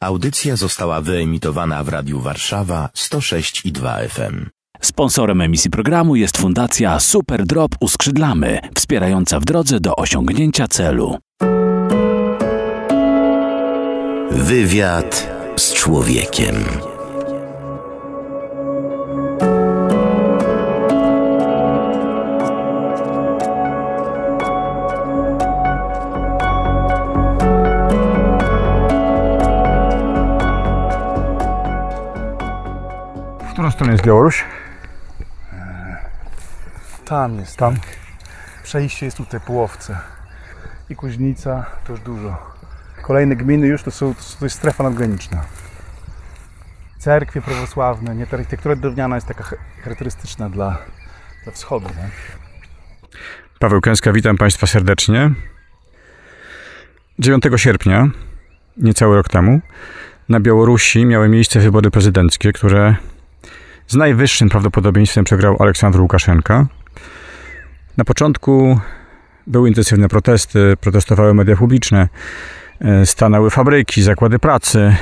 Audycja 0.00 0.56
została 0.56 1.00
wyemitowana 1.00 1.84
w 1.84 1.88
Radiu 1.88 2.20
Warszawa 2.20 2.88
106 2.94 3.66
i 3.66 3.72
2 3.72 3.98
FM. 4.08 4.46
Sponsorem 4.80 5.40
emisji 5.40 5.70
programu 5.70 6.16
jest 6.16 6.36
Fundacja 6.36 7.00
Super 7.00 7.46
Drop 7.46 7.74
Uskrzydlamy, 7.80 8.60
wspierająca 8.74 9.40
w 9.40 9.44
drodze 9.44 9.80
do 9.80 9.96
osiągnięcia 9.96 10.68
celu. 10.68 11.18
Wywiad 14.30 15.30
z 15.56 15.74
człowiekiem. 15.74 16.54
Stronę 33.78 33.92
jest 33.92 34.04
Białoruś? 34.04 34.44
Tam 37.04 37.38
jest. 37.38 37.56
Tam. 37.56 37.76
Przejście 38.62 39.06
jest 39.06 39.16
tutaj 39.16 39.40
po 39.40 39.52
Łowce. 39.52 39.98
I 40.90 40.96
Kuźnica 40.96 41.66
to 41.84 41.92
już 41.92 42.00
dużo. 42.00 42.36
Kolejne 43.02 43.36
gminy 43.36 43.66
już 43.66 43.82
to, 43.82 43.90
są, 43.90 44.14
to 44.38 44.44
jest 44.44 44.56
strefa 44.56 44.84
nadgraniczna. 44.84 45.44
Cerkwie 46.98 47.42
prawosławne, 47.42 48.14
nie? 48.14 48.26
Ta 48.26 48.36
architektura 48.36 48.76
drewniana 48.76 49.14
jest 49.14 49.26
taka 49.26 49.44
ch- 49.44 49.54
charakterystyczna 49.82 50.50
dla, 50.50 50.78
dla 51.44 51.52
wschodu. 51.52 51.88
Nie? 51.88 52.08
Paweł 53.58 53.80
Kęska, 53.80 54.12
witam 54.12 54.36
Państwa 54.36 54.66
serdecznie. 54.66 55.30
9 57.18 57.44
sierpnia, 57.56 58.08
niecały 58.76 59.16
rok 59.16 59.28
temu, 59.28 59.60
na 60.28 60.40
Białorusi 60.40 61.06
miały 61.06 61.28
miejsce 61.28 61.60
wybory 61.60 61.90
prezydenckie, 61.90 62.52
które 62.52 62.96
z 63.88 63.94
najwyższym 63.94 64.48
prawdopodobieństwem 64.48 65.24
przegrał 65.24 65.56
Aleksandr 65.58 66.00
Łukaszenka. 66.00 66.66
Na 67.96 68.04
początku 68.04 68.80
były 69.46 69.68
intensywne 69.68 70.08
protesty, 70.08 70.74
protestowały 70.80 71.34
media 71.34 71.56
publiczne, 71.56 72.08
e, 72.80 73.06
stanęły 73.06 73.50
fabryki, 73.50 74.02
zakłady 74.02 74.38
pracy. 74.38 74.96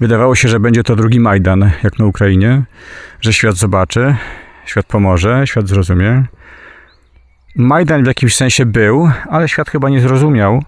Wydawało 0.00 0.34
się, 0.34 0.48
że 0.48 0.60
będzie 0.60 0.82
to 0.82 0.96
drugi 0.96 1.20
Majdan, 1.20 1.70
jak 1.82 1.98
na 1.98 2.06
Ukrainie, 2.06 2.62
że 3.20 3.32
świat 3.32 3.56
zobaczy, 3.56 4.16
świat 4.66 4.86
pomoże, 4.86 5.46
świat 5.46 5.68
zrozumie. 5.68 6.24
Majdan 7.56 8.04
w 8.04 8.06
jakimś 8.06 8.36
sensie 8.36 8.66
był, 8.66 9.10
ale 9.30 9.48
świat 9.48 9.70
chyba 9.70 9.88
nie 9.88 10.00
zrozumiał. 10.00 10.62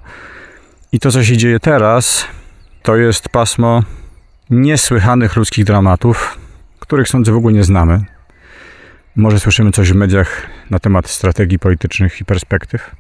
I 0.92 1.00
to, 1.00 1.10
co 1.10 1.24
się 1.24 1.36
dzieje 1.36 1.60
teraz, 1.60 2.26
to 2.82 2.96
jest 2.96 3.28
pasmo 3.28 3.82
niesłychanych 4.50 5.36
ludzkich 5.36 5.64
dramatów, 5.64 6.38
których 6.86 7.08
sądzę 7.08 7.32
w 7.32 7.36
ogóle 7.36 7.54
nie 7.54 7.64
znamy. 7.64 8.04
Może 9.16 9.40
słyszymy 9.40 9.70
coś 9.70 9.92
w 9.92 9.96
mediach 9.96 10.46
na 10.70 10.78
temat 10.78 11.08
strategii 11.08 11.58
politycznych 11.58 12.20
i 12.20 12.24
perspektyw, 12.24 12.96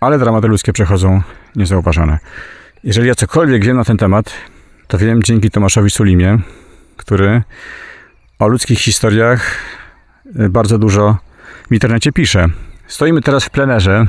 ale 0.00 0.18
dramaty 0.18 0.48
ludzkie 0.48 0.72
przechodzą 0.72 1.22
niezauważone. 1.56 2.18
Jeżeli 2.84 3.08
ja 3.08 3.14
cokolwiek 3.14 3.64
wiem 3.64 3.76
na 3.76 3.84
ten 3.84 3.96
temat, 3.96 4.34
to 4.86 4.98
wiem 4.98 5.22
dzięki 5.22 5.50
Tomaszowi 5.50 5.90
Sulimie, 5.90 6.38
który 6.96 7.42
o 8.38 8.48
ludzkich 8.48 8.78
historiach 8.78 9.58
y, 10.40 10.48
bardzo 10.48 10.78
dużo 10.78 11.16
w 11.70 11.74
internecie 11.74 12.12
pisze. 12.12 12.46
Stoimy 12.86 13.22
teraz 13.22 13.44
w 13.44 13.50
plenerze. 13.50 14.06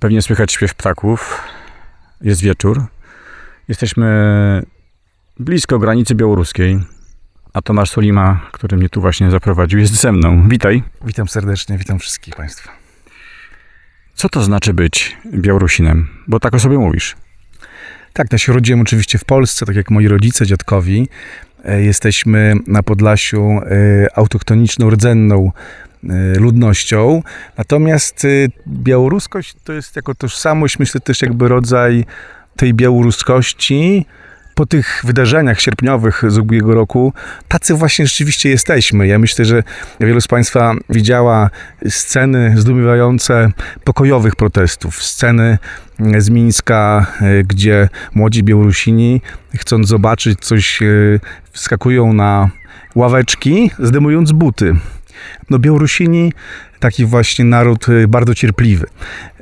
Pewnie 0.00 0.22
słychać 0.22 0.52
śpiew 0.52 0.74
ptaków. 0.74 1.40
Jest 2.20 2.42
wieczór. 2.42 2.82
Jesteśmy 3.68 4.62
blisko 5.38 5.78
granicy 5.78 6.14
białoruskiej. 6.14 6.80
A 7.52 7.62
Tomasz 7.62 7.90
Solima, 7.90 8.40
który 8.52 8.76
mnie 8.76 8.88
tu 8.88 9.00
właśnie 9.00 9.30
zaprowadził, 9.30 9.78
jest 9.78 9.94
ze 9.94 10.12
mną. 10.12 10.48
Witaj. 10.48 10.82
Witam 11.04 11.28
serdecznie, 11.28 11.78
witam 11.78 11.98
wszystkich 11.98 12.34
Państwa. 12.34 12.70
Co 14.14 14.28
to 14.28 14.42
znaczy 14.42 14.74
być 14.74 15.16
Białorusinem? 15.34 16.08
Bo 16.28 16.40
tak 16.40 16.54
o 16.54 16.58
sobie 16.58 16.78
mówisz. 16.78 17.16
Tak, 18.12 18.32
ja 18.32 18.38
się 18.38 18.52
urodziłem 18.52 18.80
oczywiście 18.80 19.18
w 19.18 19.24
Polsce, 19.24 19.66
tak 19.66 19.76
jak 19.76 19.90
moi 19.90 20.08
rodzice, 20.08 20.46
dziadkowi. 20.46 21.08
E, 21.64 21.82
Jesteśmy 21.82 22.54
na 22.66 22.82
Podlasiu 22.82 23.42
e, 23.42 24.18
autochtoniczną, 24.18 24.90
rdzenną 24.90 25.52
e, 26.04 26.38
ludnością. 26.38 27.22
Natomiast 27.58 28.26
białoruskość 28.68 29.54
to 29.64 29.72
jest 29.72 29.96
jako 29.96 30.14
tożsamość, 30.14 30.78
myślę 30.78 31.00
też 31.00 31.22
jakby 31.22 31.48
rodzaj 31.48 32.04
tej 32.56 32.74
białoruskości. 32.74 34.06
Po 34.54 34.66
tych 34.66 35.02
wydarzeniach 35.04 35.60
sierpniowych 35.60 36.22
z 36.28 36.38
ubiegłego 36.38 36.74
roku, 36.74 37.12
tacy 37.48 37.74
właśnie 37.74 38.06
rzeczywiście 38.06 38.50
jesteśmy. 38.50 39.06
Ja 39.06 39.18
myślę, 39.18 39.44
że 39.44 39.62
wielu 40.00 40.20
z 40.20 40.28
Państwa 40.28 40.74
widziała 40.88 41.50
sceny 41.88 42.54
zdumiewające 42.56 43.50
pokojowych 43.84 44.36
protestów, 44.36 45.02
sceny 45.02 45.58
z 46.18 46.30
Mińska, 46.30 47.06
e, 47.20 47.42
gdzie 47.44 47.88
młodzi 48.14 48.42
Białorusini, 48.42 49.20
chcąc 49.56 49.88
zobaczyć 49.88 50.40
coś, 50.40 50.82
e, 50.82 50.86
wskakują 51.52 52.12
na 52.12 52.50
ławeczki, 52.94 53.70
zdejmując 53.78 54.32
buty. 54.32 54.74
No 55.52 55.58
Białorusini, 55.58 56.32
taki 56.80 57.04
właśnie 57.04 57.44
naród 57.44 57.88
e, 57.88 58.08
bardzo 58.08 58.34
cierpliwy. 58.34 58.86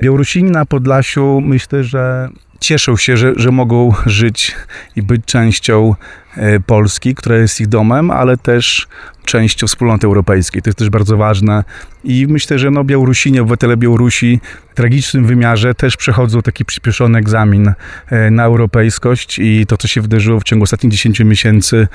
Białorusini 0.03 0.51
na 0.51 0.67
Podlasiu 0.67 1.41
myślę, 1.41 1.85
że 1.85 2.29
cieszą 2.61 2.97
się, 2.97 3.17
że, 3.17 3.33
że 3.37 3.51
mogą 3.51 3.93
żyć 4.07 4.57
i 4.97 5.03
być 5.03 5.25
częścią 5.25 5.95
e, 6.37 6.61
Polski, 6.61 7.15
która 7.15 7.37
jest 7.37 7.61
ich 7.61 7.67
domem, 7.67 8.11
ale 8.11 8.37
też 8.37 8.89
częścią 9.25 9.67
wspólnoty 9.67 10.07
europejskiej. 10.07 10.63
To 10.63 10.69
jest 10.69 10.79
też 10.79 10.91
bardzo 10.91 11.17
ważne. 11.17 11.65
I 12.05 12.27
myślę, 12.29 12.59
że 12.59 12.71
no, 12.71 12.85
Białorusini, 12.85 13.41
obywatele 13.41 13.77
Białorusi 13.77 14.41
w 14.73 14.75
tragicznym 14.75 15.27
wymiarze 15.27 15.75
też 15.75 15.97
przechodzą 15.97 16.43
taki 16.43 16.65
przyspieszony 16.65 17.19
egzamin 17.19 17.73
e, 18.09 18.31
na 18.31 18.45
europejskość 18.45 19.39
i 19.39 19.67
to, 19.67 19.77
co 19.77 19.89
się 19.89 20.01
wydarzyło 20.01 20.41
w 20.41 20.45
ciągu 20.45 20.63
ostatnich 20.63 20.93
10 20.93 21.21
miesięcy, 21.21 21.89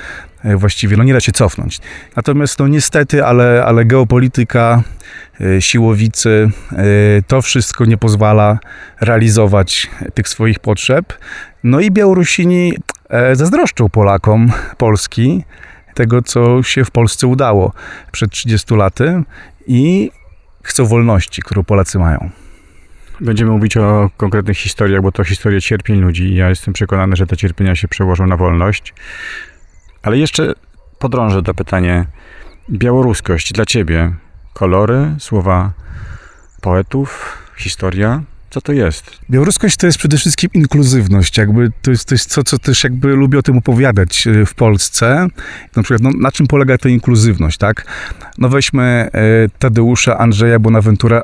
właściwie 0.55 0.97
no, 0.97 1.03
nie 1.03 1.13
da 1.13 1.19
się 1.19 1.31
cofnąć. 1.31 1.79
Natomiast 2.15 2.59
no, 2.59 2.67
niestety, 2.67 3.25
ale, 3.25 3.63
ale 3.65 3.85
geopolityka, 4.05 4.83
e, 5.41 5.61
siłowicy, 5.61 6.49
e, 6.71 6.85
to 7.27 7.41
wszystko 7.41 7.85
nie 7.85 7.97
pozwala 7.97 8.59
realizować 9.01 9.89
tych 10.13 10.29
swoich 10.29 10.59
potrzeb. 10.59 11.13
No 11.63 11.79
i 11.79 11.91
Białorusini 11.91 12.73
e, 13.09 13.35
zazdroszczą 13.35 13.89
Polakom 13.89 14.51
Polski 14.77 15.43
tego, 15.93 16.21
co 16.21 16.63
się 16.63 16.85
w 16.85 16.91
Polsce 16.91 17.27
udało 17.27 17.73
przed 18.11 18.31
30 18.31 18.75
laty 18.75 19.23
i 19.67 20.11
chcą 20.63 20.85
wolności, 20.85 21.41
którą 21.41 21.63
Polacy 21.63 21.99
mają. 21.99 22.29
Będziemy 23.21 23.51
mówić 23.51 23.77
o 23.77 24.09
konkretnych 24.17 24.57
historiach, 24.57 25.01
bo 25.01 25.11
to 25.11 25.23
historie 25.23 25.61
cierpień 25.61 26.01
ludzi. 26.01 26.35
Ja 26.35 26.49
jestem 26.49 26.73
przekonany, 26.73 27.15
że 27.15 27.27
te 27.27 27.37
cierpienia 27.37 27.75
się 27.75 27.87
przełożą 27.87 28.27
na 28.27 28.37
wolność. 28.37 28.93
Ale 30.03 30.17
jeszcze 30.17 30.53
podrążę 30.99 31.43
to 31.43 31.53
pytanie. 31.53 32.05
Białoruskość 32.69 33.53
dla 33.53 33.65
ciebie. 33.65 34.13
Kolory, 34.53 35.15
słowa 35.19 35.71
poetów, 36.61 37.37
historia. 37.57 38.23
Co 38.49 38.61
to 38.61 38.73
jest? 38.73 39.19
Białoruskość 39.29 39.77
to 39.77 39.85
jest 39.85 39.97
przede 39.97 40.17
wszystkim 40.17 40.49
inkluzywność. 40.53 41.37
Jakby 41.37 41.71
to 41.81 41.91
jest, 41.91 42.07
to 42.07 42.15
jest 42.15 42.35
to, 42.35 42.43
co 42.43 42.59
też 42.59 42.83
jakby 42.83 43.07
lubię 43.07 43.39
o 43.39 43.41
tym 43.41 43.57
opowiadać 43.57 44.27
e, 44.27 44.45
w 44.45 44.53
Polsce. 44.53 45.27
Na 45.75 45.83
przykład, 45.83 46.01
no, 46.01 46.09
na 46.19 46.31
czym 46.31 46.47
polega 46.47 46.77
ta 46.77 46.89
inkluzywność, 46.89 47.57
tak? 47.57 47.85
No 48.37 48.49
weźmy 48.49 48.83
e, 48.83 49.09
Tadeusza 49.59 50.17
Andrzeja 50.17 50.59
Bonaventura 50.59 51.21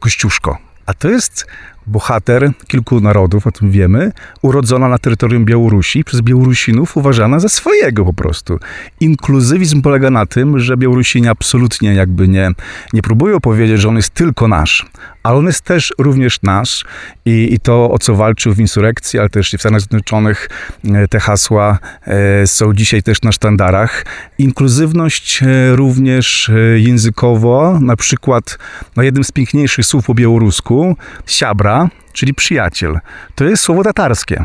Kościuszko. 0.00 0.58
A 0.86 0.94
to 0.94 1.08
jest 1.08 1.46
bohater 1.86 2.52
kilku 2.68 3.00
narodów, 3.00 3.46
o 3.46 3.52
tym 3.52 3.70
wiemy, 3.70 4.12
urodzona 4.42 4.88
na 4.88 4.98
terytorium 4.98 5.44
Białorusi, 5.44 6.04
przez 6.04 6.20
Białorusinów 6.20 6.96
uważana 6.96 7.40
za 7.40 7.48
swojego 7.48 8.04
po 8.04 8.12
prostu. 8.12 8.58
Inkluzywizm 9.00 9.82
polega 9.82 10.10
na 10.10 10.26
tym, 10.26 10.58
że 10.58 10.76
Białorusini 10.76 11.28
absolutnie 11.28 11.94
jakby 11.94 12.28
nie, 12.28 12.50
nie 12.92 13.02
próbują 13.02 13.40
powiedzieć, 13.40 13.80
że 13.80 13.88
on 13.88 13.96
jest 13.96 14.10
tylko 14.10 14.48
nasz, 14.48 14.86
ale 15.22 15.38
on 15.38 15.46
jest 15.46 15.60
też 15.60 15.94
również 15.98 16.42
nasz 16.42 16.84
i, 17.24 17.48
i 17.52 17.60
to, 17.60 17.90
o 17.90 17.98
co 17.98 18.14
walczył 18.14 18.54
w 18.54 18.60
insurekcji, 18.60 19.18
ale 19.18 19.28
też 19.28 19.52
w 19.52 19.60
Stanach 19.60 19.80
Zjednoczonych, 19.80 20.48
e, 20.84 21.08
te 21.08 21.20
hasła 21.20 21.78
e, 22.06 22.46
są 22.46 22.74
dzisiaj 22.74 23.02
też 23.02 23.22
na 23.22 23.32
sztandarach. 23.32 24.04
Inkluzywność 24.38 25.42
e, 25.42 25.76
również 25.76 26.50
językowo, 26.76 27.78
na 27.80 27.96
przykład 27.96 28.58
no 28.96 29.02
jednym 29.02 29.24
z 29.24 29.32
piękniejszych 29.32 29.86
słów 29.86 30.06
po 30.06 30.14
białorusku, 30.14 30.96
siabra, 31.26 31.79
czyli 32.12 32.34
przyjaciel. 32.34 32.98
To 33.34 33.44
jest 33.44 33.62
słowo 33.62 33.82
tatarskie. 33.82 34.44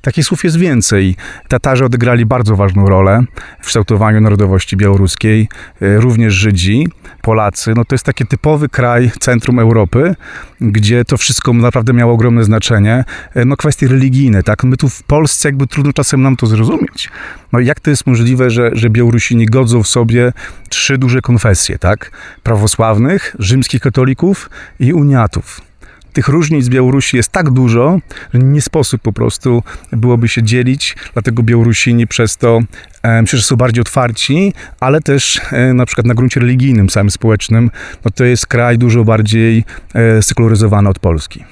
Takich 0.00 0.24
słów 0.24 0.44
jest 0.44 0.56
więcej. 0.56 1.16
Tatarzy 1.48 1.84
odegrali 1.84 2.26
bardzo 2.26 2.56
ważną 2.56 2.86
rolę 2.86 3.24
w 3.60 3.66
kształtowaniu 3.66 4.20
narodowości 4.20 4.76
białoruskiej, 4.76 5.48
e, 5.82 5.96
również 5.96 6.34
Żydzi, 6.34 6.88
Polacy. 7.22 7.72
No 7.76 7.84
to 7.84 7.94
jest 7.94 8.04
taki 8.04 8.26
typowy 8.26 8.68
kraj 8.68 9.10
centrum 9.20 9.58
Europy, 9.58 10.14
gdzie 10.60 11.04
to 11.04 11.16
wszystko 11.16 11.52
naprawdę 11.52 11.92
miało 11.92 12.12
ogromne 12.12 12.44
znaczenie. 12.44 13.04
E, 13.34 13.44
no 13.44 13.56
kwestie 13.56 13.88
religijne, 13.88 14.42
tak? 14.42 14.64
My 14.64 14.76
tu 14.76 14.88
w 14.88 15.02
Polsce 15.02 15.48
jakby 15.48 15.66
trudno 15.66 15.92
czasem 15.92 16.22
nam 16.22 16.36
to 16.36 16.46
zrozumieć. 16.46 17.10
No 17.52 17.60
jak 17.60 17.80
to 17.80 17.90
jest 17.90 18.06
możliwe, 18.06 18.50
że, 18.50 18.70
że 18.72 18.90
Białorusini 18.90 19.46
godzą 19.46 19.82
w 19.82 19.88
sobie 19.88 20.32
trzy 20.68 20.98
duże 20.98 21.20
konfesje, 21.20 21.78
tak? 21.78 22.10
Prawosławnych, 22.42 23.36
rzymskich 23.38 23.82
katolików 23.82 24.50
i 24.80 24.92
uniatów 24.92 25.71
tych 26.12 26.28
różnic 26.28 26.68
Białorusi 26.68 27.16
jest 27.16 27.32
tak 27.32 27.50
dużo, 27.50 27.98
że 28.34 28.40
nie 28.40 28.60
sposób 28.60 29.02
po 29.02 29.12
prostu 29.12 29.62
byłoby 29.92 30.28
się 30.28 30.42
dzielić, 30.42 30.96
dlatego 31.12 31.42
Białorusini 31.42 32.06
przez 32.06 32.36
to 32.36 32.60
e, 33.02 33.22
myślę, 33.22 33.38
że 33.38 33.44
są 33.44 33.56
bardziej 33.56 33.80
otwarci, 33.80 34.52
ale 34.80 35.00
też 35.00 35.40
e, 35.52 35.74
na 35.74 35.86
przykład 35.86 36.06
na 36.06 36.14
gruncie 36.14 36.40
religijnym, 36.40 36.90
samym 36.90 37.10
społecznym, 37.10 37.70
no 38.04 38.10
to 38.10 38.24
jest 38.24 38.46
kraj 38.46 38.78
dużo 38.78 39.04
bardziej 39.04 39.64
e, 39.94 40.22
sekularyzowany 40.22 40.88
od 40.88 40.98
Polski. 40.98 41.44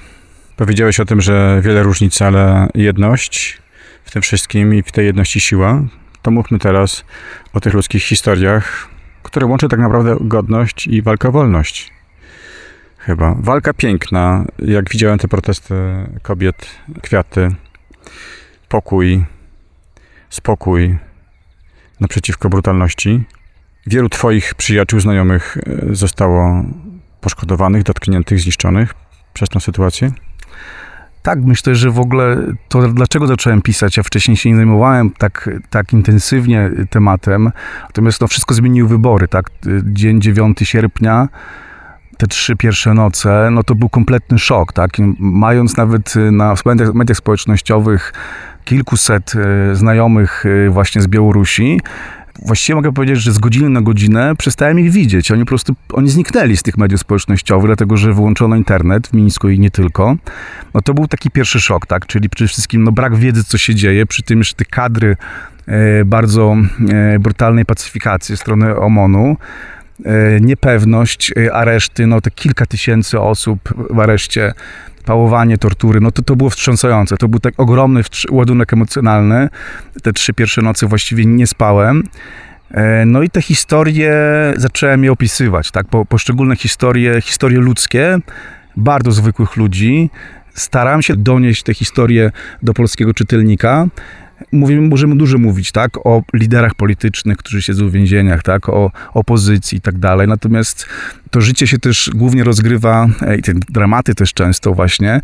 Powiedziałeś 0.57 0.99
o 0.99 1.05
tym, 1.05 1.21
że 1.21 1.61
wiele 1.63 1.83
różnic, 1.83 2.21
ale 2.21 2.67
jedność 2.75 3.61
w 4.05 4.11
tym 4.11 4.21
wszystkim 4.21 4.73
i 4.73 4.83
w 4.83 4.91
tej 4.91 5.05
jedności 5.05 5.39
siła. 5.39 5.81
To 6.21 6.31
mówmy 6.31 6.59
teraz 6.59 7.03
o 7.53 7.59
tych 7.59 7.73
ludzkich 7.73 8.03
historiach, 8.03 8.87
które 9.23 9.45
łączy 9.45 9.67
tak 9.67 9.79
naprawdę 9.79 10.17
godność 10.21 10.87
i 10.87 11.01
walka 11.01 11.29
o 11.29 11.31
wolność. 11.31 11.91
Chyba. 13.05 13.35
Walka 13.39 13.73
piękna. 13.73 14.45
Jak 14.59 14.89
widziałem 14.89 15.19
te 15.19 15.27
protesty 15.27 15.75
kobiet, 16.21 16.69
kwiaty, 17.01 17.49
pokój, 18.69 19.25
spokój 20.29 20.97
naprzeciwko 21.99 22.49
brutalności. 22.49 23.23
Wielu 23.87 24.09
Twoich 24.09 24.55
przyjaciół, 24.55 24.99
znajomych 24.99 25.57
e, 25.57 25.95
zostało 25.95 26.63
poszkodowanych, 27.21 27.83
dotkniętych, 27.83 28.39
zniszczonych 28.39 28.93
przez 29.33 29.49
tę 29.49 29.59
sytuację. 29.59 30.11
Tak, 31.21 31.39
myślę, 31.39 31.75
że 31.75 31.91
w 31.91 31.99
ogóle 31.99 32.37
to 32.69 32.87
dlaczego 32.87 33.27
zacząłem 33.27 33.61
pisać. 33.61 33.97
Ja 33.97 34.03
wcześniej 34.03 34.37
się 34.37 34.49
nie 34.49 34.55
zajmowałem 34.55 35.09
tak, 35.09 35.49
tak 35.69 35.93
intensywnie 35.93 36.71
tematem, 36.89 37.51
natomiast 37.83 38.21
no, 38.21 38.27
wszystko 38.27 38.53
zmieniły 38.53 38.89
wybory, 38.89 39.27
tak? 39.27 39.49
Dzień 39.83 40.21
9 40.21 40.59
sierpnia 40.63 41.27
te 42.21 42.27
trzy 42.27 42.55
pierwsze 42.55 42.93
noce, 42.93 43.49
no 43.51 43.63
to 43.63 43.75
był 43.75 43.89
kompletny 43.89 44.39
szok, 44.39 44.73
tak? 44.73 44.91
Mając 45.19 45.77
nawet 45.77 46.13
na 46.31 46.55
mediach, 46.65 46.93
mediach 46.93 47.17
społecznościowych 47.17 48.13
kilkuset 48.65 49.33
e, 49.35 49.75
znajomych 49.75 50.43
e, 50.45 50.69
właśnie 50.69 51.01
z 51.01 51.07
Białorusi, 51.07 51.79
właściwie 52.45 52.75
mogę 52.75 52.93
powiedzieć, 52.93 53.17
że 53.17 53.31
z 53.31 53.39
godziny 53.39 53.69
na 53.69 53.81
godzinę 53.81 54.35
przestałem 54.37 54.79
ich 54.79 54.91
widzieć. 54.91 55.31
Oni 55.31 55.43
po 55.43 55.49
prostu, 55.49 55.75
oni 55.93 56.09
zniknęli 56.09 56.57
z 56.57 56.63
tych 56.63 56.77
mediów 56.77 57.01
społecznościowych, 57.01 57.65
dlatego 57.65 57.97
że 57.97 58.13
wyłączono 58.13 58.55
internet 58.55 59.07
w 59.07 59.13
Mińsku 59.13 59.49
i 59.49 59.59
nie 59.59 59.71
tylko. 59.71 60.15
No 60.73 60.81
to 60.81 60.93
był 60.93 61.07
taki 61.07 61.31
pierwszy 61.31 61.59
szok, 61.59 61.85
tak? 61.85 62.05
Czyli 62.05 62.29
przede 62.29 62.49
wszystkim 62.49 62.83
no, 62.83 62.91
brak 62.91 63.15
wiedzy, 63.15 63.43
co 63.43 63.57
się 63.57 63.75
dzieje, 63.75 64.05
przy 64.05 64.23
tym 64.23 64.39
jeszcze 64.39 64.55
te 64.55 64.65
kadry 64.65 65.17
bardzo 66.05 66.55
brutalnej 67.19 67.65
pacyfikacji 67.65 68.37
strony 68.37 68.75
OMON-u. 68.75 69.37
E, 70.05 70.41
niepewność 70.41 71.31
e, 71.37 71.53
areszty, 71.53 72.07
no 72.07 72.21
te 72.21 72.31
kilka 72.31 72.65
tysięcy 72.65 73.19
osób 73.19 73.59
w 73.89 73.99
areszcie, 73.99 74.53
pałowanie, 75.05 75.57
tortury, 75.57 75.99
no 76.01 76.11
to 76.11 76.21
to 76.21 76.35
było 76.35 76.49
wstrząsające. 76.49 77.17
To 77.17 77.27
był 77.27 77.39
tak 77.39 77.53
ogromny 77.57 78.01
ładunek 78.31 78.73
emocjonalny. 78.73 79.49
Te 80.03 80.13
trzy 80.13 80.33
pierwsze 80.33 80.61
nocy 80.61 80.87
właściwie 80.87 81.25
nie 81.25 81.47
spałem. 81.47 82.03
E, 82.71 83.05
no 83.05 83.21
i 83.21 83.29
te 83.29 83.41
historie 83.41 84.13
zacząłem 84.57 85.03
je 85.03 85.11
opisywać, 85.11 85.71
tak? 85.71 85.87
Po, 85.87 86.05
poszczególne 86.05 86.55
historie, 86.55 87.21
historie 87.21 87.59
ludzkie, 87.59 88.17
bardzo 88.77 89.11
zwykłych 89.11 89.57
ludzi. 89.57 90.09
Staram 90.53 91.01
się 91.01 91.15
donieść 91.15 91.63
te 91.63 91.73
historie 91.73 92.31
do 92.61 92.73
polskiego 92.73 93.13
czytelnika 93.13 93.87
mówimy, 94.51 94.81
możemy 94.81 95.15
dużo 95.15 95.37
mówić, 95.37 95.71
tak, 95.71 95.97
o 96.05 96.23
liderach 96.33 96.75
politycznych, 96.75 97.37
którzy 97.37 97.61
siedzą 97.61 97.89
w 97.89 97.91
więzieniach, 97.91 98.43
tak, 98.43 98.69
o 98.69 98.91
opozycji 99.13 99.77
i 99.77 99.81
tak 99.81 99.97
dalej. 99.97 100.27
Natomiast 100.27 100.85
to 101.31 101.41
życie 101.41 101.67
się 101.67 101.79
też 101.79 102.09
głównie 102.15 102.43
rozgrywa, 102.43 103.07
e, 103.21 103.37
i 103.37 103.41
te 103.41 103.53
dramaty 103.69 104.15
też 104.15 104.33
często 104.33 104.73
właśnie, 104.73 105.11
e, 105.13 105.21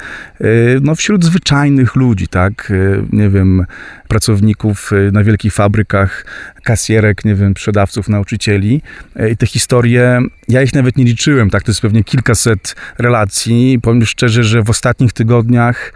no 0.81 0.95
wśród 0.95 1.25
zwyczajnych 1.25 1.95
ludzi, 1.95 2.27
tak, 2.27 2.71
e, 2.71 3.05
nie 3.15 3.29
wiem, 3.29 3.65
pracowników 4.07 4.91
na 5.11 5.23
wielkich 5.23 5.53
fabrykach, 5.53 6.25
kasjerek, 6.63 7.25
nie 7.25 7.35
wiem, 7.35 7.51
sprzedawców, 7.51 8.09
nauczycieli. 8.09 8.81
I 9.31 9.37
te 9.37 9.45
historie, 9.45 10.21
ja 10.47 10.61
ich 10.61 10.73
nawet 10.73 10.97
nie 10.97 11.03
liczyłem, 11.03 11.49
tak, 11.49 11.63
to 11.63 11.71
jest 11.71 11.81
pewnie 11.81 12.03
kilkaset 12.03 12.75
relacji. 12.97 13.79
Powiem 13.81 14.05
szczerze, 14.05 14.43
że 14.43 14.63
w 14.63 14.69
ostatnich 14.69 15.13
tygodniach 15.13 15.93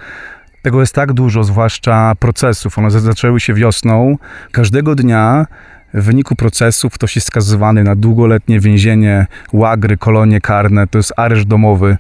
tego 0.62 0.80
jest 0.80 0.96
tak 0.96 1.14
dużo, 1.14 1.44
zwłaszcza 1.44 2.16
procesów. 2.20 2.78
One 2.78 2.92
zaczęły 2.92 3.40
się 3.40 3.54
wiosną. 3.54 4.18
Każdego 4.52 4.96
dnia 4.96 5.46
w 5.94 6.04
wyniku 6.04 6.36
procesów 6.36 6.94
ktoś 6.94 7.16
jest 7.16 7.28
skazywany 7.28 7.84
na 7.84 7.96
długoletnie 7.96 8.60
więzienie, 8.60 9.28
łagry, 9.54 9.98
kolonie 9.98 10.42
karne, 10.42 10.88
to 10.88 11.00
jest 11.00 11.14
areszt 11.18 11.48
domowy 11.48 11.98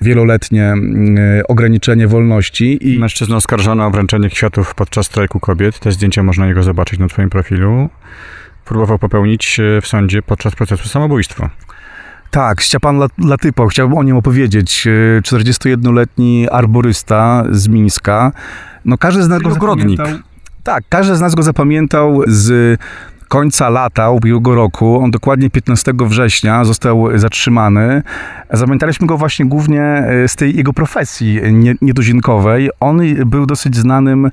wieloletnie 0.00 0.64
mm, 0.64 1.18
ograniczenie 1.48 2.08
wolności. 2.08 2.94
I... 2.94 2.98
Mężczyzna 2.98 3.36
oskarżony 3.36 3.84
o 3.84 3.90
wręczenie 3.90 4.30
kwiatów 4.30 4.74
podczas 4.74 5.06
strajku 5.06 5.40
kobiet. 5.40 5.78
Te 5.78 5.92
zdjęcia 5.92 6.22
można 6.22 6.46
jego 6.46 6.62
zobaczyć 6.62 6.98
na 6.98 7.08
twoim 7.08 7.30
profilu. 7.30 7.88
Próbował 8.64 8.98
popełnić 8.98 9.60
w 9.82 9.86
sądzie 9.86 10.22
podczas 10.22 10.54
procesu 10.54 10.88
samobójstwo. 10.88 11.50
Tak, 12.30 12.60
Ściapan 12.60 13.00
Latypo, 13.18 13.66
chciałbym 13.66 13.98
o 13.98 14.02
nim 14.02 14.16
opowiedzieć. 14.16 14.88
41-letni 15.22 16.46
e, 16.46 16.52
arborysta 16.52 17.44
z 17.50 17.68
Mińska. 17.68 18.32
No 18.84 18.98
każdy 18.98 19.22
z 19.22 19.28
nas 19.28 19.42
go 19.42 19.50
zapamiętał. 19.50 20.06
Tak, 20.62 20.84
każdy 20.88 21.16
z 21.16 21.20
nas 21.20 21.34
go 21.34 21.42
zapamiętał 21.42 22.22
z 22.26 22.80
końca 23.30 23.68
lata 23.68 24.10
ubiegłego 24.10 24.54
roku, 24.54 25.00
on 25.02 25.10
dokładnie 25.10 25.50
15 25.50 25.92
września 26.00 26.64
został 26.64 27.18
zatrzymany. 27.18 28.02
Zapamiętaliśmy 28.50 29.06
go 29.06 29.16
właśnie 29.16 29.46
głównie 29.46 29.82
e, 29.82 30.28
z 30.28 30.36
tej 30.36 30.56
jego 30.56 30.72
profesji 30.72 31.40
niedozinkowej. 31.82 32.70
On 32.80 33.00
był 33.26 33.46
dosyć 33.46 33.76
znanym 33.76 34.30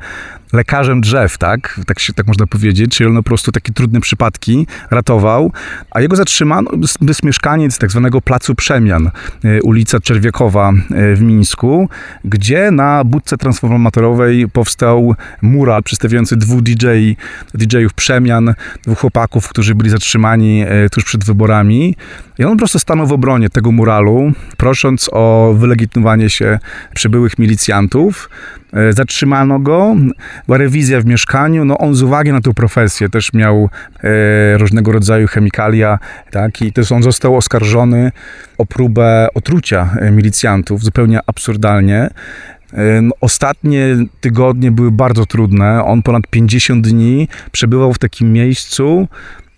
lekarzem 0.54 1.02
drzew, 1.02 1.38
tak? 1.38 1.80
Tak, 1.86 2.00
się, 2.00 2.14
tak 2.14 2.28
można 2.28 2.48
powiedzieć, 2.48 2.98
czyli 2.98 3.10
on 3.10 3.16
po 3.16 3.24
prostu 3.24 3.52
takie 3.52 3.74
trudne 3.74 4.00
przypadki 4.00 4.68
ratował, 4.92 5.52
a 5.92 6.02
jego 6.02 6.16
zatrzymano, 6.16 6.72
to 7.00 7.06
jest 7.08 7.24
mieszkaniec 7.24 7.78
tak 7.78 7.92
zwanego 7.92 8.22
Placu 8.22 8.56
Przemian, 8.56 9.12
e, 9.44 9.62
ulica 9.62 10.00
Czerwiekowa 10.00 10.70
e, 10.70 11.16
w 11.16 11.22
Mińsku, 11.22 11.90
gdzie 12.26 12.72
na 12.72 13.04
budce 13.04 13.38
transformatorowej 13.38 14.50
powstał 14.50 15.16
mural 15.42 15.84
przedstawiający 15.84 16.38
dwóch 16.38 16.62
DJ, 16.62 16.88
DJ-ów 17.54 17.94
Przemian, 17.94 18.54
dwóch 18.88 19.00
chłopaków, 19.00 19.50
którzy 19.50 19.76
byli 19.76 19.90
zatrzymani 19.90 20.64
e, 20.68 20.90
tuż 20.90 21.04
przed 21.04 21.24
wyborami. 21.24 21.96
I 22.40 22.44
on 22.44 22.52
po 22.52 22.58
prostu 22.58 22.80
stanął 22.80 23.08
w 23.08 23.12
obronie 23.12 23.50
tego 23.50 23.72
muralu, 23.72 24.32
prosząc 24.58 25.10
o 25.14 25.54
wylegitymowanie 25.58 26.30
się 26.30 26.60
przybyłych 26.94 27.40
milicjantów. 27.40 28.30
E, 28.74 28.94
zatrzymano 28.94 29.60
go, 29.60 29.96
była 30.46 30.58
rewizja 30.58 31.02
w 31.02 31.06
mieszkaniu. 31.06 31.66
No 31.66 31.78
on 31.78 31.96
z 31.96 32.02
uwagi 32.02 32.32
na 32.32 32.42
tę 32.42 32.54
profesję 32.54 33.10
też 33.10 33.34
miał 33.34 33.70
e, 34.04 34.58
różnego 34.58 34.92
rodzaju 34.92 35.28
chemikalia, 35.28 36.00
tak? 36.32 36.62
I 36.62 36.74
też 36.74 36.92
on 36.92 37.04
został 37.04 37.36
oskarżony 37.36 38.12
o 38.58 38.66
próbę 38.66 39.28
otrucia 39.34 39.90
e, 40.00 40.12
milicjantów, 40.12 40.84
zupełnie 40.84 41.20
absurdalnie. 41.28 42.10
Ostatnie 43.22 43.98
tygodnie 44.22 44.72
były 44.72 44.92
bardzo 44.92 45.26
trudne. 45.26 45.84
On 45.84 46.02
ponad 46.02 46.28
50 46.28 46.88
dni 46.88 47.28
przebywał 47.52 47.94
w 47.94 48.00
takim 48.00 48.34
miejscu, 48.34 49.08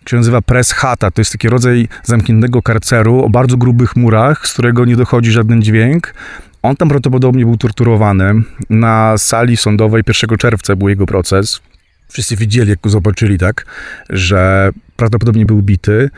się 0.09 0.17
nazywa 0.17 0.41
press 0.41 0.71
hata. 0.71 1.11
To 1.11 1.21
jest 1.21 1.31
taki 1.31 1.49
rodzaj 1.49 1.87
zamkniętego 2.03 2.61
karceru 2.61 3.23
o 3.23 3.29
bardzo 3.29 3.57
grubych 3.57 3.95
murach, 3.95 4.47
z 4.47 4.53
którego 4.53 4.85
nie 4.85 4.95
dochodzi 4.95 5.31
żaden 5.31 5.61
dźwięk. 5.61 6.13
On 6.61 6.75
tam 6.75 6.89
prawdopodobnie 6.89 7.45
był 7.45 7.57
torturowany. 7.57 8.33
Na 8.69 9.17
sali 9.17 9.57
sądowej 9.57 10.03
1 10.23 10.37
czerwca 10.37 10.75
był 10.75 10.89
jego 10.89 11.05
proces. 11.05 11.61
Wszyscy 12.07 12.35
widzieli, 12.35 12.69
jak 12.69 12.81
go 12.81 12.89
zobaczyli, 12.89 13.37
tak, 13.37 13.65
że 14.09 14.71
prawdopodobnie 14.95 15.45
był 15.45 15.61
bity. 15.61 16.09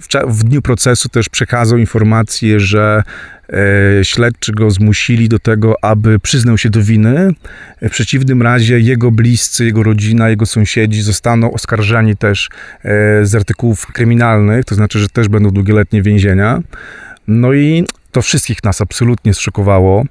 W, 0.00 0.08
w 0.26 0.44
dniu 0.44 0.62
procesu 0.62 1.08
też 1.08 1.28
przekazał 1.28 1.78
informację, 1.78 2.60
że 2.60 3.02
śledczy 4.02 4.52
go 4.52 4.70
zmusili 4.70 5.28
do 5.28 5.38
tego, 5.38 5.74
aby 5.82 6.18
przyznał 6.18 6.58
się 6.58 6.70
do 6.70 6.82
winy. 6.82 7.30
W 7.82 7.90
przeciwnym 7.90 8.42
razie 8.42 8.80
jego 8.80 9.10
bliscy, 9.10 9.64
jego 9.64 9.82
rodzina, 9.82 10.28
jego 10.28 10.46
sąsiedzi 10.46 11.02
zostaną 11.02 11.52
oskarżani 11.52 12.16
też 12.16 12.48
e, 12.84 13.26
z 13.26 13.34
artykułów 13.34 13.86
kryminalnych, 13.86 14.64
to 14.64 14.74
znaczy, 14.74 14.98
że 14.98 15.08
też 15.08 15.28
będą 15.28 15.50
długoletnie 15.50 16.02
więzienia. 16.02 16.62
No 17.28 17.52
i 17.52 17.84
To 18.12 18.22
wszystkich 18.22 18.64
nas 18.64 18.80
absolutnie 18.80 19.34
zszokowało. 19.34 20.04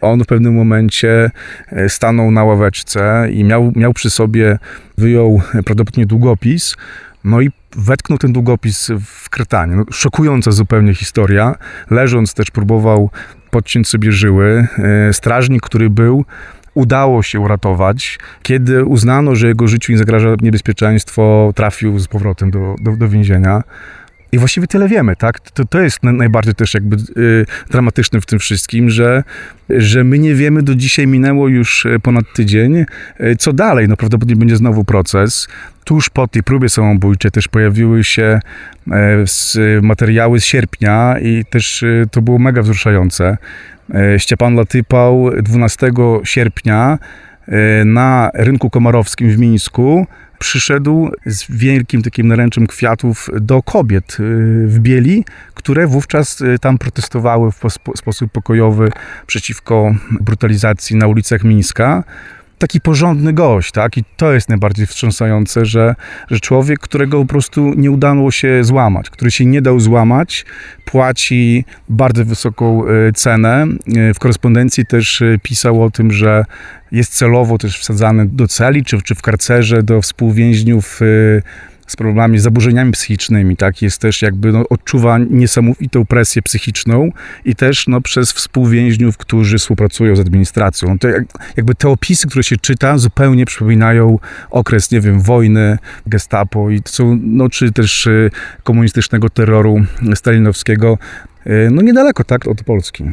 On 0.00 0.24
w 0.24 0.26
pewnym 0.26 0.54
momencie 0.54 1.30
e, 1.68 1.88
stanął 1.88 2.30
na 2.30 2.44
ławeczce 2.44 3.28
i 3.32 3.44
miał, 3.44 3.72
miał 3.76 3.92
przy 3.92 4.10
sobie, 4.10 4.58
wyjął 4.98 5.42
prawdopodobnie 5.52 6.06
długopis, 6.06 6.76
no 7.24 7.40
i 7.40 7.50
wetknął 7.76 8.18
ten 8.18 8.32
długopis 8.32 8.90
w 9.04 9.30
krtanie. 9.30 9.76
No, 9.76 9.84
szokująca 9.92 10.50
zupełnie 10.50 10.94
historia. 10.94 11.54
Leżąc 11.90 12.34
też 12.34 12.50
próbował 12.50 13.10
podciąć 13.50 13.88
sobie 13.88 14.12
żyły. 14.12 14.66
E, 14.78 15.12
strażnik, 15.12 15.62
który 15.62 15.90
był, 15.90 16.24
udało 16.74 17.22
się 17.22 17.40
uratować. 17.40 18.18
Kiedy 18.42 18.84
uznano, 18.84 19.34
że 19.34 19.48
jego 19.48 19.68
życiu 19.68 19.92
nie 19.92 19.98
zagraża 19.98 20.28
niebezpieczeństwo, 20.42 21.52
trafił 21.56 21.98
z 21.98 22.08
powrotem 22.08 22.50
do, 22.50 22.74
do, 22.80 22.96
do 22.96 23.08
więzienia. 23.08 23.62
I 24.32 24.38
właściwie 24.38 24.66
tyle 24.66 24.88
wiemy, 24.88 25.16
tak? 25.16 25.40
To, 25.40 25.64
to 25.64 25.80
jest 25.80 26.02
najbardziej 26.02 26.54
też 26.54 26.74
jakby 26.74 26.96
y, 26.96 27.46
dramatyczne 27.70 28.20
w 28.20 28.26
tym 28.26 28.38
wszystkim, 28.38 28.90
że, 28.90 29.24
że 29.70 30.04
my 30.04 30.18
nie 30.18 30.34
wiemy, 30.34 30.62
do 30.62 30.74
dzisiaj 30.74 31.06
minęło 31.06 31.48
już 31.48 31.86
e, 31.86 31.98
ponad 31.98 32.24
tydzień, 32.34 32.76
y, 32.76 32.86
co 33.38 33.52
dalej. 33.52 33.88
No 33.88 33.96
prawdopodobnie 33.96 34.36
będzie 34.36 34.56
znowu 34.56 34.84
proces. 34.84 35.48
Tuż 35.84 36.10
po 36.10 36.28
tej 36.28 36.42
próbie 36.42 36.68
samobójczej 36.68 37.30
też 37.30 37.48
pojawiły 37.48 38.04
się 38.04 38.40
y, 39.56 39.82
materiały 39.82 40.40
z 40.40 40.44
sierpnia 40.44 41.16
i 41.22 41.44
też 41.50 41.84
to 42.10 42.22
było 42.22 42.38
mega 42.38 42.62
wzruszające. 42.62 43.36
Szczepan 44.18 44.54
Latypał 44.54 45.30
12 45.42 45.90
sierpnia 46.24 46.98
na 47.84 48.30
rynku 48.34 48.70
komarowskim 48.70 49.30
w 49.30 49.38
Mińsku 49.38 50.06
przyszedł 50.40 51.10
z 51.26 51.46
wielkim 51.50 52.02
takim 52.02 52.28
naręczem 52.28 52.66
kwiatów 52.66 53.28
do 53.40 53.62
kobiet 53.62 54.12
y, 54.12 54.66
w 54.66 54.78
bieli, 54.78 55.24
które 55.54 55.86
wówczas 55.86 56.40
y, 56.40 56.58
tam 56.60 56.78
protestowały 56.78 57.52
w 57.52 57.60
sposób 57.96 58.32
pokojowy 58.32 58.92
przeciwko 59.26 59.94
brutalizacji 60.10 60.96
na 60.96 61.06
ulicach 61.06 61.44
Mińska 61.44 62.04
taki 62.60 62.80
porządny 62.80 63.32
gość, 63.32 63.72
tak? 63.72 63.96
I 63.96 64.04
to 64.16 64.32
jest 64.32 64.48
najbardziej 64.48 64.86
wstrząsające, 64.86 65.64
że, 65.64 65.94
że 66.30 66.40
człowiek, 66.40 66.80
którego 66.80 67.20
po 67.20 67.26
prostu 67.26 67.74
nie 67.76 67.90
udało 67.90 68.30
się 68.30 68.64
złamać, 68.64 69.10
który 69.10 69.30
się 69.30 69.46
nie 69.46 69.62
dał 69.62 69.80
złamać, 69.80 70.44
płaci 70.84 71.64
bardzo 71.88 72.24
wysoką 72.24 72.86
e, 72.86 73.12
cenę. 73.12 73.66
E, 73.96 74.14
w 74.14 74.18
korespondencji 74.18 74.86
też 74.86 75.22
e, 75.22 75.38
pisał 75.42 75.82
o 75.82 75.90
tym, 75.90 76.12
że 76.12 76.44
jest 76.92 77.14
celowo 77.14 77.58
też 77.58 77.78
wsadzany 77.78 78.26
do 78.26 78.48
celi, 78.48 78.84
czy, 78.84 79.02
czy 79.02 79.14
w 79.14 79.22
karcerze 79.22 79.82
do 79.82 80.02
współwięźniów 80.02 81.00
z 81.90 81.96
problemami, 81.96 82.38
z 82.38 82.42
zaburzeniami 82.42 82.92
psychicznymi, 82.92 83.56
tak? 83.56 83.82
Jest 83.82 84.00
też 84.00 84.22
jakby, 84.22 84.52
no, 84.52 84.64
odczuwa 84.70 85.18
niesamowitą 85.30 86.06
presję 86.06 86.42
psychiczną 86.42 87.12
i 87.44 87.54
też, 87.54 87.86
no, 87.88 88.00
przez 88.00 88.32
współwięźniów, 88.32 89.16
którzy 89.16 89.58
współpracują 89.58 90.16
z 90.16 90.20
administracją. 90.20 90.98
To 90.98 91.08
jakby 91.56 91.74
te 91.74 91.88
opisy, 91.88 92.28
które 92.28 92.42
się 92.42 92.56
czyta, 92.56 92.98
zupełnie 92.98 93.46
przypominają 93.46 94.18
okres, 94.50 94.90
nie 94.90 95.00
wiem, 95.00 95.20
wojny, 95.20 95.78
gestapo 96.06 96.70
i 96.70 96.80
są, 96.84 97.18
no, 97.22 97.48
czy 97.48 97.72
też 97.72 98.06
y, 98.06 98.30
komunistycznego 98.62 99.30
terroru 99.30 99.84
stalinowskiego, 100.14 100.98
y, 101.46 101.68
no, 101.72 101.82
niedaleko, 101.82 102.24
tak, 102.24 102.48
od 102.48 102.64
Polski. 102.64 103.04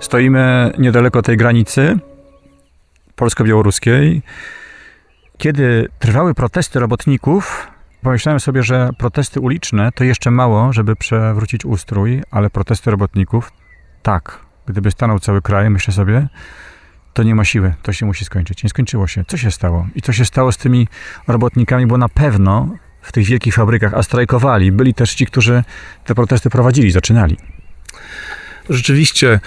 Stoimy 0.00 0.72
niedaleko 0.78 1.22
tej 1.22 1.36
granicy 1.36 1.98
polsko-białoruskiej. 3.20 4.22
Kiedy 5.38 5.88
trwały 5.98 6.34
protesty 6.34 6.80
robotników, 6.80 7.68
pomyślałem 8.02 8.40
sobie, 8.40 8.62
że 8.62 8.90
protesty 8.98 9.40
uliczne 9.40 9.92
to 9.92 10.04
jeszcze 10.04 10.30
mało, 10.30 10.72
żeby 10.72 10.96
przewrócić 10.96 11.64
ustrój, 11.64 12.22
ale 12.30 12.50
protesty 12.50 12.90
robotników 12.90 13.52
tak. 14.02 14.38
Gdyby 14.66 14.90
stanął 14.90 15.18
cały 15.18 15.42
kraj, 15.42 15.70
myślę 15.70 15.94
sobie, 15.94 16.28
to 17.12 17.22
nie 17.22 17.34
ma 17.34 17.44
siły, 17.44 17.74
to 17.82 17.92
się 17.92 18.06
musi 18.06 18.24
skończyć. 18.24 18.64
Nie 18.64 18.70
skończyło 18.70 19.06
się. 19.06 19.24
Co 19.24 19.36
się 19.36 19.50
stało? 19.50 19.86
I 19.94 20.02
co 20.02 20.12
się 20.12 20.24
stało 20.24 20.52
z 20.52 20.56
tymi 20.56 20.88
robotnikami, 21.28 21.86
bo 21.86 21.98
na 21.98 22.08
pewno 22.08 22.68
w 23.02 23.12
tych 23.12 23.26
wielkich 23.26 23.54
fabrykach, 23.54 23.94
a 23.94 24.02
strajkowali, 24.02 24.72
byli 24.72 24.94
też 24.94 25.14
ci, 25.14 25.26
którzy 25.26 25.64
te 26.04 26.14
protesty 26.14 26.50
prowadzili, 26.50 26.90
zaczynali. 26.90 27.36
Rzeczywiście 28.70 29.40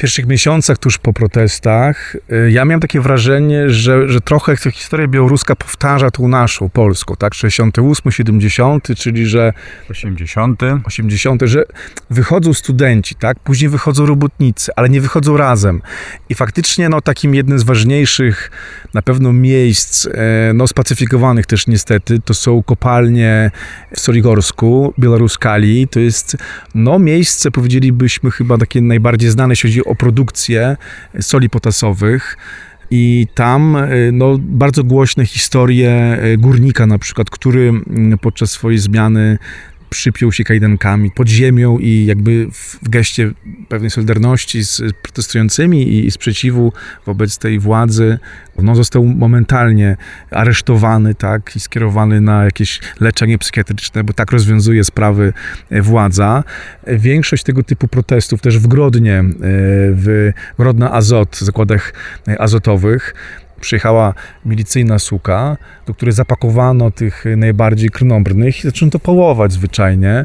pierwszych 0.00 0.26
miesiącach 0.26 0.78
tuż 0.78 0.98
po 0.98 1.12
protestach, 1.12 2.16
y, 2.32 2.50
ja 2.50 2.64
miałem 2.64 2.80
takie 2.80 3.00
wrażenie, 3.00 3.70
że, 3.70 4.08
że 4.08 4.20
trochę 4.20 4.56
historia 4.56 5.08
białoruska 5.08 5.56
powtarza 5.56 6.10
tą 6.10 6.28
naszą, 6.28 6.70
polską, 6.70 7.16
tak? 7.16 7.34
68, 7.34 8.12
70, 8.12 8.88
czyli 8.96 9.26
że... 9.26 9.52
80. 9.90 10.60
80, 10.84 11.42
że 11.44 11.64
wychodzą 12.10 12.54
studenci, 12.54 13.14
tak? 13.14 13.40
Później 13.40 13.68
wychodzą 13.68 14.06
robotnicy, 14.06 14.72
ale 14.76 14.88
nie 14.88 15.00
wychodzą 15.00 15.36
razem. 15.36 15.82
I 16.28 16.34
faktycznie, 16.34 16.88
no, 16.88 17.00
takim 17.00 17.34
jednym 17.34 17.58
z 17.58 17.62
ważniejszych 17.62 18.50
na 18.94 19.02
pewno 19.02 19.32
miejsc, 19.32 20.06
e, 20.06 20.52
no, 20.54 20.66
spacyfikowanych 20.66 21.46
też 21.46 21.66
niestety, 21.66 22.20
to 22.24 22.34
są 22.34 22.62
kopalnie 22.62 23.50
w 23.94 24.00
Soligorsku, 24.00 24.94
Białoruskali. 24.98 25.88
To 25.88 26.00
jest, 26.00 26.36
no, 26.74 26.98
miejsce, 26.98 27.50
powiedzielibyśmy, 27.50 28.30
chyba 28.30 28.58
takie 28.58 28.80
najbardziej 28.80 29.30
znane, 29.30 29.52
jeśli 29.52 29.70
chodzi 29.70 29.89
o 29.90 29.94
produkcję 29.94 30.76
soli 31.20 31.50
potasowych. 31.50 32.36
I 32.90 33.26
tam 33.34 33.76
y, 33.76 34.10
no, 34.12 34.38
bardzo 34.38 34.84
głośne 34.84 35.26
historie 35.26 36.18
y, 36.24 36.38
górnika 36.38 36.86
na 36.86 36.98
przykład, 36.98 37.30
który 37.30 37.72
podczas 38.20 38.50
swojej 38.50 38.78
zmiany 38.78 39.38
przypiął 39.90 40.32
się 40.32 40.44
kajdankami 40.44 41.10
pod 41.10 41.28
ziemią 41.28 41.78
i 41.78 42.06
jakby 42.06 42.46
w 42.52 42.88
geście 42.88 43.30
pewnej 43.68 43.90
solidarności 43.90 44.64
z 44.64 44.82
protestującymi 45.02 46.06
i 46.06 46.10
sprzeciwu 46.10 46.72
wobec 47.06 47.38
tej 47.38 47.58
władzy, 47.58 48.18
no 48.58 48.74
został 48.74 49.04
momentalnie 49.04 49.96
aresztowany, 50.30 51.14
tak, 51.14 51.56
i 51.56 51.60
skierowany 51.60 52.20
na 52.20 52.44
jakieś 52.44 52.80
leczenie 53.00 53.38
psychiatryczne, 53.38 54.04
bo 54.04 54.12
tak 54.12 54.30
rozwiązuje 54.32 54.84
sprawy 54.84 55.32
e, 55.70 55.82
władza. 55.82 56.44
Większość 56.86 57.44
tego 57.44 57.62
typu 57.62 57.88
protestów 57.88 58.40
też 58.40 58.58
w 58.58 58.66
Grodnie, 58.66 59.18
e, 59.18 59.24
w 59.92 60.32
Grodna 60.58 60.92
Azot, 60.92 61.38
zakładach 61.38 61.92
e, 62.28 62.40
azotowych, 62.40 63.14
przyjechała 63.60 64.14
milicyjna 64.44 64.98
suka, 64.98 65.56
do 65.86 65.94
której 65.94 66.12
zapakowano 66.12 66.90
tych 66.90 67.24
najbardziej 67.36 67.90
krnąbrnych 67.90 68.58
i 68.58 68.62
zaczęto 68.62 68.98
połować 68.98 69.52
zwyczajnie. 69.52 70.24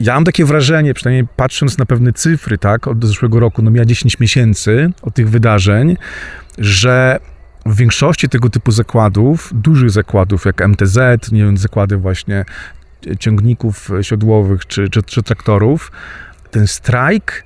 Ja 0.00 0.14
mam 0.14 0.24
takie 0.24 0.44
wrażenie, 0.44 0.94
przynajmniej 0.94 1.26
patrząc 1.36 1.78
na 1.78 1.86
pewne 1.86 2.12
cyfry, 2.12 2.58
tak, 2.58 2.88
od 2.88 3.04
zeszłego 3.04 3.40
roku, 3.40 3.62
no 3.62 3.70
miała 3.70 3.84
10 3.84 4.20
miesięcy 4.20 4.90
od 5.02 5.14
tych 5.14 5.30
wydarzeń, 5.30 5.96
że 6.58 7.18
w 7.66 7.76
większości 7.76 8.28
tego 8.28 8.50
typu 8.50 8.72
zakładów, 8.72 9.50
dużych 9.54 9.90
zakładów 9.90 10.44
jak 10.44 10.68
MTZ, 10.68 10.98
nie 11.32 11.44
wiem, 11.44 11.58
zakłady 11.58 11.96
właśnie 11.96 12.44
ciągników 13.18 13.90
siodłowych 14.02 14.66
czy, 14.66 14.88
czy, 14.88 15.02
czy 15.02 15.22
traktorów, 15.22 15.92
ten 16.50 16.66
strajk 16.66 17.44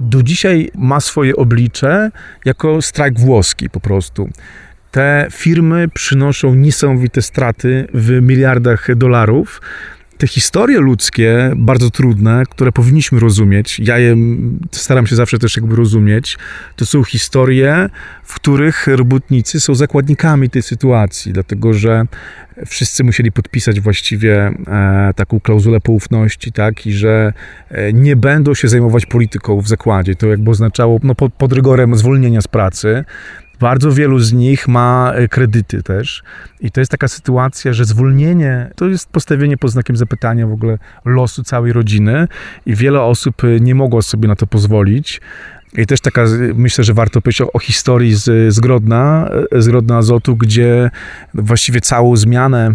do 0.00 0.22
dzisiaj 0.22 0.70
ma 0.74 1.00
swoje 1.00 1.36
oblicze 1.36 2.10
jako 2.44 2.82
strajk 2.82 3.20
włoski 3.20 3.70
po 3.70 3.80
prostu. 3.80 4.28
Te 4.90 5.26
firmy 5.30 5.88
przynoszą 5.94 6.54
niesamowite 6.54 7.22
straty 7.22 7.86
w 7.94 8.10
miliardach 8.22 8.94
dolarów. 8.96 9.60
Te 10.24 10.28
historie 10.28 10.80
ludzkie, 10.80 11.52
bardzo 11.56 11.90
trudne, 11.90 12.42
które 12.50 12.72
powinniśmy 12.72 13.20
rozumieć, 13.20 13.80
ja 13.80 13.98
je 13.98 14.16
staram 14.70 15.06
się 15.06 15.16
zawsze 15.16 15.38
też 15.38 15.56
jakby 15.56 15.76
rozumieć, 15.76 16.38
to 16.76 16.86
są 16.86 17.04
historie, 17.04 17.90
w 18.24 18.34
których 18.34 18.86
robotnicy 18.86 19.60
są 19.60 19.74
zakładnikami 19.74 20.50
tej 20.50 20.62
sytuacji, 20.62 21.32
dlatego 21.32 21.72
że 21.72 22.06
wszyscy 22.66 23.04
musieli 23.04 23.32
podpisać 23.32 23.80
właściwie 23.80 24.54
e, 24.66 25.12
taką 25.16 25.40
klauzulę 25.40 25.80
poufności, 25.80 26.52
tak, 26.52 26.86
i 26.86 26.92
że 26.92 27.32
e, 27.68 27.92
nie 27.92 28.16
będą 28.16 28.54
się 28.54 28.68
zajmować 28.68 29.06
polityką 29.06 29.60
w 29.60 29.68
zakładzie. 29.68 30.14
To 30.14 30.26
jakby 30.26 30.50
oznaczało 30.50 31.00
no, 31.02 31.14
pod, 31.14 31.34
pod 31.34 31.52
rygorem 31.52 31.96
zwolnienia 31.96 32.40
z 32.40 32.48
pracy. 32.48 33.04
Bardzo 33.60 33.92
wielu 33.92 34.18
z 34.18 34.32
nich 34.32 34.68
ma 34.68 35.12
e, 35.14 35.28
kredyty 35.28 35.82
też. 35.82 36.22
I 36.60 36.70
to 36.70 36.80
jest 36.80 36.90
taka 36.90 37.08
sytuacja, 37.08 37.72
że 37.72 37.84
zwolnienie 37.84 38.70
to 38.76 38.88
jest 38.88 39.08
postawienie 39.08 39.56
pod 39.56 39.70
znakiem 39.70 39.96
zapytania 39.96 40.46
w 40.46 40.52
ogóle 40.52 40.78
losu 41.04 41.42
całej 41.42 41.72
rodziny 41.72 42.28
i 42.66 42.74
wiele 42.74 43.02
osób 43.02 43.42
nie 43.60 43.74
mogło 43.74 44.02
sobie 44.02 44.28
na 44.28 44.36
to 44.36 44.46
pozwolić. 44.46 45.20
I 45.76 45.86
też 45.86 46.00
taka, 46.00 46.24
myślę, 46.54 46.84
że 46.84 46.94
warto 46.94 47.20
powiedzieć 47.20 47.40
o, 47.40 47.52
o 47.52 47.58
historii 47.58 48.14
z, 48.14 48.54
z 48.54 48.60
Grodna, 48.60 49.30
z 49.52 49.68
Grodna 49.68 49.96
Azotu, 49.96 50.36
gdzie 50.36 50.90
właściwie 51.34 51.80
całą 51.80 52.16
zmianę 52.16 52.74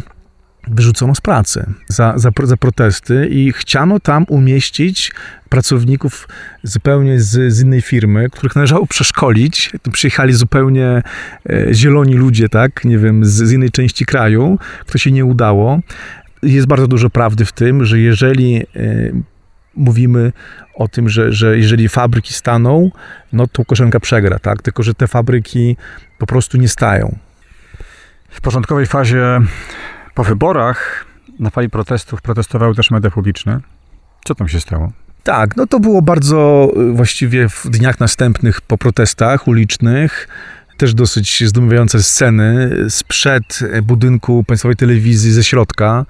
wyrzucono 0.67 1.15
z 1.15 1.21
pracy 1.21 1.65
za, 1.87 2.13
za, 2.17 2.29
za, 2.43 2.57
protesty 2.57 3.27
i 3.27 3.53
chciano 3.53 3.99
tam 3.99 4.25
umieścić 4.27 5.11
pracowników 5.49 6.27
zupełnie 6.63 7.19
z, 7.19 7.53
z 7.53 7.61
innej 7.61 7.81
firmy, 7.81 8.29
których 8.29 8.55
należało 8.55 8.87
przeszkolić. 8.87 9.71
Przyjechali 9.91 10.33
zupełnie 10.33 11.01
e, 11.49 11.73
zieloni 11.73 12.13
ludzie, 12.13 12.49
tak, 12.49 12.85
nie 12.85 12.97
wiem, 12.97 13.25
z, 13.25 13.29
z 13.29 13.51
innej 13.51 13.71
części 13.71 14.05
kraju, 14.05 14.59
to 14.85 14.97
się 14.97 15.11
nie 15.11 15.25
udało. 15.25 15.79
jest 16.43 16.67
bardzo 16.67 16.87
dużo 16.87 17.09
prawdy 17.09 17.45
w 17.45 17.51
tym, 17.51 17.85
że 17.85 17.99
jeżeli 17.99 18.65
y, 18.75 19.13
mówimy 19.75 20.31
o 20.75 20.87
tym, 20.87 21.09
że, 21.09 21.33
że 21.33 21.57
jeżeli 21.57 21.89
fabryki 21.89 22.33
staną, 22.33 22.91
no 23.33 23.47
to 23.47 23.61
Łukaszenka 23.61 23.99
przegra, 23.99 24.39
tak? 24.39 24.61
Tylko, 24.61 24.83
że 24.83 24.93
te 24.93 25.07
fabryki 25.07 25.77
po 26.17 26.27
prostu 26.27 26.57
nie 26.57 26.67
stają. 26.67 27.17
W 28.29 28.41
początkowej 28.41 28.85
fazie 28.85 29.41
po 30.19 30.23
wyborach 30.23 31.05
na 31.39 31.49
fali 31.49 31.69
protestów 31.69 32.21
protestowały 32.21 32.75
też 32.75 32.91
media 32.91 33.11
publiczne. 33.11 33.59
Co 34.25 34.35
tam 34.35 34.47
się 34.47 34.59
stało? 34.59 34.91
Tak, 35.23 35.55
no 35.55 35.67
to 35.67 35.79
było 35.79 36.01
bardzo 36.01 36.71
y, 36.77 36.93
właściwie 36.93 37.49
w 37.49 37.65
dniach 37.69 37.99
następnych 37.99 38.61
po 38.61 38.77
protestach 38.77 39.47
ulicznych. 39.47 40.27
Też 40.77 40.93
dosyć 40.93 41.43
zdumiewające 41.47 42.03
sceny 42.03 42.69
sprzed 42.89 43.59
budynku 43.83 44.43
Państwowej 44.43 44.75
Telewizji 44.75 45.31
ze 45.31 45.43
środka. 45.43 46.05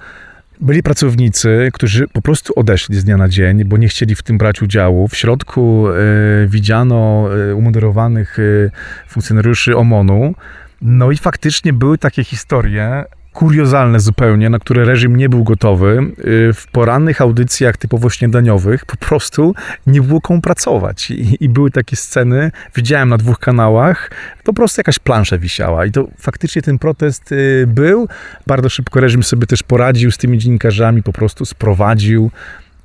Byli 0.62 0.84
pracownicy, 0.84 1.70
którzy 1.74 2.08
po 2.08 2.22
prostu 2.22 2.54
odeszli 2.56 3.00
z 3.00 3.04
dnia 3.04 3.18
na 3.18 3.30
dzień, 3.30 3.66
bo 3.66 3.78
nie 3.78 3.88
chcieli 3.88 4.16
w 4.16 4.24
tym 4.24 4.38
brać 4.38 4.62
udziału. 4.62 5.08
W 5.08 5.16
środku 5.16 5.90
y, 5.90 6.48
widziano 6.48 7.30
y, 7.50 7.56
umundurowanych 7.56 8.40
y, 8.40 8.72
funkcjonariuszy 9.08 9.78
OMON-u. 9.78 10.36
No 10.82 11.12
i 11.12 11.18
faktycznie 11.18 11.74
były 11.74 11.98
takie 11.98 12.24
historie, 12.24 13.06
kuriozalne 13.34 14.00
zupełnie, 14.00 14.50
na 14.50 14.60
które 14.60 14.86
reżim 14.86 15.16
nie 15.16 15.30
był 15.30 15.44
gotowy. 15.44 16.12
Y, 16.50 16.54
w 16.54 16.68
porannych 16.72 17.22
audycjach 17.22 17.78
typowo 17.78 18.10
śniadaniowych 18.10 18.86
po 18.86 18.98
prostu 18.98 19.56
nie 19.88 20.02
było 20.02 20.22
komu 20.22 20.42
pracować. 20.42 21.12
I, 21.12 21.44
I, 21.44 21.50
były 21.50 21.72
takie 21.72 21.96
sceny, 21.96 22.52
widziałem 22.76 23.10
na 23.10 23.18
dwóch 23.18 23.40
kanałach, 23.40 24.12
po 24.44 24.54
prostu 24.54 24.80
jakaś 24.80 25.00
plansza 25.00 25.38
wisiała. 25.38 25.86
I 25.86 25.92
to 25.92 26.08
faktycznie 26.18 26.62
ten 26.62 26.80
protest 26.80 27.32
y, 27.32 27.66
był. 27.68 28.08
Bardzo 28.48 28.70
szybko 28.70 29.00
reżim 29.00 29.24
sobie 29.24 29.48
też 29.48 29.64
poradził 29.64 30.12
z 30.12 30.18
tymi 30.18 30.38
dziennikarzami, 30.38 31.04
po 31.04 31.14
prostu 31.14 31.46
sprowadził 31.46 32.32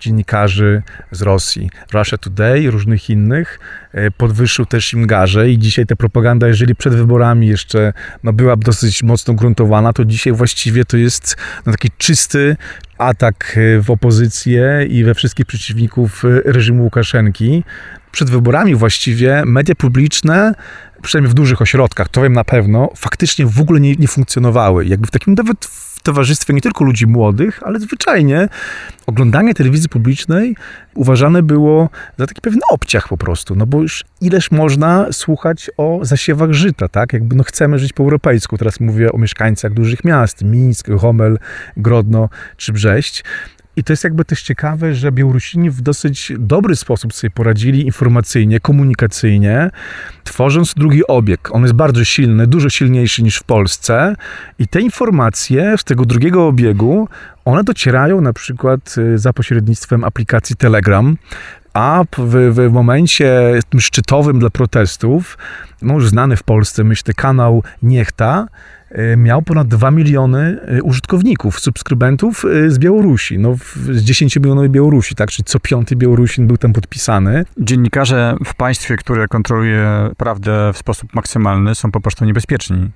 dziennikarzy 0.04 0.82
z 1.10 1.22
Rosji, 1.22 1.70
Russia 1.92 2.18
Today, 2.18 2.70
różnych 2.70 3.10
innych, 3.10 3.58
e, 3.92 4.10
podwyższył 4.10 4.66
też 4.66 4.92
im 4.92 5.06
garze 5.06 5.50
i 5.50 5.58
dzisiaj 5.58 5.86
ta 5.86 5.96
propaganda, 5.96 6.48
jeżeli 6.48 6.74
przed 6.74 6.94
wyborami 6.94 7.46
jeszcze 7.46 7.92
no, 8.22 8.32
była 8.32 8.56
dosyć 8.56 9.02
mocno 9.02 9.34
gruntowana, 9.34 9.92
to 9.92 10.04
dzisiaj 10.04 10.32
właściwie 10.32 10.84
to 10.84 10.96
jest 10.96 11.36
no, 11.66 11.72
taki 11.72 11.88
czysty 11.98 12.56
atak 12.98 13.56
e, 13.56 13.80
w 13.80 13.90
opozycję 13.90 14.86
i 14.88 15.04
we 15.04 15.14
wszystkich 15.14 15.46
przeciwników 15.46 16.24
e, 16.24 16.52
reżimu 16.52 16.84
Łukaszenki. 16.84 17.64
Przed 18.12 18.30
wyborami 18.30 18.74
właściwie 18.74 19.42
media 19.46 19.74
publiczne 19.74 20.54
przynajmniej 21.02 21.30
w 21.30 21.34
dużych 21.34 21.62
ośrodkach, 21.62 22.08
to 22.08 22.22
wiem 22.22 22.32
na 22.32 22.44
pewno, 22.44 22.90
faktycznie 22.96 23.46
w 23.46 23.60
ogóle 23.60 23.80
nie, 23.80 23.94
nie 23.94 24.08
funkcjonowały. 24.08 24.86
Jakby 24.86 25.06
w 25.06 25.10
takim 25.10 25.34
nawet 25.34 25.68
towarzystwie 26.04 26.54
nie 26.54 26.60
tylko 26.60 26.84
ludzi 26.84 27.06
młodych, 27.06 27.60
ale 27.62 27.80
zwyczajnie 27.80 28.48
oglądanie 29.06 29.54
telewizji 29.54 29.88
publicznej 29.88 30.56
uważane 30.94 31.42
było 31.42 31.88
za 32.18 32.26
taki 32.26 32.40
pewien 32.40 32.60
obciach 32.70 33.08
po 33.08 33.16
prostu, 33.16 33.54
no 33.54 33.66
bo 33.66 33.82
już 33.82 34.04
ileż 34.20 34.50
można 34.50 35.12
słuchać 35.12 35.70
o 35.76 35.98
zasiewach 36.02 36.52
żyta, 36.52 36.88
tak? 36.88 37.12
Jakby 37.12 37.36
no 37.36 37.44
chcemy 37.44 37.78
żyć 37.78 37.92
po 37.92 38.02
europejsku. 38.02 38.58
Teraz 38.58 38.80
mówię 38.80 39.12
o 39.12 39.18
mieszkańcach 39.18 39.72
dużych 39.72 40.04
miast, 40.04 40.44
Mińsk, 40.44 40.88
Homel, 41.00 41.38
Grodno 41.76 42.28
czy 42.56 42.72
Brześć. 42.72 43.24
I 43.76 43.84
to 43.84 43.92
jest 43.92 44.04
jakby 44.04 44.24
też 44.24 44.42
ciekawe, 44.42 44.94
że 44.94 45.12
Białorusini 45.12 45.70
w 45.70 45.80
dosyć 45.80 46.32
dobry 46.38 46.76
sposób 46.76 47.14
sobie 47.14 47.30
poradzili 47.30 47.86
informacyjnie, 47.86 48.60
komunikacyjnie, 48.60 49.70
tworząc 50.24 50.74
drugi 50.74 51.06
obieg. 51.06 51.48
On 51.52 51.62
jest 51.62 51.74
bardzo 51.74 52.04
silny, 52.04 52.46
dużo 52.46 52.70
silniejszy 52.70 53.22
niż 53.22 53.36
w 53.36 53.44
Polsce 53.44 54.16
i 54.58 54.68
te 54.68 54.80
informacje 54.80 55.78
z 55.78 55.84
tego 55.84 56.04
drugiego 56.04 56.46
obiegu, 56.46 57.08
one 57.44 57.64
docierają 57.64 58.20
na 58.20 58.32
przykład 58.32 58.94
y, 58.98 59.18
za 59.18 59.32
pośrednictwem 59.32 60.04
aplikacji 60.04 60.56
Telegram, 60.56 61.16
a 61.74 62.04
w, 62.18 62.54
w 62.54 62.72
momencie 62.72 63.60
tym 63.70 63.80
szczytowym 63.80 64.38
dla 64.38 64.50
protestów, 64.50 65.38
no 65.82 65.94
już 65.94 66.08
znany 66.08 66.36
w 66.36 66.42
Polsce, 66.42 66.84
myślę, 66.84 67.14
kanał 67.14 67.62
Niechta, 67.82 68.46
Y, 68.98 69.16
miał 69.16 69.42
ponad 69.42 69.68
2 69.68 69.90
miliony 69.90 70.60
y, 70.78 70.82
użytkowników, 70.82 71.60
subskrybentów 71.60 72.44
y, 72.44 72.70
z 72.70 72.78
Białorusi, 72.78 73.38
no 73.38 73.56
z 73.92 74.02
10 74.02 74.36
milionowej 74.36 74.70
Białorusi, 74.70 75.14
tak, 75.14 75.30
czyli 75.30 75.44
co 75.44 75.60
piąty 75.60 75.96
Białorusin 75.96 76.46
był 76.46 76.56
tam 76.56 76.72
podpisany. 76.72 77.44
Dziennikarze 77.58 78.36
w 78.44 78.54
państwie, 78.54 78.96
które 78.96 79.28
kontroluje 79.28 80.10
prawdę 80.16 80.72
w 80.72 80.78
sposób 80.78 81.14
maksymalny, 81.14 81.74
są 81.74 81.90
po 81.90 82.00
prostu 82.00 82.24
niebezpieczni. 82.24 82.90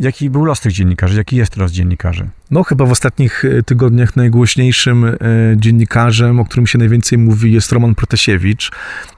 Jaki 0.00 0.30
był 0.30 0.44
los 0.44 0.60
tych 0.60 0.72
dziennikarzy? 0.72 1.16
Jaki 1.16 1.36
jest 1.36 1.56
los 1.56 1.72
dziennikarzy? 1.72 2.28
No, 2.50 2.62
chyba 2.62 2.86
w 2.86 2.90
ostatnich 2.90 3.44
tygodniach 3.66 4.16
najgłośniejszym 4.16 5.16
dziennikarzem, 5.56 6.40
o 6.40 6.44
którym 6.44 6.66
się 6.66 6.78
najwięcej 6.78 7.18
mówi, 7.18 7.52
jest 7.52 7.72
Roman 7.72 7.94
Protasiewicz. 7.94 8.70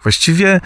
Właściwie 0.03 0.61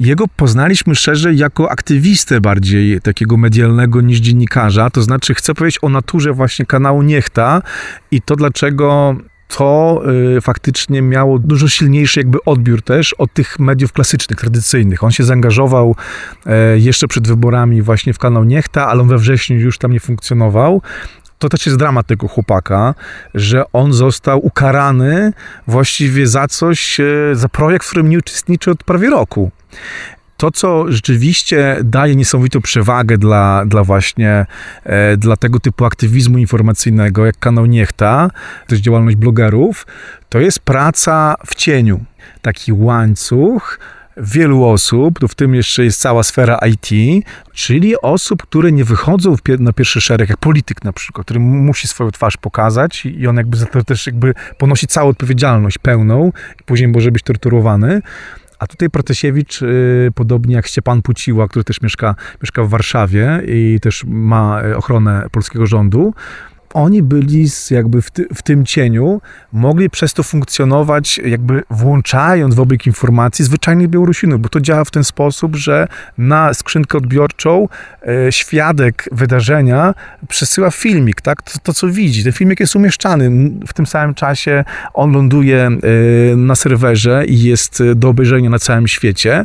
jego 0.00 0.28
poznaliśmy 0.28 0.94
szerzej 0.94 1.38
jako 1.38 1.70
aktywistę 1.70 2.40
bardziej 2.40 3.00
takiego 3.00 3.36
medialnego 3.36 4.00
niż 4.00 4.18
dziennikarza. 4.18 4.90
To 4.90 5.02
znaczy, 5.02 5.34
chcę 5.34 5.54
powiedzieć 5.54 5.78
o 5.82 5.88
naturze 5.88 6.32
właśnie 6.32 6.66
kanału 6.66 7.02
Niechta 7.02 7.62
i 8.10 8.22
to, 8.22 8.36
dlaczego 8.36 9.16
to 9.56 10.02
y, 10.36 10.40
faktycznie 10.40 11.02
miało 11.02 11.38
dużo 11.38 11.68
silniejszy 11.68 12.20
jakby 12.20 12.38
odbiór 12.44 12.82
też 12.82 13.12
od 13.12 13.32
tych 13.32 13.58
mediów 13.58 13.92
klasycznych, 13.92 14.38
tradycyjnych. 14.38 15.04
On 15.04 15.10
się 15.10 15.24
zaangażował 15.24 15.96
y, 16.46 16.50
jeszcze 16.80 17.08
przed 17.08 17.28
wyborami 17.28 17.82
właśnie 17.82 18.14
w 18.14 18.18
kanał 18.18 18.44
Niechta, 18.44 18.88
ale 18.88 19.00
on 19.00 19.08
we 19.08 19.18
wrześniu 19.18 19.56
już 19.58 19.78
tam 19.78 19.92
nie 19.92 20.00
funkcjonował 20.00 20.82
to 21.38 21.48
też 21.48 21.66
jest 21.66 21.78
dramat 21.78 22.06
tego 22.06 22.28
chłopaka, 22.28 22.94
że 23.34 23.64
on 23.72 23.92
został 23.92 24.46
ukarany 24.46 25.32
właściwie 25.66 26.26
za 26.26 26.48
coś, 26.48 27.00
e, 27.00 27.04
za 27.32 27.48
projekt, 27.48 27.86
w 27.86 27.88
którym 27.88 28.08
nie 28.08 28.18
uczestniczy 28.18 28.70
od 28.70 28.84
prawie 28.84 29.10
roku 29.10 29.50
to, 30.42 30.50
co 30.50 30.92
rzeczywiście 30.92 31.76
daje 31.84 32.16
niesamowitą 32.16 32.60
przewagę 32.60 33.18
dla, 33.18 33.64
dla 33.66 33.84
właśnie 33.84 34.46
e, 34.84 35.16
dla 35.16 35.36
tego 35.36 35.60
typu 35.60 35.84
aktywizmu 35.84 36.38
informacyjnego, 36.38 37.26
jak 37.26 37.38
kanał 37.38 37.66
Niechta, 37.66 38.30
jest 38.70 38.82
działalność 38.82 39.16
blogerów, 39.16 39.86
to 40.28 40.40
jest 40.40 40.58
praca 40.58 41.34
w 41.46 41.54
cieniu. 41.54 42.00
Taki 42.42 42.72
łańcuch, 42.72 43.78
wielu 44.16 44.64
osób, 44.64 45.18
w 45.28 45.34
tym 45.34 45.54
jeszcze 45.54 45.84
jest 45.84 46.00
cała 46.00 46.22
sfera 46.22 46.58
IT, 46.58 46.88
czyli 47.52 48.00
osób, 48.00 48.42
które 48.42 48.72
nie 48.72 48.84
wychodzą 48.84 49.36
na 49.58 49.72
pierwszy 49.72 50.00
szereg, 50.00 50.28
jak 50.30 50.38
polityk 50.38 50.84
na 50.84 50.92
przykład, 50.92 51.24
który 51.24 51.40
musi 51.40 51.88
swoją 51.88 52.10
twarz 52.10 52.36
pokazać 52.36 53.06
i 53.06 53.26
on 53.26 53.36
jakby 53.36 53.56
za 53.56 53.66
to 53.66 53.84
też 53.84 54.06
jakby 54.06 54.34
ponosi 54.58 54.86
całą 54.86 55.08
odpowiedzialność 55.08 55.78
pełną 55.78 56.32
i 56.60 56.64
później 56.64 56.88
może 56.88 57.10
być 57.10 57.22
torturowany. 57.22 58.02
A 58.62 58.66
tutaj 58.66 58.90
Protasiewicz, 58.90 59.62
y, 59.62 60.10
podobnie 60.14 60.54
jak 60.54 60.66
Szczepan 60.66 61.02
Puciła, 61.02 61.48
który 61.48 61.64
też 61.64 61.80
mieszka, 61.80 62.14
mieszka 62.42 62.64
w 62.64 62.68
Warszawie 62.68 63.42
i 63.46 63.78
też 63.82 64.04
ma 64.06 64.62
y, 64.64 64.76
ochronę 64.76 65.26
polskiego 65.32 65.66
rządu, 65.66 66.14
oni 66.74 67.02
byli 67.02 67.46
jakby 67.70 68.02
w, 68.02 68.10
ty, 68.10 68.26
w, 68.34 68.42
tym 68.42 68.66
cieniu, 68.66 69.20
mogli 69.52 69.90
przez 69.90 70.14
to 70.14 70.22
funkcjonować, 70.22 71.18
jakby 71.18 71.62
włączając 71.70 72.54
w 72.54 72.60
obieg 72.60 72.86
informacji 72.86 73.44
zwyczajnych 73.44 73.88
Białorusinów, 73.88 74.40
bo 74.40 74.48
to 74.48 74.60
działa 74.60 74.84
w 74.84 74.90
ten 74.90 75.04
sposób, 75.04 75.56
że 75.56 75.88
na 76.18 76.54
skrzynkę 76.54 76.98
odbiorczą 76.98 77.68
e, 78.02 78.32
świadek 78.32 79.08
wydarzenia 79.12 79.94
przesyła 80.28 80.70
filmik, 80.70 81.20
tak? 81.20 81.42
To, 81.42 81.58
to, 81.62 81.74
co 81.74 81.88
widzi. 81.88 82.24
Ten 82.24 82.32
filmik 82.32 82.60
jest 82.60 82.76
umieszczany. 82.76 83.30
W 83.66 83.72
tym 83.72 83.86
samym 83.86 84.14
czasie 84.14 84.64
on 84.94 85.12
ląduje 85.12 85.66
e, 85.66 86.36
na 86.36 86.54
serwerze 86.54 87.24
i 87.26 87.42
jest 87.42 87.82
do 87.94 88.08
obejrzenia 88.08 88.50
na 88.50 88.58
całym 88.58 88.88
świecie 88.88 89.44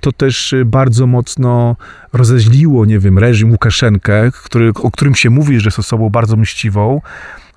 to 0.00 0.12
też 0.12 0.52
y, 0.52 0.64
bardzo 0.64 1.06
mocno 1.06 1.76
rozeźliło, 2.12 2.84
nie 2.84 2.98
wiem, 2.98 3.18
reżim 3.18 3.50
Łukaszenkę, 3.50 4.30
który, 4.44 4.70
o 4.74 4.90
którym 4.90 5.14
się 5.14 5.30
mówi, 5.30 5.60
że 5.60 5.66
jest 5.66 5.78
osobą 5.78 6.10
bardzo 6.10 6.36
mściwą. 6.36 7.00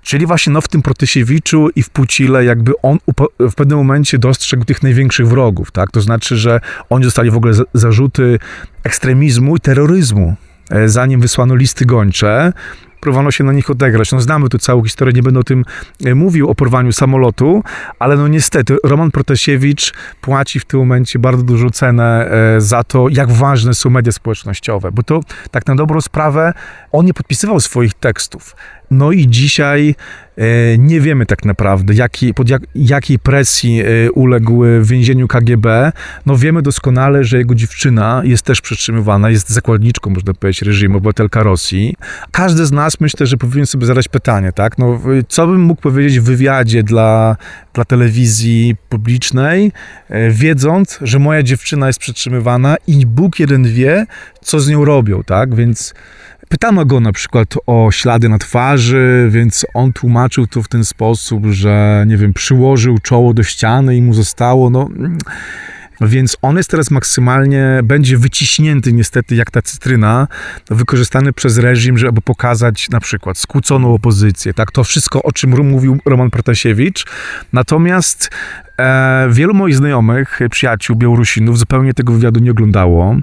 Czyli 0.02 0.26
właśnie 0.26 0.54
no, 0.54 0.62
w 0.62 0.68
tym 0.68 0.82
Protasiewiczu 0.82 1.70
i 1.76 1.84
w 1.84 1.90
Pucile 1.90 2.46
jakby 2.46 2.72
on 2.82 2.98
w 3.40 3.56
pewnym 3.56 3.78
momencie 3.78 4.18
dostrzegł 4.18 4.66
tych 4.66 4.84
największych 4.84 5.28
wrogów, 5.28 5.72
tak? 5.72 5.92
To 5.92 6.02
znaczy, 6.02 6.38
że 6.38 6.60
oni 6.90 7.04
dostali 7.04 7.32
w 7.32 7.36
ogóle 7.36 7.54
zarzuty 7.74 8.40
ekstremizmu 8.84 9.56
i 9.56 9.60
terroryzmu 9.60 10.36
e, 10.70 10.90
zanim 10.90 11.22
wysłano 11.22 11.56
listy 11.56 11.86
gończe 11.86 12.54
próbowano 13.02 13.32
się 13.32 13.44
na 13.44 13.54
nich 13.54 13.70
odegrać. 13.70 14.12
No 14.12 14.22
znamy 14.22 14.50
tu 14.50 14.58
całą 14.58 14.84
historię, 14.84 15.14
nie 15.14 15.24
będę 15.24 15.40
o 15.40 15.44
tym 15.44 15.66
e, 16.06 16.16
mówił, 16.16 16.50
o 16.50 16.56
porwaniu 16.56 16.92
samolotu, 16.92 17.64
ale 18.00 18.18
no 18.18 18.28
niestety 18.28 18.78
Roman 18.84 19.12
Protasiewicz 19.12 19.94
płaci 20.22 20.60
w 20.60 20.66
tym 20.66 20.80
momencie 20.80 21.20
bardzo 21.20 21.44
dużą 21.44 21.70
cenę 21.70 22.32
e, 22.32 22.62
za 22.62 22.84
to, 22.84 23.10
jak 23.10 23.32
ważne 23.32 23.74
są 23.74 23.90
media 23.90 24.12
społecznościowe, 24.12 24.92
bo 24.92 25.04
to 25.04 25.20
tak 25.52 25.68
na 25.68 25.76
dobrą 25.76 26.02
sprawę 26.02 26.54
on 26.92 27.06
nie 27.06 27.14
podpisywał 27.14 27.60
swoich 27.60 27.94
tekstów. 27.94 28.56
No 28.92 29.12
i 29.12 29.28
dzisiaj 29.28 29.96
e, 30.38 30.44
nie 30.78 31.02
wiemy 31.02 31.26
tak 31.26 31.46
naprawdę, 31.46 31.94
jaki, 31.94 32.34
pod 32.34 32.50
jak, 32.50 32.62
jakiej 32.76 33.20
presji 33.20 33.84
uległ 34.14 34.64
w 34.80 34.88
więzieniu 34.88 35.28
KGB. 35.28 35.92
No 36.26 36.38
wiemy 36.38 36.62
doskonale, 36.62 37.24
że 37.24 37.38
jego 37.38 37.56
dziewczyna 37.56 38.22
jest 38.26 38.44
też 38.44 38.62
przetrzymywana, 38.62 39.30
jest 39.30 39.50
zakładniczką, 39.50 40.10
można 40.10 40.34
powiedzieć, 40.34 40.62
reżimu, 40.62 40.98
obywatelka 40.98 41.44
Rosji. 41.44 41.96
Każdy 42.32 42.66
z 42.66 42.72
nas 42.72 42.91
myślę, 43.00 43.26
że 43.26 43.38
powinien 43.38 43.66
sobie 43.66 43.86
zadać 43.86 44.08
pytanie, 44.08 44.52
tak? 44.52 44.78
No, 44.78 45.00
co 45.28 45.48
bym 45.48 45.62
mógł 45.62 45.82
powiedzieć 45.82 46.20
w 46.20 46.24
wywiadzie 46.24 46.84
dla, 46.84 47.38
dla 47.74 47.86
telewizji 47.86 48.76
publicznej, 48.90 49.72
e, 50.10 50.30
wiedząc, 50.30 51.00
że 51.02 51.20
moja 51.20 51.44
dziewczyna 51.44 51.88
jest 51.88 52.00
przetrzymywana 52.00 52.76
i 52.88 53.06
Bóg 53.06 53.40
jeden 53.40 53.64
wie, 53.64 54.06
co 54.42 54.60
z 54.60 54.70
nią 54.70 54.86
robią, 54.86 55.24
tak? 55.24 55.56
Więc 55.56 55.94
pytano 56.50 56.86
go 56.86 57.00
na 57.00 57.12
przykład 57.12 57.54
o 57.68 57.92
ślady 57.92 58.30
na 58.30 58.38
twarzy, 58.38 59.28
więc 59.32 59.66
on 59.74 59.94
tłumaczył 59.94 60.48
to 60.48 60.64
w 60.64 60.68
ten 60.68 60.86
sposób, 60.86 61.46
że, 61.46 62.06
nie 62.08 62.18
wiem, 62.18 62.34
przyłożył 62.34 62.98
czoło 62.98 63.34
do 63.34 63.44
ściany 63.44 63.96
i 63.96 64.02
mu 64.02 64.14
zostało, 64.14 64.70
no... 64.70 64.90
Więc 66.02 66.38
on 66.42 66.58
jest 66.58 66.70
teraz 66.70 66.92
maksymalnie, 66.92 67.80
będzie 67.84 68.18
wyciśnięty 68.18 68.94
niestety 68.94 69.36
jak 69.36 69.52
ta 69.52 69.62
cytryna, 69.62 70.28
wykorzystany 70.70 71.34
przez 71.34 71.58
reżim, 71.58 71.98
żeby 71.98 72.22
pokazać 72.22 72.90
na 72.90 73.00
przykład 73.00 73.38
skłóconą 73.38 73.94
opozycję, 73.94 74.54
tak? 74.54 74.72
To 74.72 74.84
wszystko, 74.84 75.24
o 75.24 75.32
czym 75.32 75.70
mówił 75.70 76.00
Roman 76.06 76.30
Protasiewicz. 76.30 77.06
Natomiast 77.54 78.30
E, 78.80 79.28
wielu 79.32 79.54
moich 79.54 79.76
znajomych, 79.76 80.40
przyjaciół 80.52 80.96
Białorusinów 80.96 81.60
zupełnie 81.60 81.94
tego 81.94 82.14
wywiadu 82.14 82.40
nie 82.40 82.52
oglądało. 82.52 83.16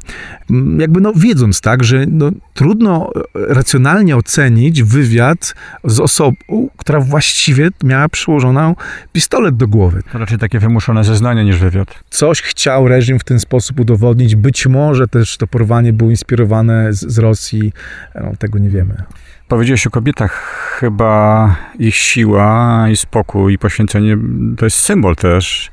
Mm, 0.50 0.80
jakby 0.80 1.00
no 1.00 1.12
wiedząc 1.16 1.60
tak, 1.60 1.84
że 1.84 2.04
no, 2.08 2.30
trudno 2.54 3.10
e, 3.16 3.54
racjonalnie 3.54 4.16
ocenić 4.16 4.82
wywiad 4.82 5.54
z 5.84 6.00
osobą, 6.00 6.36
która 6.76 7.00
właściwie 7.00 7.68
miała 7.82 8.08
przyłożoną 8.08 8.74
pistolet 9.12 9.56
do 9.56 9.68
głowy. 9.68 10.02
To 10.12 10.18
raczej 10.18 10.38
takie 10.38 10.58
wymuszone 10.58 11.04
zeznania 11.04 11.42
niż 11.42 11.58
wywiad. 11.58 12.04
Coś 12.10 12.42
chciał 12.42 12.88
reżim 12.88 13.18
w 13.18 13.24
ten 13.24 13.40
sposób 13.40 13.80
udowodnić. 13.80 14.36
Być 14.36 14.66
może 14.66 15.08
też 15.08 15.36
to 15.36 15.46
porwanie 15.46 15.92
było 15.92 16.10
inspirowane 16.10 16.92
z, 16.92 17.00
z 17.00 17.18
Rosji. 17.18 17.72
No, 18.14 18.32
tego 18.38 18.58
nie 18.58 18.68
wiemy. 18.68 19.02
Powiedziałeś 19.48 19.86
o 19.86 19.90
kobietach, 19.90 20.32
chyba 20.80 21.56
ich 21.78 21.94
siła 21.94 22.86
i 22.90 22.96
spokój 22.96 23.54
i 23.54 23.58
poświęcenie 23.58 24.18
to 24.56 24.66
jest 24.66 24.76
symbol 24.76 25.16
też 25.16 25.70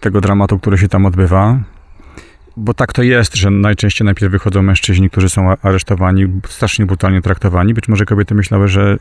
tego 0.00 0.20
dramatu, 0.20 0.58
który 0.58 0.78
się 0.78 0.88
tam 0.88 1.06
odbywa. 1.06 1.58
Bo 2.56 2.74
tak 2.74 2.92
to 2.92 3.02
jest, 3.02 3.36
że 3.36 3.50
najczęściej 3.50 4.04
najpierw 4.04 4.32
wychodzą 4.32 4.62
mężczyźni, 4.62 5.10
którzy 5.10 5.28
są 5.28 5.56
aresztowani, 5.62 6.26
strasznie 6.48 6.86
brutalnie 6.86 7.22
traktowani. 7.22 7.74
Być 7.74 7.88
może 7.88 8.04
kobiety 8.04 8.34
myślały, 8.34 8.68
że 8.68 8.96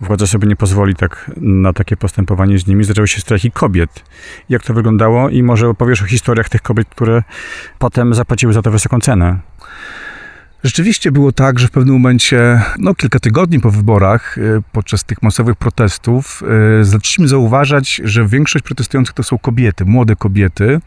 władza 0.00 0.26
sobie 0.26 0.48
nie 0.48 0.56
pozwoli 0.56 0.94
tak 0.94 1.30
na 1.36 1.72
takie 1.72 1.96
postępowanie 1.96 2.58
z 2.58 2.66
nimi. 2.66 2.84
Zaczęły 2.84 3.08
się 3.08 3.20
strajki 3.20 3.50
kobiet. 3.50 4.04
Jak 4.48 4.62
to 4.62 4.74
wyglądało? 4.74 5.28
I 5.28 5.42
może 5.42 5.68
opowiesz 5.68 6.02
o 6.02 6.06
historiach 6.06 6.48
tych 6.48 6.62
kobiet, 6.62 6.88
które 6.88 7.22
potem 7.78 8.14
zapłaciły 8.14 8.52
za 8.52 8.62
to 8.62 8.70
wysoką 8.70 9.00
cenę. 9.00 9.38
Rzeczywiście 10.64 11.12
było 11.12 11.32
tak, 11.32 11.58
że 11.58 11.68
w 11.68 11.70
pewnym 11.70 11.94
momencie, 11.94 12.62
no 12.78 12.94
kilka 12.94 13.18
tygodni 13.20 13.60
po 13.60 13.70
wyborach, 13.70 14.38
y, 14.38 14.62
podczas 14.72 15.04
tych 15.04 15.22
masowych 15.22 15.56
protestów, 15.56 16.42
y, 16.80 16.84
zaczęliśmy 16.84 17.28
zauważać, 17.28 18.00
że 18.04 18.26
większość 18.26 18.64
protestujących 18.64 19.14
to 19.14 19.22
są 19.22 19.38
kobiety, 19.38 19.84
młode 19.84 20.16
kobiety. 20.16 20.80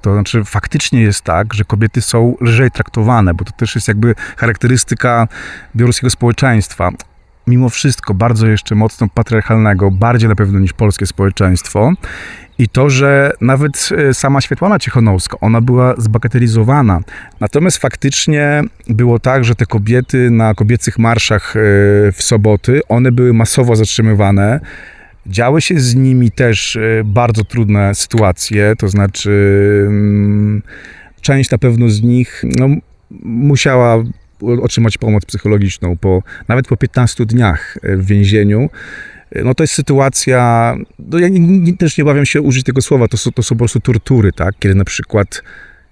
To 0.00 0.14
znaczy, 0.14 0.44
faktycznie 0.44 1.02
jest 1.02 1.22
tak, 1.22 1.54
że 1.54 1.64
kobiety 1.64 2.02
są 2.02 2.36
lżej 2.40 2.70
traktowane, 2.70 3.34
bo 3.34 3.44
to 3.44 3.52
też 3.52 3.74
jest 3.74 3.88
jakby 3.88 4.14
charakterystyka 4.36 5.28
białoruskiego 5.76 6.10
społeczeństwa 6.10 6.90
mimo 7.46 7.68
wszystko 7.68 8.14
bardzo 8.14 8.46
jeszcze 8.46 8.74
mocno 8.74 9.06
patriarchalnego, 9.14 9.90
bardziej 9.90 10.28
na 10.28 10.34
pewno 10.34 10.58
niż 10.58 10.72
polskie 10.72 11.06
społeczeństwo. 11.06 11.92
I 12.58 12.68
to, 12.68 12.90
że 12.90 13.32
nawet 13.40 13.88
e, 13.96 14.14
sama 14.14 14.40
Świetłana 14.40 14.78
Ciechonowska, 14.78 15.36
ona 15.40 15.60
była 15.60 15.94
zbagatelizowana. 15.98 17.00
Natomiast 17.40 17.78
faktycznie 17.78 18.62
było 18.88 19.18
tak, 19.18 19.44
że 19.44 19.54
te 19.54 19.66
kobiety 19.66 20.30
na 20.30 20.54
kobiecych 20.54 20.98
marszach 20.98 21.56
e, 21.56 21.60
w 22.12 22.16
soboty, 22.18 22.80
one 22.88 23.12
były 23.12 23.32
masowo 23.32 23.76
zatrzymywane. 23.76 24.60
Działy 25.26 25.60
się 25.60 25.80
z 25.80 25.94
nimi 25.94 26.30
też 26.30 26.76
e, 26.76 26.80
bardzo 27.04 27.44
trudne 27.44 27.94
sytuacje, 27.94 28.74
to 28.78 28.88
znaczy 28.88 29.30
mm, 29.86 30.62
część 31.20 31.50
na 31.50 31.58
pewno 31.58 31.88
z 31.88 32.02
nich 32.02 32.44
no, 32.58 32.68
musiała 33.24 34.04
otrzymać 34.62 34.98
pomoc 34.98 35.24
psychologiczną 35.24 35.96
po, 35.96 36.22
nawet 36.48 36.68
po 36.68 36.76
15 36.76 37.26
dniach 37.26 37.78
w 37.82 38.06
więzieniu. 38.06 38.70
No 39.44 39.54
to 39.54 39.62
jest 39.62 39.74
sytuacja, 39.74 40.74
no 40.98 41.18
ja 41.18 41.28
nie, 41.28 41.76
też 41.76 41.98
nie 41.98 42.04
obawiam 42.04 42.26
się 42.26 42.40
użyć 42.40 42.64
tego 42.64 42.82
słowa, 42.82 43.08
to 43.08 43.16
są, 43.16 43.32
to 43.32 43.42
są 43.42 43.54
po 43.54 43.58
prostu 43.58 43.80
tortury, 43.80 44.32
tak? 44.32 44.54
Kiedy 44.58 44.74
na 44.74 44.84
przykład 44.84 45.42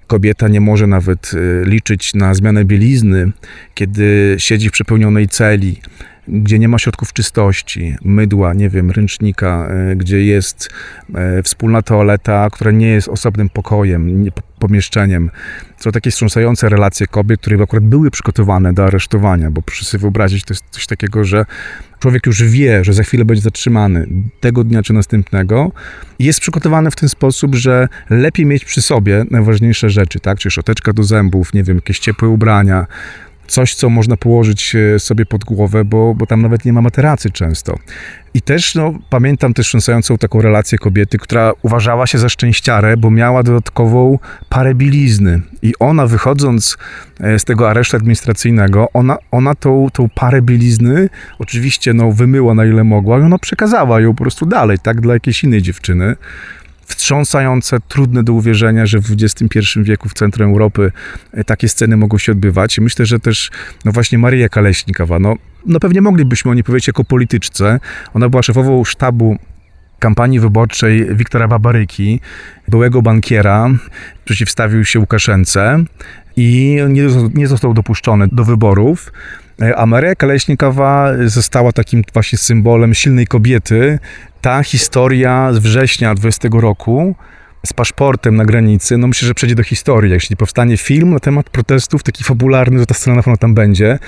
kobieta 0.06 0.48
nie 0.48 0.60
może 0.60 0.86
nawet 0.86 1.30
y, 1.34 1.62
liczyć 1.66 2.14
na 2.14 2.34
zmianę 2.34 2.64
bielizny, 2.64 3.32
kiedy 3.74 4.34
siedzi 4.38 4.68
w 4.68 4.72
przepełnionej 4.72 5.28
celi, 5.28 5.80
gdzie 6.28 6.58
nie 6.58 6.68
ma 6.68 6.78
środków 6.78 7.12
czystości, 7.12 7.96
mydła, 8.04 8.54
nie 8.54 8.68
wiem, 8.68 8.90
ręcznika, 8.90 9.68
y, 9.92 9.96
gdzie 9.96 10.24
jest 10.24 10.68
y, 11.38 11.42
wspólna 11.42 11.82
toaleta, 11.82 12.50
która 12.50 12.70
nie 12.70 12.88
jest 12.88 13.08
osobnym 13.08 13.48
pokojem, 13.48 14.30
pomieszczeniem. 14.58 15.30
Są 15.78 15.92
takie 15.92 16.11
wstrząsające 16.11 16.68
relacje 16.68 17.06
kobiet, 17.06 17.40
które 17.40 17.62
akurat 17.62 17.85
były 17.85 18.11
przygotowane 18.11 18.72
do 18.72 18.85
aresztowania, 18.85 19.50
bo 19.50 19.62
proszę 19.62 19.85
sobie 19.85 20.00
wyobrazić, 20.00 20.44
to 20.44 20.54
jest 20.54 20.64
coś 20.70 20.87
takiego, 20.87 21.24
że 21.24 21.44
człowiek 21.98 22.26
już 22.26 22.42
wie, 22.42 22.85
że 22.85 22.92
za 22.92 23.02
chwilę 23.02 23.24
będzie 23.24 23.42
zatrzymany 23.42 24.06
tego 24.40 24.64
dnia 24.64 24.82
czy 24.82 24.92
następnego, 24.92 25.72
jest 26.18 26.40
przygotowany 26.40 26.90
w 26.90 26.96
ten 26.96 27.08
sposób, 27.08 27.54
że 27.54 27.88
lepiej 28.11 28.46
mieć 28.46 28.64
przy 28.64 28.82
sobie 28.82 29.24
najważniejsze 29.30 29.90
rzeczy, 29.90 30.20
tak? 30.20 30.38
Czyli 30.38 30.52
szoteczka 30.52 30.92
do 30.92 31.02
zębów, 31.02 31.54
nie 31.54 31.62
wiem, 31.62 31.76
jakieś 31.76 31.98
ciepłe 31.98 32.28
ubrania, 32.28 32.87
coś, 33.52 33.74
co 33.74 33.88
można 33.88 34.16
położyć 34.16 34.74
e, 34.74 34.98
sobie 34.98 35.26
pod 35.26 35.44
głowę, 35.44 35.84
bo, 35.84 36.14
bo 36.14 36.26
tam 36.26 36.42
nawet 36.42 36.64
nie 36.64 36.72
ma 36.72 36.82
materacy 36.82 37.30
często. 37.30 37.78
I 38.34 38.42
też 38.42 38.74
no, 38.74 38.94
pamiętam 39.10 39.54
też 39.54 39.66
trzęsającą 39.66 40.18
taką 40.18 40.40
relację 40.40 40.78
kobiety, 40.78 41.18
która 41.18 41.52
uważała 41.62 42.06
się 42.06 42.18
za 42.18 42.28
szczęściarę, 42.28 42.96
bo 42.96 43.10
miała 43.10 43.42
dodatkową 43.42 44.18
parę 44.48 44.74
bilizny. 44.74 45.40
I 45.62 45.72
ona 45.78 46.06
wychodząc 46.06 46.78
e, 47.20 47.38
z 47.38 47.44
tego 47.44 47.70
aresztu 47.70 47.96
administracyjnego, 47.96 48.88
ona, 48.92 49.16
ona 49.30 49.54
tą, 49.54 49.88
tą 49.92 50.08
parę 50.08 50.42
bielizny 50.42 51.08
oczywiście 51.38 51.94
no, 51.94 52.12
wymyła 52.12 52.54
na 52.54 52.64
ile 52.64 52.84
mogła 52.84 53.18
i 53.18 53.22
ona 53.22 53.38
przekazała 53.38 54.00
ją 54.00 54.14
po 54.14 54.22
prostu 54.22 54.46
dalej, 54.46 54.78
tak, 54.82 55.00
dla 55.00 55.14
jakiejś 55.14 55.44
innej 55.44 55.62
dziewczyny 55.62 56.16
wstrząsające, 56.92 57.81
trudne 57.88 58.22
do 58.22 58.33
uwierzenia, 58.33 58.87
że 58.87 58.98
w 58.98 59.07
XXI 59.11 59.59
wieku 59.83 60.09
w 60.09 60.14
centrum 60.14 60.50
Europy 60.50 60.92
e, 61.33 61.44
takie 61.44 61.68
sceny 61.68 61.96
mogą 61.96 62.18
się 62.18 62.33
odbywać. 62.33 62.78
Myślę, 62.78 63.07
że 63.07 63.20
też, 63.20 63.50
no 63.85 63.92
właśnie 63.92 64.18
Maria 64.18 64.48
Kaleśnikowa, 64.48 65.18
no, 65.18 65.35
no 65.66 65.81
pewnie 65.81 66.00
moglibyśmy 66.00 66.50
o 66.50 66.55
niej 66.55 66.64
powiedzieć 66.64 66.87
jako 66.87 67.05
polityczce. 67.05 67.81
Ona 68.14 68.28
była 68.28 68.42
szefową 68.42 68.85
sztabu 68.85 69.38
kampanii 69.98 70.40
wyborczej 70.40 71.16
Wiktora 71.16 71.48
Babaryki, 71.48 72.20
byłego 72.68 73.02
bankiera, 73.02 73.70
przeciwstawił 74.24 74.85
się 74.85 74.98
Łukaszence 74.98 75.85
i 76.37 76.78
nie, 76.88 77.02
nie 77.35 77.46
został 77.46 77.74
dopuszczony 77.74 78.28
do 78.33 78.44
wyborów. 78.44 79.12
E, 79.62 79.76
a 79.76 79.87
Maria 79.87 80.14
Kaleśnikowa 80.14 81.12
została 81.26 81.72
takim 81.72 82.02
właśnie 82.12 82.38
symbolem 82.38 82.94
silnej 82.94 83.26
kobiety. 83.26 83.98
Ta 84.42 84.62
historia 84.62 85.52
z 85.52 85.59
września 85.59 86.14
20 86.14 86.48
roku 86.52 87.14
z 87.66 87.72
paszportem 87.72 88.37
na 88.37 88.44
granicy, 88.44 88.98
no 88.98 89.07
myślę, 89.07 89.28
że 89.28 89.35
przejdzie 89.35 89.55
do 89.55 89.62
historii. 89.62 90.12
Jeśli 90.12 90.37
powstanie 90.37 90.76
film 90.76 91.11
na 91.11 91.20
temat 91.20 91.50
protestów, 91.50 92.02
taki 92.02 92.24
fabularny, 92.24 92.81
to 92.81 92.87
ta 92.87 92.94
scena 92.94 93.16
na 93.16 93.22
pewno 93.22 93.37
tam 93.37 93.55
będzie. 93.55 93.98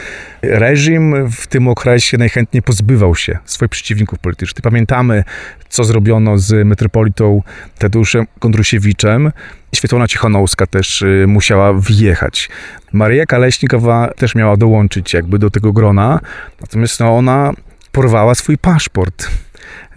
Reżim 0.43 1.31
w 1.31 1.47
tym 1.47 1.69
okresie 1.69 2.19
najchętniej 2.19 2.63
pozbywał 2.63 3.15
się 3.15 3.39
swoich 3.45 3.71
przeciwników 3.71 4.19
politycznych. 4.19 4.63
Pamiętamy, 4.63 5.25
co 5.69 5.85
zrobiono 5.85 6.39
z 6.39 6.67
metropolitą 6.67 7.43
Tadeuszem 7.79 8.27
Kondrusiewiczem. 8.39 9.33
Świetlana 9.75 10.09
Cichanowska 10.09 10.67
też 10.67 11.03
y, 11.03 11.25
musiała 11.29 11.75
wjechać. 11.75 12.49
Maria 12.93 13.27
Kaleśnikowa 13.27 14.11
też 14.17 14.35
miała 14.35 14.57
dołączyć 14.57 15.15
jakby 15.15 15.39
do 15.39 15.51
tego 15.51 15.73
grona, 15.73 16.21
natomiast 16.61 17.01
no, 17.01 17.17
ona 17.17 17.53
porwała 17.93 18.35
swój 18.35 18.59
paszport 18.59 19.44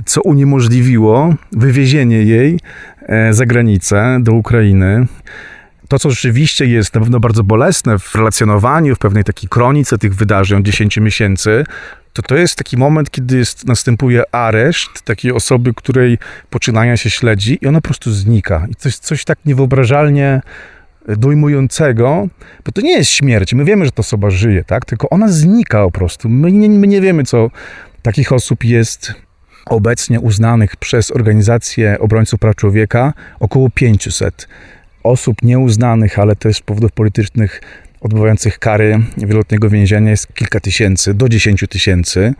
co 0.05 0.21
uniemożliwiło 0.21 1.33
wywiezienie 1.51 2.23
jej 2.23 2.59
e, 3.01 3.33
za 3.33 3.45
granicę 3.45 4.19
do 4.21 4.31
Ukrainy. 4.31 5.07
To, 5.87 5.99
co 5.99 6.11
rzeczywiście 6.11 6.65
jest 6.65 6.95
na 6.95 7.01
pewno 7.01 7.19
bardzo 7.19 7.43
bolesne 7.43 7.99
w 7.99 8.15
relacjonowaniu, 8.15 8.95
w 8.95 8.99
pewnej 8.99 9.23
takiej 9.23 9.49
kronice 9.49 9.97
tych 9.97 10.15
wydarzeń 10.15 10.63
10 10.63 10.97
miesięcy, 10.97 11.63
to 12.13 12.21
to 12.21 12.35
jest 12.35 12.55
taki 12.55 12.77
moment, 12.77 13.11
kiedy 13.11 13.37
jest, 13.37 13.67
następuje 13.67 14.35
areszt 14.35 15.01
takiej 15.01 15.31
osoby, 15.31 15.73
której 15.73 16.17
poczynania 16.49 16.97
się 16.97 17.09
śledzi 17.09 17.57
i 17.61 17.67
ona 17.67 17.81
po 17.81 17.85
prostu 17.85 18.11
znika. 18.11 18.67
I 18.69 18.75
coś, 18.75 18.97
coś 18.97 19.25
tak 19.25 19.39
niewyobrażalnie 19.45 20.41
dojmującego, 21.07 22.27
bo 22.65 22.71
to 22.71 22.81
nie 22.81 22.91
jest 22.91 23.11
śmierć. 23.11 23.53
My 23.53 23.65
wiemy, 23.65 23.85
że 23.85 23.91
ta 23.91 23.99
osoba 23.99 24.29
żyje, 24.29 24.63
tak? 24.63 24.85
Tylko 24.85 25.09
ona 25.09 25.27
znika 25.27 25.83
po 25.83 25.91
prostu. 25.91 26.29
My 26.29 26.51
nie, 26.51 26.69
my 26.69 26.87
nie 26.87 27.01
wiemy, 27.01 27.23
co 27.23 27.49
takich 28.01 28.31
osób 28.31 28.63
jest 28.63 29.13
obecnie 29.69 30.19
uznanych 30.19 30.75
przez 30.75 31.11
organizacje 31.11 31.99
obrońców 31.99 32.39
praw 32.39 32.55
człowieka 32.55 33.13
około 33.39 33.69
500 33.69 34.47
osób 35.03 35.43
nieuznanych, 35.43 36.19
ale 36.19 36.35
też 36.35 36.57
z 36.57 36.61
powodów 36.61 36.91
politycznych 36.91 37.61
odbywających 38.01 38.59
kary 38.59 38.99
wieloletniego 39.17 39.69
więzienia 39.69 40.11
jest 40.11 40.33
kilka 40.33 40.59
tysięcy, 40.59 41.13
do 41.13 41.29
dziesięciu 41.29 41.67
tysięcy. 41.67 42.33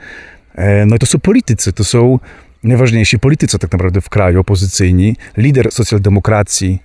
E, 0.56 0.86
no 0.86 0.96
i 0.96 1.00
to 1.00 1.06
są 1.06 1.20
politycy, 1.20 1.74
to 1.74 1.84
są 1.84 2.20
najważniejsi 2.64 3.20
politycy 3.20 3.60
tak 3.60 3.72
naprawdę 3.72 4.02
w 4.02 4.10
kraju, 4.10 4.40
opozycyjni. 4.40 5.16
Lider 5.38 5.72
socjaldemokracji 5.72 6.80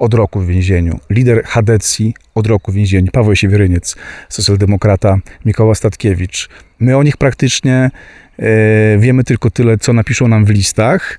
od 0.00 0.14
roku 0.14 0.40
w 0.40 0.46
więzieniu, 0.46 1.00
lider 1.10 1.44
Hadecji 1.44 2.14
od 2.34 2.46
roku 2.46 2.72
w 2.72 2.74
więzieniu, 2.74 3.10
Paweł 3.12 3.36
Siewieryniec, 3.36 3.96
socjaldemokrata 4.28 5.16
Mikoła 5.44 5.74
Statkiewicz. 5.74 6.48
My 6.78 6.96
o 6.96 7.02
nich 7.02 7.16
praktycznie 7.16 7.90
e, 8.38 8.98
wiemy 8.98 9.24
tylko 9.24 9.50
tyle, 9.50 9.78
co 9.78 9.92
napiszą 9.92 10.28
nam 10.28 10.44
w 10.44 10.50
listach. 10.50 11.18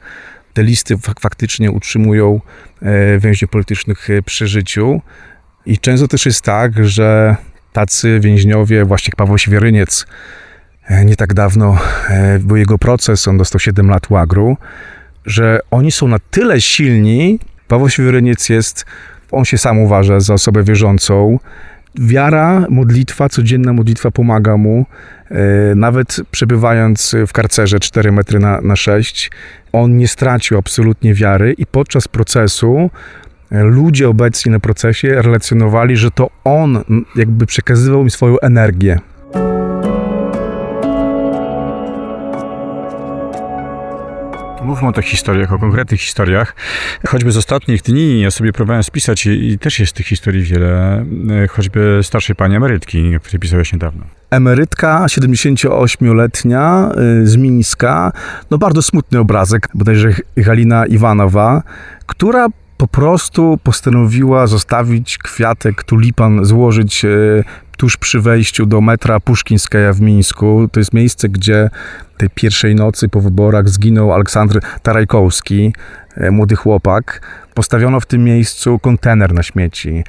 Te 0.54 0.64
listy 0.64 0.98
faktycznie 1.20 1.72
utrzymują 1.72 2.42
e, 2.82 3.20
więźniów 3.20 3.52
politycznych 3.52 4.08
przy 4.26 4.48
życiu. 4.48 5.02
I 5.66 5.78
często 5.78 6.08
też 6.08 6.26
jest 6.26 6.42
tak, 6.42 6.86
że 6.86 7.36
tacy 7.74 8.20
więźniowie, 8.20 8.86
właśnie 8.86 9.14
Paweł 9.18 9.38
Siewieryniec, 9.38 10.06
e, 10.88 11.06
nie 11.06 11.16
tak 11.16 11.34
dawno 11.34 11.78
e, 12.10 12.40
był 12.40 12.58
jego 12.58 12.78
proces, 12.78 13.28
on 13.28 13.38
dostał 13.38 13.60
7 13.60 13.90
lat 13.90 14.10
łagru, 14.10 14.58
że 15.26 15.60
oni 15.72 15.92
są 15.92 16.08
na 16.08 16.20
tyle 16.20 16.62
silni, 16.62 17.40
Paweł 17.72 17.90
Siewieryniec 17.90 18.50
jest, 18.50 18.86
on 19.32 19.46
się 19.46 19.58
sam 19.58 19.80
uważa 19.80 20.20
za 20.20 20.34
osobę 20.34 20.64
wierzącą, 20.64 21.40
wiara, 21.96 22.66
modlitwa, 22.70 23.30
codzienna 23.30 23.74
modlitwa 23.74 24.12
pomaga 24.12 24.58
mu, 24.58 24.86
e, 25.30 25.36
nawet 25.76 26.18
przebywając 26.32 27.16
w 27.28 27.34
karcerze 27.34 27.80
4 27.80 28.12
metry 28.12 28.40
na, 28.40 28.62
na 28.62 28.76
6, 28.76 29.32
on 29.72 29.98
nie 29.98 30.08
stracił 30.08 30.58
absolutnie 30.58 31.14
wiary 31.14 31.54
i 31.58 31.66
podczas 31.66 32.08
procesu 32.08 32.90
ludzie 33.52 34.10
obecni 34.10 34.52
na 34.52 34.60
procesie 34.60 35.22
relacjonowali, 35.22 35.98
że 35.98 36.12
to 36.12 36.30
on 36.44 36.84
jakby 37.16 37.46
przekazywał 37.46 38.04
mi 38.04 38.12
swoją 38.12 38.40
energię. 38.40 39.00
Mówmy 44.66 44.88
o 44.88 44.92
tych 44.92 45.06
historiach, 45.06 45.54
o 45.54 45.60
konkretnych 45.60 46.02
historiach. 46.02 46.56
Choćby 47.08 47.32
z 47.32 47.38
ostatnich 47.38 47.82
dni 47.82 48.22
ja 48.22 48.32
sobie 48.32 48.54
próbowałem 48.54 48.84
spisać 48.84 49.26
i, 49.26 49.52
i 49.52 49.60
też 49.60 49.80
jest 49.80 49.94
tych 49.94 50.08
historii 50.08 50.44
wiele, 50.44 51.06
e, 51.44 51.48
choćby 51.48 52.00
starszej 52.04 52.36
pani 52.36 52.56
emerytki, 52.56 53.16
o 53.16 53.20
której 53.20 53.40
pisałeś 53.40 53.74
niedawno. 53.74 54.04
Emerytka, 54.30 55.06
78-letnia 55.06 56.92
e, 56.92 57.26
z 57.26 57.36
Mińska, 57.36 58.12
no 58.52 58.58
bardzo 58.58 58.82
smutny 58.82 59.20
obrazek, 59.20 59.68
bodajże 59.74 60.10
Halina 60.46 60.86
Iwanowa, 60.86 61.64
która 62.06 62.48
po 62.78 62.88
prostu 62.88 63.60
postanowiła 63.64 64.48
zostawić 64.48 65.18
kwiatek, 65.18 65.84
tulipan, 65.84 66.46
złożyć 66.46 67.06
e, 67.06 67.10
tuż 67.82 67.98
przy 67.98 68.20
wejściu 68.22 68.66
do 68.66 68.82
metra 68.82 69.20
Puszkińskaja 69.20 69.94
w 69.94 70.02
Mińsku. 70.02 70.70
To 70.72 70.80
jest 70.80 70.94
miejsce, 70.94 71.30
gdzie 71.30 71.70
tej 72.18 72.30
pierwszej 72.30 72.76
nocy 72.76 73.10
po 73.10 73.22
wyborach 73.22 73.70
zginął 73.70 74.14
Aleksandr 74.14 74.60
Tarajkowski, 74.84 75.74
e, 76.18 76.32
młody 76.32 76.56
chłopak. 76.56 77.22
Postawiono 77.54 78.00
w 78.00 78.06
tym 78.06 78.24
miejscu 78.24 78.80
kontener 78.80 79.34
na 79.34 79.44
śmieci. 79.44 80.04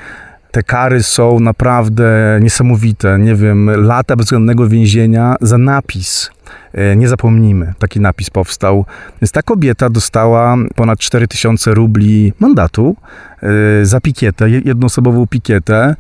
Te 0.51 0.63
kary 0.63 1.03
są 1.03 1.41
naprawdę 1.41 2.39
niesamowite. 2.43 3.19
Nie 3.19 3.35
wiem, 3.35 3.71
lata 3.71 4.17
bezwzględnego 4.17 4.69
więzienia 4.69 5.37
za 5.41 5.59
napis 5.59 6.31
E, 6.73 6.97
nie 6.97 7.09
zapomnijmy, 7.09 7.73
taki 7.79 8.01
napis 8.01 8.31
powstał. 8.31 8.85
Więc 9.23 9.33
ta 9.33 9.43
kobieta 9.43 9.91
dostała 9.91 10.57
ponad 10.75 10.99
4000 10.99 11.75
rubli 11.75 12.33
mandatu 12.41 12.97
e, 13.43 13.85
za 13.85 14.01
pikietę, 14.01 14.51
jednoosobową 14.51 15.27
pikietę. 15.27 15.97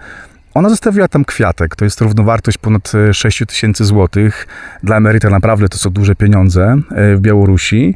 Ona 0.55 0.69
zostawiła 0.69 1.09
tam 1.09 1.25
kwiatek, 1.25 1.77
to 1.77 1.85
jest 1.85 2.01
równowartość 2.01 2.59
ponad 2.59 2.93
6 3.12 3.43
tysięcy 3.49 3.85
złotych. 3.85 4.47
Dla 4.83 4.97
emeryta 4.97 5.31
naprawdę 5.31 5.69
to 5.69 5.79
są 5.79 5.91
duże 5.91 6.17
pieniądze 6.17 6.77
e, 6.91 7.17
w 7.17 7.21
Białorusi. 7.21 7.95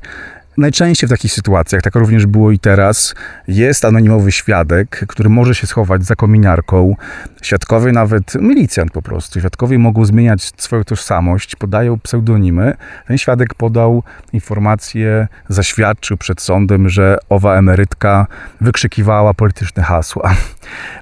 Najczęściej 0.59 1.09
w 1.09 1.11
takich 1.11 1.33
sytuacjach, 1.33 1.83
tak 1.83 1.95
również 1.95 2.27
było 2.27 2.51
i 2.51 2.59
teraz, 2.59 3.15
jest 3.49 3.85
anonimowy 3.85 4.33
świadek, 4.33 5.05
który 5.09 5.29
może 5.29 5.55
się 5.55 5.67
schować 5.67 6.05
za 6.05 6.15
kominiarką. 6.15 6.97
Świadkowie, 7.43 7.93
nawet 7.93 8.35
milicjant 8.35 8.91
po 8.91 9.03
prostu, 9.03 9.41
świadkowie 9.41 9.79
mogą 9.79 10.05
zmieniać 10.05 10.53
swoją 10.57 10.85
tożsamość, 10.85 11.57
podają 11.57 11.99
pseudonimy. 11.99 12.75
Ten 13.07 13.19
świadek 13.19 13.55
podał 13.55 14.03
informację, 14.33 15.29
zaświadczył 15.49 16.17
przed 16.17 16.41
sądem, 16.41 16.89
że 16.89 17.19
owa 17.29 17.55
emerytka 17.55 18.27
wykrzykiwała 18.61 19.35
polityczne 19.35 19.83
hasła. 19.83 20.35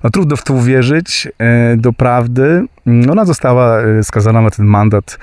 No 0.05 0.11
trudno 0.11 0.37
w 0.37 0.45
to 0.45 0.55
uwierzyć, 0.55 1.29
e, 1.39 1.77
do 1.77 1.93
prawdy. 1.93 2.65
Ona 3.11 3.25
została 3.25 3.81
e, 3.81 4.05
skazana 4.05 4.41
na 4.41 4.51
ten 4.51 4.67
mandat 4.67 5.19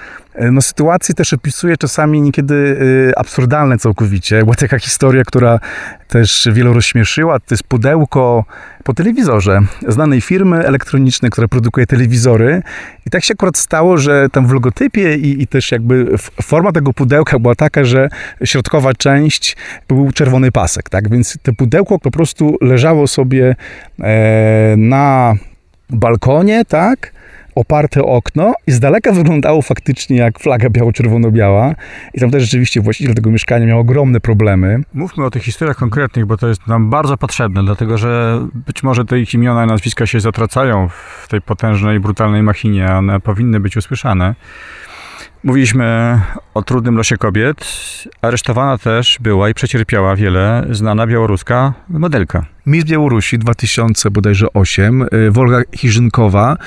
no, 0.51 0.61
sytuacje 0.61 1.15
też 1.15 1.33
opisuje 1.33 1.77
czasami 1.77 2.21
niekiedy 2.21 2.77
e, 3.09 3.19
absurdalne 3.19 3.77
całkowicie. 3.77 4.43
Była 4.43 4.55
taka 4.55 4.79
historia, 4.79 5.23
która 5.23 5.59
też 6.07 6.47
wielu 6.51 6.73
rozśmieszyła. 6.73 7.39
To 7.39 7.45
jest 7.51 7.63
pudełko 7.63 8.45
po 8.83 8.93
telewizorze 8.93 9.59
znanej 9.87 10.21
firmy 10.21 10.65
elektronicznej, 10.65 11.31
która 11.31 11.47
produkuje 11.47 11.85
telewizory. 11.85 12.61
I 13.05 13.09
tak 13.09 13.23
się 13.23 13.33
akurat 13.33 13.57
stało, 13.57 13.97
że 13.97 14.29
tam 14.29 14.47
w 14.47 14.51
logotypie 14.51 15.15
i, 15.15 15.41
i 15.41 15.47
też 15.47 15.71
jakby 15.71 16.17
forma 16.41 16.71
tego 16.71 16.93
pudełka 16.93 17.39
była 17.39 17.55
taka, 17.55 17.83
że 17.83 18.09
środkowa 18.43 18.93
część 18.93 19.57
był 19.87 20.11
czerwony 20.11 20.51
pasek, 20.51 20.89
tak? 20.89 21.09
Więc 21.09 21.37
to 21.43 21.53
pudełko 21.53 21.99
po 21.99 22.11
prostu 22.11 22.57
leżało 22.61 23.07
sobie 23.07 23.55
e, 23.99 24.75
na 24.77 25.35
balkonie, 25.89 26.65
tak? 26.65 27.11
Oparte 27.61 28.03
okno 28.03 28.53
i 28.67 28.71
z 28.71 28.79
daleka 28.79 29.11
wyglądało 29.11 29.61
faktycznie 29.61 30.17
jak 30.17 30.39
flaga 30.39 30.69
biało-czerwono-biała. 30.69 31.75
I 32.13 32.19
tam 32.19 32.31
też 32.31 32.43
rzeczywiście 32.43 32.81
właściciel 32.81 33.15
tego 33.15 33.31
mieszkania 33.31 33.65
miał 33.65 33.79
ogromne 33.79 34.19
problemy. 34.19 34.79
Mówmy 34.93 35.25
o 35.25 35.31
tych 35.31 35.43
historiach 35.43 35.77
konkretnych, 35.77 36.25
bo 36.25 36.37
to 36.37 36.47
jest 36.47 36.67
nam 36.67 36.89
bardzo 36.89 37.17
potrzebne, 37.17 37.63
dlatego 37.63 37.97
że 37.97 38.41
być 38.53 38.83
może 38.83 39.05
te 39.05 39.19
ich 39.19 39.33
imiona 39.33 39.63
i 39.63 39.67
nazwiska 39.67 40.05
się 40.05 40.19
zatracają 40.19 40.89
w 40.89 41.27
tej 41.27 41.41
potężnej, 41.41 41.99
brutalnej 41.99 42.43
machinie, 42.43 42.87
a 42.87 42.97
one 42.97 43.19
powinny 43.19 43.59
być 43.59 43.77
usłyszane. 43.77 44.35
Mówiliśmy 45.43 46.19
o 46.53 46.61
trudnym 46.61 46.95
losie 46.95 47.17
kobiet. 47.17 47.65
Aresztowana 48.21 48.77
też 48.77 49.17
była 49.21 49.49
i 49.49 49.53
przecierpiała 49.53 50.15
wiele 50.15 50.67
znana 50.71 51.07
białoruska 51.07 51.73
modelka. 51.89 52.45
Miss 52.65 52.85
Białorusi 52.85 53.39
2000 53.39 54.11
bodajże 54.11 54.53
8, 54.53 55.01
y, 55.01 55.31
Wolga 55.31 55.61
Hirzynkowa. 55.75 56.57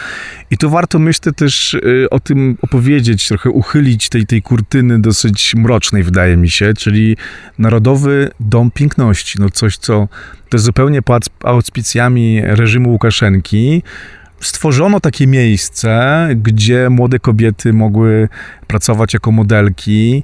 I 0.51 0.59
tu 0.59 0.71
warto 0.71 0.99
myślę 0.99 1.33
też 1.33 1.75
y, 1.75 2.07
o 2.11 2.21
tym 2.21 2.59
opowiedzieć, 2.63 3.29
trochę 3.29 3.51
uchylić 3.51 4.09
tej, 4.09 4.27
tej 4.27 4.43
kurtyny 4.43 5.01
dosyć 5.01 5.55
mrocznej 5.55 6.03
wydaje 6.03 6.37
mi 6.37 6.51
się, 6.51 6.75
czyli 6.75 7.17
Narodowy 7.59 8.31
Dom 8.41 8.71
Piękności. 8.71 9.41
No 9.41 9.51
coś, 9.51 9.77
co 9.77 10.09
to 10.49 10.57
jest 10.57 10.65
zupełnie 10.65 11.03
pod 11.03 11.29
auspicjami 11.45 12.41
reżimu 12.45 12.91
Łukaszenki 12.91 13.83
stworzono 14.47 15.01
takie 15.01 15.27
miejsce, 15.27 16.29
gdzie 16.37 16.91
młode 16.91 17.19
kobiety 17.19 17.73
mogły 17.73 18.29
pracować 18.67 19.15
jako 19.15 19.33
modelki. 19.33 20.23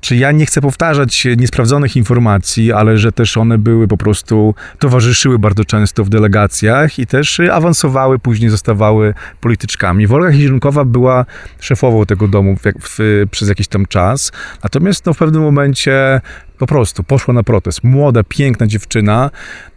Czy 0.00 0.16
ja 0.16 0.32
nie 0.32 0.46
chcę 0.46 0.60
powtarzać 0.60 1.26
niesprawdzonych 1.36 1.96
informacji, 1.96 2.72
ale 2.72 2.98
że 2.98 3.12
też 3.12 3.36
one 3.36 3.58
były 3.58 3.88
po 3.88 3.96
prostu, 3.96 4.54
towarzyszyły 4.78 5.38
bardzo 5.38 5.64
często 5.64 6.04
w 6.04 6.08
delegacjach 6.08 6.98
i 6.98 7.06
też 7.06 7.40
awansowały, 7.40 8.18
później 8.18 8.50
zostawały 8.50 9.14
polityczkami. 9.40 10.06
Wolga 10.06 10.32
Hirzynkowa 10.32 10.84
była 10.84 11.26
szefową 11.60 12.06
tego 12.06 12.28
domu 12.28 12.56
w, 12.56 12.60
w, 12.80 13.26
przez 13.30 13.48
jakiś 13.48 13.68
tam 13.68 13.86
czas, 13.86 14.32
natomiast 14.62 15.06
no, 15.06 15.14
w 15.14 15.18
pewnym 15.18 15.42
momencie 15.42 16.20
po 16.58 16.66
prostu 16.66 17.02
poszła 17.02 17.34
na 17.34 17.42
protest. 17.42 17.84
Młoda, 17.84 18.22
piękna 18.28 18.66
dziewczyna. 18.66 19.30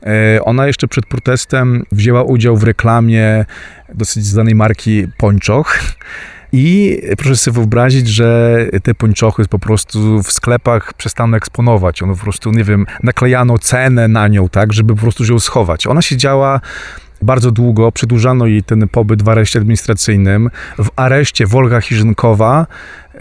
E, 0.03 0.43
ona 0.43 0.67
jeszcze 0.67 0.87
przed 0.87 1.05
protestem 1.05 1.85
wzięła 1.91 2.23
udział 2.23 2.57
w 2.57 2.63
reklamie 2.63 3.45
dosyć 3.93 4.25
znanej 4.25 4.55
marki 4.55 5.07
Pończoch. 5.17 5.79
I 6.55 7.01
proszę 7.17 7.35
sobie 7.35 7.55
wyobrazić, 7.55 8.07
że 8.07 8.57
te 8.83 8.95
pończochy 8.95 9.45
po 9.49 9.59
prostu 9.59 10.23
w 10.23 10.31
sklepach 10.31 10.93
przestaną 10.93 11.37
eksponować. 11.37 12.03
Ono 12.03 12.15
po 12.15 12.21
prostu, 12.21 12.51
nie 12.51 12.63
wiem, 12.63 12.85
naklejano 13.03 13.57
cenę 13.57 14.07
na 14.07 14.27
nią, 14.27 14.49
tak, 14.49 14.73
żeby 14.73 14.95
po 14.95 15.01
prostu 15.01 15.23
ją 15.25 15.39
schować. 15.39 15.87
Ona 15.87 16.01
siedziała 16.01 16.61
bardzo 17.21 17.51
długo, 17.51 17.91
przedłużano 17.91 18.45
jej 18.45 18.63
ten 18.63 18.87
pobyt 18.87 19.23
w 19.23 19.29
areszcie 19.29 19.59
administracyjnym. 19.59 20.49
W 20.77 20.89
areszcie 20.95 21.47
Wolga 21.47 21.81
Hirzynkowa 21.81 22.67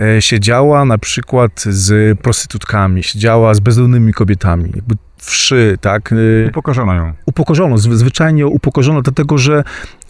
e, 0.01 0.23
siedziała 0.23 0.85
na 0.85 0.99
przykład 0.99 1.61
z 1.61 2.19
prostytutkami, 2.19 3.03
siedziała 3.03 3.55
z 3.55 3.61
bezdomnymi 3.61 4.13
kobietami. 4.13 4.73
Wszy, 5.19 5.79
tak? 5.81 6.13
E, 6.13 6.49
upokorzono 6.49 6.95
ją. 6.95 7.13
Upokorzono, 7.27 7.79
zwyczajnie 7.79 8.47
upokorzono, 8.47 9.03
dlatego 9.03 9.39
że 9.39 9.65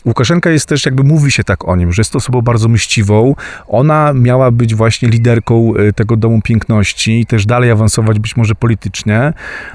Łukaszenka 0.05 0.51
jest 0.51 0.67
też, 0.67 0.87
jakby 0.87 1.05
mówi 1.05 1.31
się 1.31 1.45
tak 1.45 1.69
o 1.69 1.77
nim, 1.77 1.93
że 1.93 2.01
jest 2.01 2.17
osobą 2.17 2.43
bardzo 2.43 2.69
myśliwą. 2.69 3.35
Ona 3.69 4.13
miała 4.13 4.51
być 4.51 4.75
właśnie 4.75 5.09
liderką 5.09 5.77
y, 5.77 5.93
tego 5.93 6.17
Domu 6.17 6.41
Piękności 6.43 7.21
i 7.21 7.27
też 7.27 7.47
dalej 7.47 7.71
awansować 7.71 8.19
być 8.19 8.37
może 8.37 8.55
politycznie. 8.55 9.33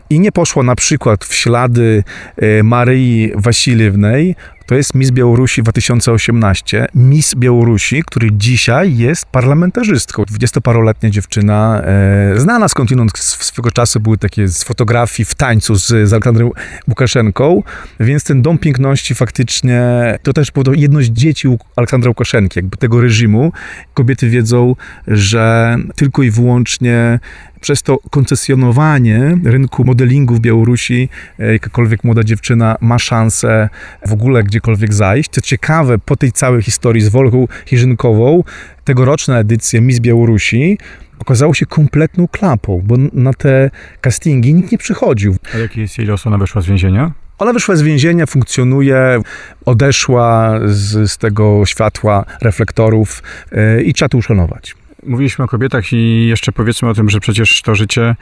I 0.09 0.19
nie 0.19 0.31
poszła 0.31 0.63
na 0.63 0.75
przykład 0.75 1.25
w 1.25 1.35
ślady 1.35 2.03
y, 2.43 2.63
Maryi 2.63 3.31
Wasiliewnej, 3.35 4.35
to 4.67 4.75
jest 4.75 4.95
Miss 4.95 5.11
Białorusi 5.11 5.63
2018. 5.63 6.87
Miss 6.95 7.35
Białorusi, 7.35 8.03
który 8.05 8.29
dzisiaj 8.31 8.97
jest 8.97 9.25
parlamentarzystką. 9.25 10.23
Dwudziestoparoletnia 10.25 11.09
dziewczyna, 11.09 11.81
e, 11.83 12.39
znana 12.39 12.67
skądinąd 12.67 13.17
swego 13.19 13.71
czasu, 13.71 13.99
były 13.99 14.17
takie 14.17 14.47
z 14.47 14.63
fotografii 14.63 15.25
w 15.25 15.35
tańcu 15.35 15.75
z, 15.75 15.87
z 15.87 16.13
Aleksandrem 16.13 16.49
Łukaszenką, 16.87 17.63
więc 17.99 18.23
ten 18.23 18.41
Dom 18.41 18.57
Piękności 18.57 19.15
faktycznie, 19.15 19.81
to 20.23 20.33
też 20.33 20.51
było 20.51 20.65
jedno 20.73 21.01
z 21.01 21.05
dzieci 21.05 21.47
Aleksandra 21.75 22.09
Łukaszenki, 22.09 22.59
jakby 22.59 22.77
tego 22.77 23.01
reżimu. 23.01 23.51
Kobiety 23.93 24.29
wiedzą, 24.29 24.75
że 25.07 25.77
tylko 25.95 26.23
i 26.23 26.31
wyłącznie 26.31 27.19
przez 27.61 27.83
to 27.83 27.97
koncesjonowanie 28.11 29.37
rynku 29.43 29.83
modelingu 29.83 30.35
w 30.35 30.39
Białorusi 30.39 31.09
e, 31.39 31.53
jakakolwiek 31.53 32.03
młoda 32.03 32.23
dziewczyna 32.23 32.75
ma 32.81 32.99
szansę 32.99 33.69
w 34.05 34.13
ogóle 34.13 34.43
gdziekolwiek 34.43 34.93
zajść. 34.93 35.29
Co 35.29 35.41
ciekawe, 35.41 35.99
po 35.99 36.15
tej 36.15 36.31
całej 36.31 36.61
historii 36.61 37.01
z 37.01 37.07
Wolką 37.07 37.47
Chirzynkową, 37.65 38.43
tegoroczna 38.83 39.39
edycja 39.39 39.81
Miss 39.81 39.99
Białorusi 39.99 40.77
okazało 41.19 41.53
się 41.53 41.65
kompletną 41.65 42.27
klapą, 42.27 42.81
bo 42.85 42.95
na 43.13 43.33
te 43.33 43.69
castingi 44.01 44.53
nikt 44.53 44.71
nie 44.71 44.77
przychodził. 44.77 45.35
A 45.55 45.57
jaki 45.57 45.79
jest 45.79 45.97
jej 45.97 46.07
los? 46.07 46.27
Ona 46.27 46.37
wyszła 46.37 46.61
z 46.61 46.65
więzienia? 46.65 47.11
Ona 47.37 47.53
wyszła 47.53 47.75
z 47.75 47.81
więzienia, 47.81 48.25
funkcjonuje, 48.25 49.21
odeszła 49.65 50.59
z, 50.65 51.11
z 51.11 51.17
tego 51.17 51.65
światła 51.65 52.25
reflektorów 52.41 53.23
yy, 53.51 53.83
i 53.83 53.93
trzeba 53.93 54.09
to 54.09 54.17
uszanować. 54.17 54.75
Mówiliśmy 55.07 55.45
o 55.45 55.47
kobietach 55.47 55.93
i 55.93 56.27
jeszcze 56.27 56.51
powiedzmy 56.51 56.89
o 56.89 56.93
tym, 56.93 57.09
że 57.09 57.19
przecież 57.19 57.61
to 57.61 57.75
życie 57.75 58.15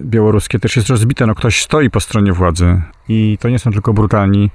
białoruskie 0.00 0.58
też 0.58 0.76
jest 0.76 0.88
rozbite. 0.88 1.26
No 1.26 1.34
ktoś 1.34 1.62
stoi 1.62 1.90
po 1.90 2.00
stronie 2.00 2.32
władzy 2.32 2.80
i 3.08 3.38
to 3.40 3.48
nie 3.48 3.58
są 3.58 3.72
tylko 3.72 3.92
brutalni 3.92 4.50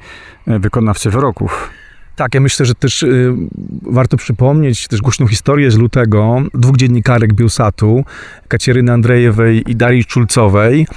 e, 0.48 0.60
wykonawcy 0.60 1.10
wyroków. 1.10 1.70
Tak, 2.16 2.34
ja 2.34 2.42
myślę, 2.42 2.66
że 2.66 2.76
też 2.76 3.04
y, 3.04 3.34
warto 3.82 4.18
przypomnieć 4.18 4.88
też 4.88 5.02
głośną 5.02 5.28
historię 5.28 5.72
z 5.72 5.78
lutego 5.78 6.42
dwóch 6.54 6.78
dziennikarek 6.78 7.34
Bielsatu, 7.34 8.06
Kacieryny 8.48 8.92
Andrejewej 8.92 9.72
i 9.72 9.76
Darii 9.76 10.06
Czulcowej, 10.06 10.88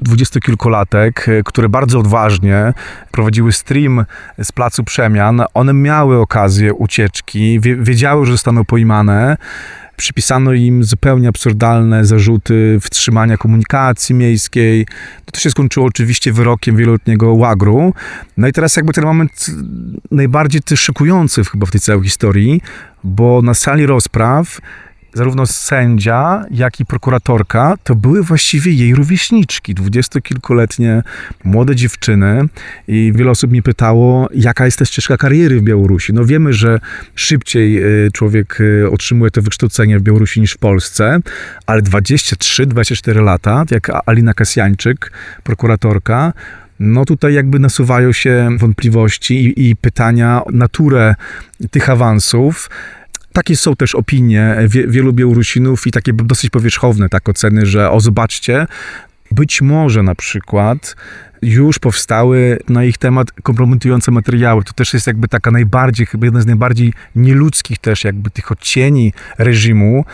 dwudziestokilkolatek, 0.00 1.28
y, 1.28 1.42
które 1.44 1.68
bardzo 1.68 1.98
odważnie 1.98 2.72
prowadziły 3.10 3.52
stream 3.52 4.04
z 4.42 4.52
Placu 4.52 4.84
Przemian. 4.84 5.42
One 5.54 5.72
miały 5.72 6.16
okazję 6.18 6.74
ucieczki, 6.74 7.60
wiedziały, 7.60 8.26
że 8.26 8.32
zostaną 8.32 8.64
pojmane 8.64 9.36
przypisano 10.00 10.52
im 10.52 10.84
zupełnie 10.84 11.28
absurdalne 11.28 12.04
zarzuty 12.04 12.78
wstrzymania 12.80 13.36
komunikacji 13.36 14.14
miejskiej. 14.14 14.86
To 15.32 15.40
się 15.40 15.50
skończyło 15.50 15.86
oczywiście 15.86 16.32
wyrokiem 16.32 16.76
wieloletniego 16.76 17.34
łagru. 17.34 17.94
No 18.36 18.48
i 18.48 18.52
teraz 18.52 18.76
jakby 18.76 18.92
ten 18.92 19.04
moment 19.04 19.46
najbardziej 20.10 20.60
szykujący 20.76 21.44
chyba 21.44 21.66
w 21.66 21.70
tej 21.70 21.80
całej 21.80 22.04
historii, 22.04 22.60
bo 23.04 23.42
na 23.42 23.54
sali 23.54 23.86
rozpraw 23.86 24.60
zarówno 25.14 25.46
sędzia, 25.46 26.44
jak 26.50 26.80
i 26.80 26.86
prokuratorka 26.86 27.74
to 27.84 27.94
były 27.94 28.22
właściwie 28.22 28.72
jej 28.72 28.94
rówieśniczki, 28.94 29.74
dwudziestokilkuletnie 29.74 31.02
młode 31.44 31.76
dziewczyny 31.76 32.48
i 32.88 33.12
wiele 33.14 33.30
osób 33.30 33.50
mnie 33.50 33.62
pytało, 33.62 34.28
jaka 34.34 34.64
jest 34.64 34.78
ta 34.78 34.84
ścieżka 34.84 35.16
kariery 35.16 35.60
w 35.60 35.62
Białorusi. 35.62 36.12
No 36.12 36.24
wiemy, 36.24 36.52
że 36.52 36.80
szybciej 37.14 37.84
y, 38.06 38.10
człowiek 38.12 38.60
y, 38.60 38.90
otrzymuje 38.90 39.30
to 39.30 39.42
wykształcenie 39.42 39.98
w 39.98 40.02
Białorusi 40.02 40.40
niż 40.40 40.52
w 40.52 40.58
Polsce, 40.58 41.18
ale 41.66 41.82
23-24 41.82 43.22
lata, 43.22 43.64
jak 43.70 43.90
Alina 44.06 44.34
Kasjańczyk, 44.34 45.12
prokuratorka, 45.42 46.32
no 46.80 47.04
tutaj 47.04 47.34
jakby 47.34 47.58
nasuwają 47.58 48.12
się 48.12 48.48
wątpliwości 48.58 49.44
i, 49.44 49.70
i 49.70 49.76
pytania 49.76 50.44
o 50.44 50.50
naturę 50.50 51.14
tych 51.70 51.90
awansów. 51.90 52.70
Takie 53.32 53.56
są 53.56 53.76
też 53.76 53.94
opinie 53.94 54.56
wielu 54.68 55.12
Białorusinów 55.12 55.86
i 55.86 55.90
takie 55.90 56.12
dosyć 56.12 56.50
powierzchowne 56.50 57.08
tak 57.08 57.28
oceny, 57.28 57.66
że 57.66 57.90
o 57.90 58.00
zobaczcie, 58.00 58.66
być 59.30 59.62
może 59.62 60.02
na 60.02 60.14
przykład 60.14 60.96
już 61.42 61.78
powstały 61.78 62.58
na 62.68 62.84
ich 62.84 62.98
temat 62.98 63.32
kompromitujące 63.42 64.10
materiały. 64.10 64.64
To 64.64 64.72
też 64.72 64.94
jest 64.94 65.06
jakby 65.06 65.28
taka 65.28 65.50
najbardziej, 65.50 66.06
chyba 66.06 66.26
jedna 66.26 66.40
z 66.40 66.46
najbardziej 66.46 66.92
nieludzkich 67.14 67.78
też 67.78 68.04
jakby 68.04 68.30
tych 68.30 68.52
odcieni 68.52 69.12
reżimu, 69.38 70.04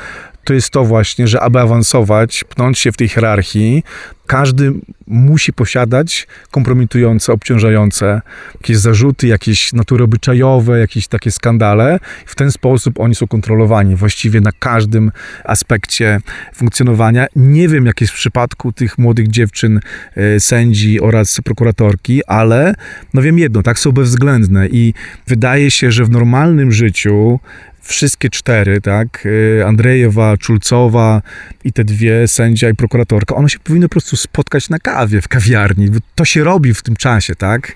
to 0.47 0.55
jest 0.55 0.71
to 0.71 0.85
właśnie, 0.85 1.29
że 1.29 1.41
aby 1.41 1.61
awansować, 1.61 2.45
pnąć 2.45 2.79
się 2.79 2.93
w 2.93 2.97
tej 2.97 3.09
hierarchii, 3.09 3.83
każdy 4.27 4.73
musi 5.07 5.53
posiadać 5.53 6.27
kompromitujące, 6.51 7.33
obciążające 7.33 8.21
jakieś 8.55 8.77
zarzuty, 8.77 9.27
jakieś 9.27 9.73
natury 9.73 10.05
obyczajowe, 10.05 10.79
jakieś 10.79 11.09
takie 11.09 11.31
skandale. 11.31 11.99
W 12.27 12.35
ten 12.35 12.53
sposób 12.53 13.01
oni 13.01 13.15
są 13.15 13.27
kontrolowani 13.27 13.97
właściwie 13.97 14.41
na 14.41 14.51
każdym 14.59 15.13
aspekcie 15.45 16.21
funkcjonowania. 16.55 17.27
Nie 17.37 17.69
wiem, 17.69 17.87
jak 17.87 18.01
jest 18.01 18.13
w 18.13 18.17
przypadku 18.17 18.73
tych 18.73 18.99
młodych 18.99 19.29
dziewczyn, 19.29 19.81
e, 20.17 20.41
sędzi 20.41 21.01
oraz 21.01 21.41
prokuratorki, 21.45 22.25
ale 22.25 22.75
no 23.15 23.23
wiem 23.23 23.39
jedno, 23.39 23.63
tak 23.63 23.79
są 23.79 23.93
bezwzględne 23.93 24.69
i 24.69 24.95
wydaje 25.27 25.71
się, 25.71 25.91
że 25.91 26.05
w 26.05 26.11
normalnym 26.11 26.73
życiu 26.73 27.41
wszystkie 27.87 28.31
cztery, 28.31 28.81
tak, 28.81 29.27
y, 29.27 29.65
Andrejewa, 29.67 30.37
Czulcowa 30.37 31.23
i 31.65 31.73
te 31.73 31.85
dwie, 31.85 32.29
sędzia 32.29 32.71
i 32.71 32.75
prokuratorka, 32.75 33.35
one 33.35 33.49
się 33.49 33.59
powinny 33.59 33.89
po 33.89 33.93
prostu 33.93 34.17
spotkać 34.17 34.69
na 34.69 34.79
kawie, 34.79 35.21
w 35.21 35.29
kawiarni. 35.29 35.89
To 36.15 36.25
się 36.25 36.45
robi 36.45 36.75
w 36.75 36.83
tym 36.83 36.97
czasie, 36.97 37.35
tak? 37.35 37.73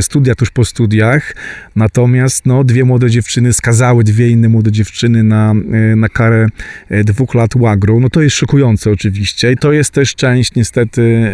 Studia 0.00 0.34
tuż 0.34 0.50
po 0.50 0.64
studiach, 0.64 1.34
natomiast 1.76 2.46
no, 2.46 2.64
dwie 2.64 2.84
młode 2.84 3.10
dziewczyny 3.10 3.52
skazały 3.52 4.04
dwie 4.04 4.30
inne 4.30 4.48
młode 4.48 4.72
dziewczyny 4.72 5.22
na, 5.22 5.54
y, 5.92 5.96
na 5.96 6.08
karę 6.08 6.48
y, 6.90 7.04
dwóch 7.04 7.34
lat 7.34 7.56
łagru. 7.56 8.00
No 8.00 8.10
to 8.10 8.22
jest 8.22 8.36
szokujące 8.36 8.90
oczywiście 8.90 9.52
i 9.52 9.56
to 9.56 9.72
jest 9.72 9.90
też 9.90 10.14
część, 10.14 10.54
niestety, 10.54 11.32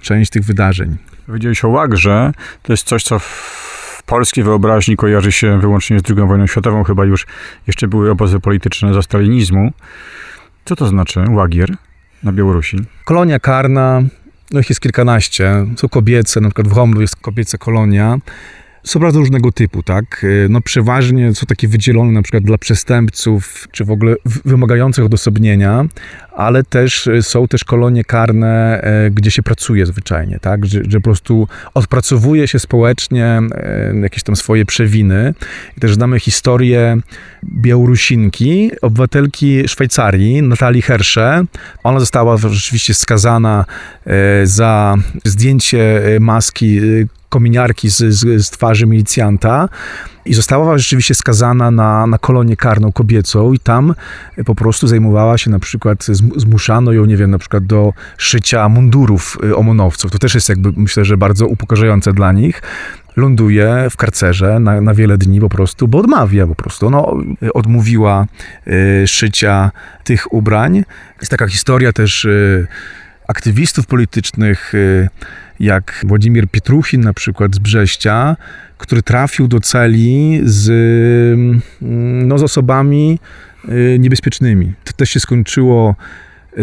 część 0.00 0.30
tych 0.30 0.44
wydarzeń. 0.44 0.96
Powiedziałeś 1.26 1.64
o 1.64 1.68
łagrze, 1.68 2.32
to 2.62 2.72
jest 2.72 2.86
coś, 2.86 3.02
co 3.02 3.20
polskiej 4.08 4.44
wyobraźni 4.44 4.96
kojarzy 4.96 5.32
się 5.32 5.60
wyłącznie 5.60 5.98
z 5.98 6.02
II 6.10 6.28
wojną 6.28 6.46
światową, 6.46 6.84
chyba 6.84 7.04
już 7.04 7.26
jeszcze 7.66 7.88
były 7.88 8.10
obozy 8.10 8.40
polityczne 8.40 8.94
za 8.94 9.02
stalinizmu. 9.02 9.72
Co 10.64 10.76
to 10.76 10.86
znaczy 10.86 11.24
łagier 11.30 11.74
na 12.22 12.32
Białorusi? 12.32 12.76
Kolonia 13.04 13.40
karna, 13.40 14.02
no 14.50 14.60
ich 14.60 14.68
jest 14.68 14.80
kilkanaście, 14.80 15.66
są 15.76 15.88
kobiece, 15.88 16.40
na 16.40 16.48
przykład 16.48 16.68
w 16.68 16.72
Homlu 16.72 17.00
jest 17.00 17.16
kobieca 17.16 17.58
kolonia, 17.58 18.18
są 18.88 19.00
bardzo 19.00 19.18
różnego 19.18 19.52
typu, 19.52 19.82
tak? 19.82 20.26
No 20.48 20.60
przeważnie 20.60 21.34
są 21.34 21.46
takie 21.46 21.68
wydzielone 21.68 22.12
na 22.12 22.22
przykład 22.22 22.42
dla 22.42 22.58
przestępców, 22.58 23.68
czy 23.72 23.84
w 23.84 23.90
ogóle 23.90 24.14
wymagających 24.44 25.04
odosobnienia, 25.04 25.84
ale 26.38 26.64
też 26.64 27.06
y, 27.06 27.22
są 27.22 27.48
też 27.48 27.64
kolonie 27.64 28.04
karne, 28.04 28.80
e, 28.82 29.10
gdzie 29.10 29.30
się 29.30 29.42
pracuje 29.42 29.86
zwyczajnie, 29.86 30.38
tak? 30.40 30.66
Że, 30.66 30.80
że 30.88 30.98
po 30.98 31.04
prostu 31.04 31.48
odpracowuje 31.74 32.48
się 32.48 32.58
społecznie 32.58 33.40
e, 33.54 33.92
jakieś 34.02 34.22
tam 34.22 34.36
swoje 34.36 34.66
przewiny. 34.66 35.34
I 35.76 35.80
też 35.80 35.94
znamy 35.94 36.20
historię 36.20 36.96
Białorusinki, 37.44 38.70
obywatelki 38.82 39.68
Szwajcarii, 39.68 40.42
Natalii 40.42 40.82
Hersze. 40.82 41.44
Ona 41.84 42.00
została 42.00 42.36
rzeczywiście 42.36 42.94
skazana 42.94 43.64
e, 44.06 44.46
za 44.46 44.96
zdjęcie 45.24 46.02
maski 46.20 46.80
kominiarki 47.28 47.90
z, 47.90 47.96
z, 47.96 48.46
z, 48.46 48.50
twarzy 48.50 48.86
milicjanta 48.86 49.68
i 50.24 50.34
została 50.34 50.78
rzeczywiście 50.78 51.14
skazana 51.14 51.70
na, 51.70 52.06
na 52.06 52.18
kolonię 52.18 52.56
karną 52.56 52.92
kobiecą 52.92 53.52
i 53.52 53.58
tam 53.58 53.94
po 54.46 54.54
prostu 54.54 54.86
zajmowała 54.86 55.38
się 55.38 55.50
na 55.50 55.58
przykład, 55.58 56.06
zmuszano 56.36 56.92
ją, 56.92 57.04
nie 57.04 57.16
wiem, 57.16 57.30
na 57.30 57.38
przykład 57.38 57.66
do 57.66 57.92
szycia 58.16 58.68
mundurów 58.68 59.38
y, 59.44 59.56
omonowców. 59.56 60.10
To 60.10 60.18
też 60.18 60.34
jest 60.34 60.48
jakby, 60.48 60.72
myślę, 60.76 61.04
że 61.04 61.16
bardzo 61.16 61.46
upokarzające 61.46 62.12
dla 62.12 62.32
nich 62.32 62.62
ląduje 63.16 63.86
w 63.90 63.96
karcerze 63.96 64.60
na, 64.60 64.80
na 64.80 64.94
wiele 64.94 65.18
dni 65.18 65.40
po 65.40 65.48
prostu, 65.48 65.88
bo 65.88 65.98
odmawia 65.98 66.46
po 66.46 66.54
prostu. 66.54 66.86
Ona 66.86 67.02
odmówiła 67.54 68.26
y, 68.66 69.06
szycia 69.06 69.70
tych 70.04 70.32
ubrań. 70.32 70.84
Jest 71.20 71.30
taka 71.30 71.48
historia 71.48 71.92
też 71.92 72.24
y, 72.24 72.66
aktywistów 73.28 73.86
politycznych, 73.86 74.74
y, 74.74 75.08
jak 75.60 76.04
Władimir 76.06 76.48
Pietruchin 76.48 77.00
na 77.00 77.12
przykład 77.12 77.54
z 77.54 77.58
Brześcia, 77.58 78.36
który 78.78 79.02
trafił 79.02 79.48
do 79.48 79.60
celi 79.60 80.40
z, 80.44 80.68
mm, 81.34 82.28
no, 82.28 82.38
z 82.38 82.42
osobami 82.42 83.18
y, 83.68 83.96
niebezpiecznymi. 83.98 84.72
To 84.84 84.92
też 84.92 85.10
się 85.10 85.20
skończyło 85.20 85.94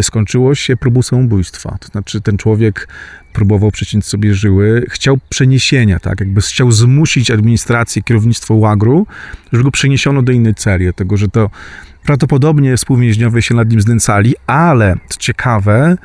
skończyło 0.01 0.55
się 0.55 0.77
próbą 0.77 1.01
samobójstwa. 1.01 1.77
To 1.79 1.87
znaczy 1.87 2.21
ten 2.21 2.37
człowiek 2.37 2.87
próbował 3.33 3.71
przeciąć 3.71 4.05
sobie 4.05 4.33
żyły, 4.33 4.85
chciał 4.89 5.19
przeniesienia, 5.29 5.99
tak, 5.99 6.19
jakby 6.19 6.41
chciał 6.41 6.71
zmusić 6.71 7.31
administrację, 7.31 8.01
kierownictwo 8.01 8.53
łagru, 8.53 9.07
żeby 9.51 9.63
go 9.63 9.71
przeniesiono 9.71 10.21
do 10.21 10.31
innej 10.31 10.55
celi, 10.55 10.85
dlatego 10.85 11.17
że 11.17 11.27
to 11.27 11.49
prawdopodobnie 12.05 12.77
współwięźniowie 12.77 13.41
się 13.41 13.55
nad 13.55 13.69
nim 13.69 13.81
znęcali, 13.81 14.35
ale 14.47 14.95
co 15.09 15.19
ciekawe, 15.19 15.97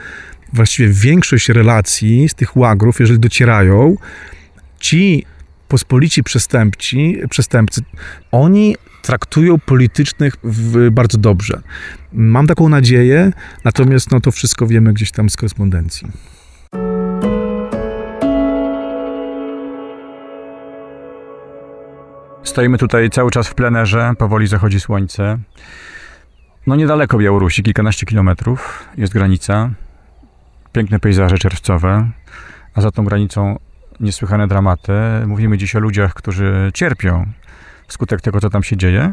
właściwie 0.53 0.89
większość 0.89 1.49
relacji 1.49 2.29
z 2.29 2.35
tych 2.35 2.57
łagrów, 2.57 3.01
jeżeli 3.01 3.19
docierają, 3.19 3.97
ci 4.81 5.25
pospolici 5.69 6.23
przestępci, 6.23 7.19
przestępcy, 7.31 7.83
oni 8.33 8.77
traktują 9.03 9.59
politycznych 9.59 10.35
w, 10.43 10.91
bardzo 10.91 11.19
dobrze. 11.19 11.61
Mam 12.13 12.47
taką 12.47 12.69
nadzieję, 12.69 13.33
natomiast 13.65 14.11
no, 14.11 14.21
to 14.21 14.33
wszystko 14.33 14.67
wiemy 14.67 14.93
gdzieś 14.93 15.11
tam 15.11 15.31
z 15.31 15.37
korespondencji. 15.37 16.09
Stoimy 22.43 22.79
tutaj 22.79 23.11
cały 23.11 23.31
czas 23.31 23.49
w 23.49 23.55
plenerze, 23.55 24.13
powoli 24.19 24.47
zachodzi 24.47 24.81
słońce. 24.81 25.39
No 26.67 26.77
niedaleko 26.77 27.19
Białorusi, 27.19 27.63
kilkanaście 27.63 28.07
kilometrów, 28.07 28.89
jest 28.97 29.13
granica. 29.13 29.71
Piękne 30.73 30.99
pejzaże 31.01 31.39
czerwcowe, 31.39 32.11
a 32.75 32.81
za 32.81 32.91
tą 32.91 33.05
granicą 33.05 33.59
niesłychane 34.01 34.49
dramaty. 34.49 34.93
Mówimy 35.27 35.59
dziś 35.59 35.77
o 35.77 35.81
ludziach, 35.81 36.15
którzy 36.15 36.71
cierpią 36.75 37.27
wskutek 37.87 38.21
tego, 38.21 38.41
co 38.41 38.51
tam 38.51 38.63
się 38.63 38.77
dzieje. 38.77 39.13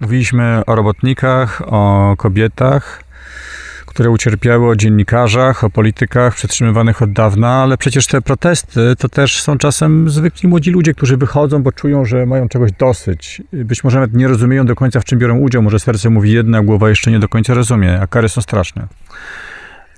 Mówiliśmy 0.00 0.62
o 0.66 0.74
robotnikach, 0.74 1.62
o 1.66 2.14
kobietach, 2.18 3.04
które 3.86 4.10
ucierpiały, 4.10 4.68
o 4.68 4.76
dziennikarzach, 4.76 5.64
o 5.64 5.70
politykach 5.70 6.34
przetrzymywanych 6.34 7.02
od 7.02 7.12
dawna, 7.12 7.62
ale 7.62 7.78
przecież 7.78 8.06
te 8.06 8.22
protesty 8.22 8.94
to 8.98 9.08
też 9.08 9.42
są 9.42 9.58
czasem 9.58 10.10
zwykli 10.10 10.48
młodzi 10.48 10.70
ludzie, 10.70 10.94
którzy 10.94 11.16
wychodzą, 11.16 11.62
bo 11.62 11.72
czują, 11.72 12.04
że 12.04 12.26
mają 12.26 12.48
czegoś 12.48 12.72
dosyć. 12.72 13.42
Być 13.52 13.84
może 13.84 14.00
nawet 14.00 14.14
nie 14.14 14.28
rozumieją 14.28 14.66
do 14.66 14.74
końca, 14.74 15.00
w 15.00 15.04
czym 15.04 15.18
biorą 15.18 15.38
udział. 15.38 15.62
Może 15.62 15.78
serce 15.78 16.10
mówi 16.10 16.32
jedna, 16.32 16.62
głowa 16.62 16.88
jeszcze 16.88 17.10
nie 17.10 17.18
do 17.18 17.28
końca 17.28 17.54
rozumie, 17.54 18.00
a 18.00 18.06
kary 18.06 18.28
są 18.28 18.40
straszne. 18.40 18.86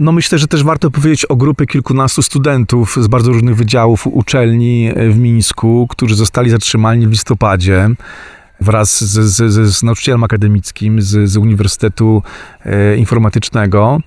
No 0.01 0.12
myślę, 0.12 0.38
że 0.38 0.47
też 0.47 0.64
warto 0.64 0.90
powiedzieć 0.90 1.24
o 1.24 1.36
grupie 1.36 1.66
kilkunastu 1.66 2.22
studentów 2.22 2.97
z 3.01 3.07
bardzo 3.07 3.32
różnych 3.32 3.57
wydziałów 3.57 4.07
uczelni 4.07 4.93
w 5.11 5.18
Mińsku, 5.18 5.86
którzy 5.90 6.16
zostali 6.16 6.51
zatrzymani 6.51 7.07
w 7.07 7.11
listopadzie 7.11 7.88
wraz 8.61 9.05
z, 9.05 9.18
z, 9.20 9.53
z 9.74 9.82
nauczycielem 9.82 10.24
akademickim 10.24 11.03
z, 11.03 11.30
z 11.30 11.36
Uniwersytetu 11.36 12.22
e, 12.64 12.97
Informatycznego. 12.97 14.01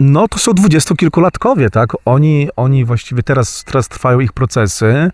No 0.00 0.28
to 0.28 0.38
są 0.38 0.52
dwudziestokilkulatkowie, 0.52 1.70
tak? 1.70 1.92
Oni, 2.04 2.48
oni 2.56 2.84
właściwie 2.84 3.22
teraz, 3.22 3.64
teraz 3.64 3.88
trwają 3.88 4.20
ich 4.20 4.32
procesy. 4.32 5.10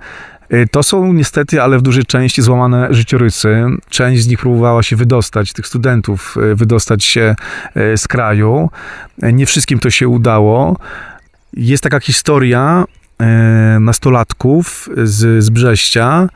E, 0.50 0.66
to 0.66 0.82
są 0.82 1.12
niestety, 1.12 1.62
ale 1.62 1.78
w 1.78 1.82
dużej 1.82 2.04
części 2.04 2.42
złamane 2.42 2.88
życiorysy. 2.90 3.64
Część 3.88 4.22
z 4.22 4.28
nich 4.28 4.38
próbowała 4.38 4.82
się 4.82 4.96
wydostać, 4.96 5.52
tych 5.52 5.66
studentów, 5.66 6.36
e, 6.52 6.54
wydostać 6.54 7.04
się 7.04 7.34
z 7.96 8.08
kraju. 8.08 8.70
Nie 9.22 9.46
wszystkim 9.46 9.78
to 9.78 9.90
się 9.90 10.08
udało. 10.08 10.76
Jest 11.52 11.82
taka 11.82 12.00
historia 12.00 12.84
nastolatków 13.80 14.88
z, 15.04 15.44
z 15.44 15.50
Brześcia, 15.50 16.28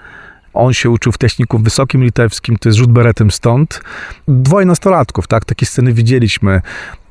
on 0.55 0.73
się 0.73 0.91
uczył 0.91 1.13
w 1.13 1.19
technikum 1.19 1.63
wysokim 1.63 2.05
litewskim, 2.05 2.57
to 2.59 2.69
jest 2.69 2.79
rzut 2.79 2.93
beretem 2.93 3.31
stąd. 3.31 3.81
Dwoje 4.29 4.67
nastolatków, 4.67 5.27
tak? 5.27 5.45
Takie 5.45 5.67
sceny 5.67 5.93
widzieliśmy. 5.93 6.61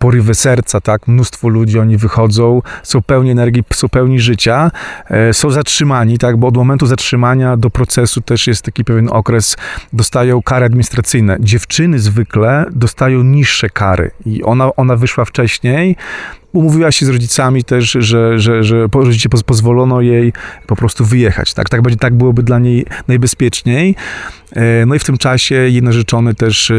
Porywy 0.03 0.35
serca, 0.35 0.81
tak? 0.81 1.07
Mnóstwo 1.07 1.47
ludzi, 1.47 1.79
oni 1.79 1.97
wychodzą, 1.97 2.61
są 2.83 3.01
pełni 3.01 3.31
energii, 3.31 3.63
są 3.73 3.89
pełni 3.89 4.19
życia, 4.19 4.71
e, 5.09 5.33
są 5.33 5.49
zatrzymani, 5.49 6.17
tak? 6.17 6.37
Bo 6.37 6.47
od 6.47 6.57
momentu 6.57 6.85
zatrzymania 6.85 7.57
do 7.57 7.69
procesu 7.69 8.21
też 8.21 8.47
jest 8.47 8.65
taki 8.65 8.83
pewien 8.83 9.09
okres, 9.11 9.57
dostają 9.93 10.41
kary 10.41 10.65
administracyjne. 10.65 11.37
Dziewczyny 11.39 11.99
zwykle 11.99 12.65
dostają 12.71 13.23
niższe 13.23 13.69
kary 13.69 14.11
i 14.25 14.43
ona, 14.43 14.75
ona 14.75 14.95
wyszła 14.95 15.25
wcześniej, 15.25 15.95
umówiła 16.53 16.91
się 16.91 17.05
z 17.05 17.09
rodzicami 17.09 17.63
też, 17.63 17.91
że, 17.99 18.39
że, 18.39 18.63
że 18.63 18.87
rodzice 18.93 19.29
pozwolono 19.45 20.01
jej 20.01 20.33
po 20.67 20.75
prostu 20.75 21.05
wyjechać. 21.05 21.53
Tak, 21.53 21.69
tak, 21.69 21.81
będzie, 21.81 21.99
tak 21.99 22.13
byłoby 22.13 22.43
dla 22.43 22.59
niej 22.59 22.85
najbezpieczniej. 23.07 23.95
E, 24.55 24.85
no 24.85 24.95
i 24.95 24.99
w 24.99 25.03
tym 25.03 25.17
czasie 25.17 25.55
jej 25.55 25.81
narzeczony 25.81 26.35
też 26.35 26.71
e, 26.71 26.75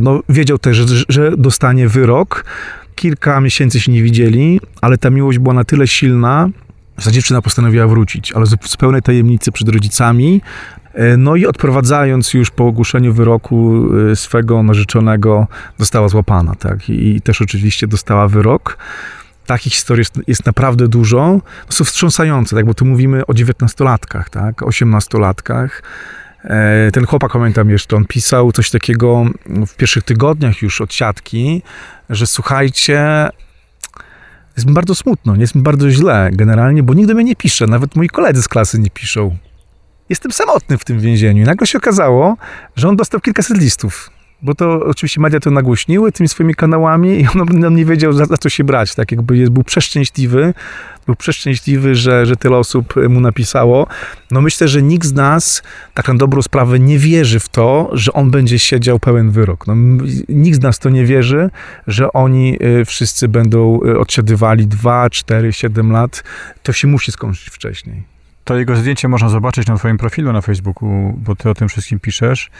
no, 0.00 0.20
wiedział 0.28 0.58
też, 0.58 0.76
że, 0.76 1.04
że 1.08 1.36
dostanie 1.36 1.88
wyrok. 1.88 2.05
Kilka 2.94 3.40
miesięcy 3.40 3.80
się 3.80 3.92
nie 3.92 4.02
widzieli, 4.02 4.60
ale 4.80 4.98
ta 4.98 5.10
miłość 5.10 5.38
była 5.38 5.54
na 5.54 5.64
tyle 5.64 5.86
silna, 5.86 6.48
że 6.98 7.12
dziewczyna 7.12 7.42
postanowiła 7.42 7.86
wrócić, 7.86 8.32
ale 8.32 8.46
z 8.46 8.76
pełnej 8.76 9.02
tajemnicy 9.02 9.52
przed 9.52 9.68
rodzicami. 9.68 10.40
E, 10.94 11.16
no 11.16 11.36
i 11.36 11.46
odprowadzając 11.46 12.34
już 12.34 12.50
po 12.50 12.66
ogłoszeniu 12.66 13.12
wyroku 13.12 13.88
e, 14.12 14.16
swego 14.16 14.62
narzeczonego, 14.62 15.46
została 15.78 16.08
złapana, 16.08 16.54
tak? 16.54 16.90
I 16.90 17.20
też 17.20 17.42
oczywiście 17.42 17.86
dostała 17.86 18.28
wyrok. 18.28 18.78
Takich 19.46 19.72
historii 19.72 20.00
jest, 20.00 20.20
jest 20.26 20.46
naprawdę 20.46 20.88
dużo. 20.88 21.40
Są 21.68 21.84
wstrząsające, 21.84 22.56
tak? 22.56 22.66
Bo 22.66 22.74
tu 22.74 22.84
mówimy 22.84 23.26
o 23.26 23.34
dziewiętnastolatkach, 23.34 24.30
tak? 24.30 24.62
Osiemnastolatkach. 24.62 25.82
E, 26.46 26.90
ten 26.92 27.06
chłopak, 27.06 27.32
pamiętam 27.32 27.70
jeszcze, 27.70 27.96
on 27.96 28.04
pisał 28.04 28.52
coś 28.52 28.70
takiego 28.70 29.24
w 29.66 29.76
pierwszych 29.76 30.02
tygodniach 30.02 30.62
już 30.62 30.80
od 30.80 30.94
siatki, 30.94 31.62
że 32.10 32.26
słuchajcie, 32.26 33.28
jest 34.56 34.68
mi 34.68 34.74
bardzo 34.74 34.94
smutno, 34.94 35.36
jest 35.36 35.54
mi 35.54 35.62
bardzo 35.62 35.90
źle 35.90 36.30
generalnie, 36.32 36.82
bo 36.82 36.94
nigdy 36.94 37.14
mnie 37.14 37.24
nie 37.24 37.36
pisze, 37.36 37.66
nawet 37.66 37.96
moi 37.96 38.08
koledzy 38.08 38.42
z 38.42 38.48
klasy 38.48 38.78
nie 38.78 38.90
piszą 38.90 39.36
jestem 40.08 40.32
samotny 40.32 40.78
w 40.78 40.84
tym 40.84 41.00
więzieniu. 41.00 41.42
I 41.42 41.46
nagle 41.46 41.66
się 41.66 41.78
okazało, 41.78 42.36
że 42.76 42.88
on 42.88 42.96
dostał 42.96 43.20
kilkaset 43.20 43.58
listów. 43.58 44.10
Bo 44.46 44.54
to 44.54 44.80
oczywiście 44.84 45.20
media 45.20 45.40
to 45.40 45.50
nagłośniły 45.50 46.12
tymi 46.12 46.28
swoimi 46.28 46.54
kanałami 46.54 47.20
i 47.20 47.28
on, 47.28 47.64
on 47.64 47.74
nie 47.74 47.84
wiedział 47.84 48.12
za, 48.12 48.24
za, 48.24 48.36
co 48.36 48.48
się 48.48 48.64
brać. 48.64 48.94
Tak 48.94 49.12
jakby 49.12 49.36
jest, 49.36 49.52
był 49.52 49.64
przeszczęśliwy, 49.64 50.54
był 51.06 51.14
przeszczęśliwy, 51.14 51.94
że, 51.94 52.26
że 52.26 52.36
tyle 52.36 52.56
osób 52.56 52.94
mu 53.08 53.20
napisało. 53.20 53.86
No 54.30 54.40
myślę, 54.40 54.68
że 54.68 54.82
nikt 54.82 55.06
z 55.06 55.12
nas 55.12 55.62
tak 55.94 56.08
na 56.08 56.14
dobrą 56.14 56.42
sprawę 56.42 56.78
nie 56.78 56.98
wierzy 56.98 57.40
w 57.40 57.48
to, 57.48 57.90
że 57.92 58.12
on 58.12 58.30
będzie 58.30 58.58
siedział 58.58 58.98
pełen 58.98 59.30
wyrok. 59.30 59.66
No, 59.66 59.74
nikt 60.28 60.58
z 60.58 60.62
nas 60.62 60.78
to 60.78 60.90
nie 60.90 61.04
wierzy, 61.04 61.50
że 61.86 62.12
oni 62.12 62.58
y, 62.62 62.84
wszyscy 62.84 63.28
będą 63.28 63.80
y, 63.86 63.98
odsiadywali 63.98 64.66
2, 64.66 65.10
4, 65.10 65.52
7 65.52 65.92
lat. 65.92 66.24
To 66.62 66.72
się 66.72 66.88
musi 66.88 67.12
skończyć 67.12 67.50
wcześniej. 67.50 68.16
To 68.46 68.56
jego 68.56 68.76
zdjęcie 68.76 69.08
można 69.08 69.28
zobaczyć 69.28 69.66
na 69.66 69.76
twoim 69.76 69.98
profilu 69.98 70.32
na 70.32 70.40
Facebooku, 70.40 71.14
bo 71.18 71.36
ty 71.36 71.50
o 71.50 71.54
tym 71.54 71.68
wszystkim 71.68 72.00
piszesz. 72.00 72.50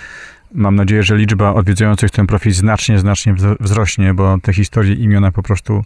Mam 0.56 0.76
nadzieję, 0.76 1.02
że 1.02 1.16
liczba 1.16 1.54
odwiedzających 1.54 2.10
ten 2.10 2.26
profil 2.26 2.52
znacznie, 2.52 2.98
znacznie 2.98 3.34
wzrośnie, 3.60 4.14
bo 4.14 4.38
te 4.42 4.52
historie, 4.52 4.94
imiona 4.94 5.32
po 5.32 5.42
prostu, 5.42 5.84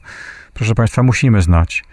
proszę 0.55 0.75
Państwa, 0.75 1.03
musimy 1.03 1.43
znać. 1.43 1.85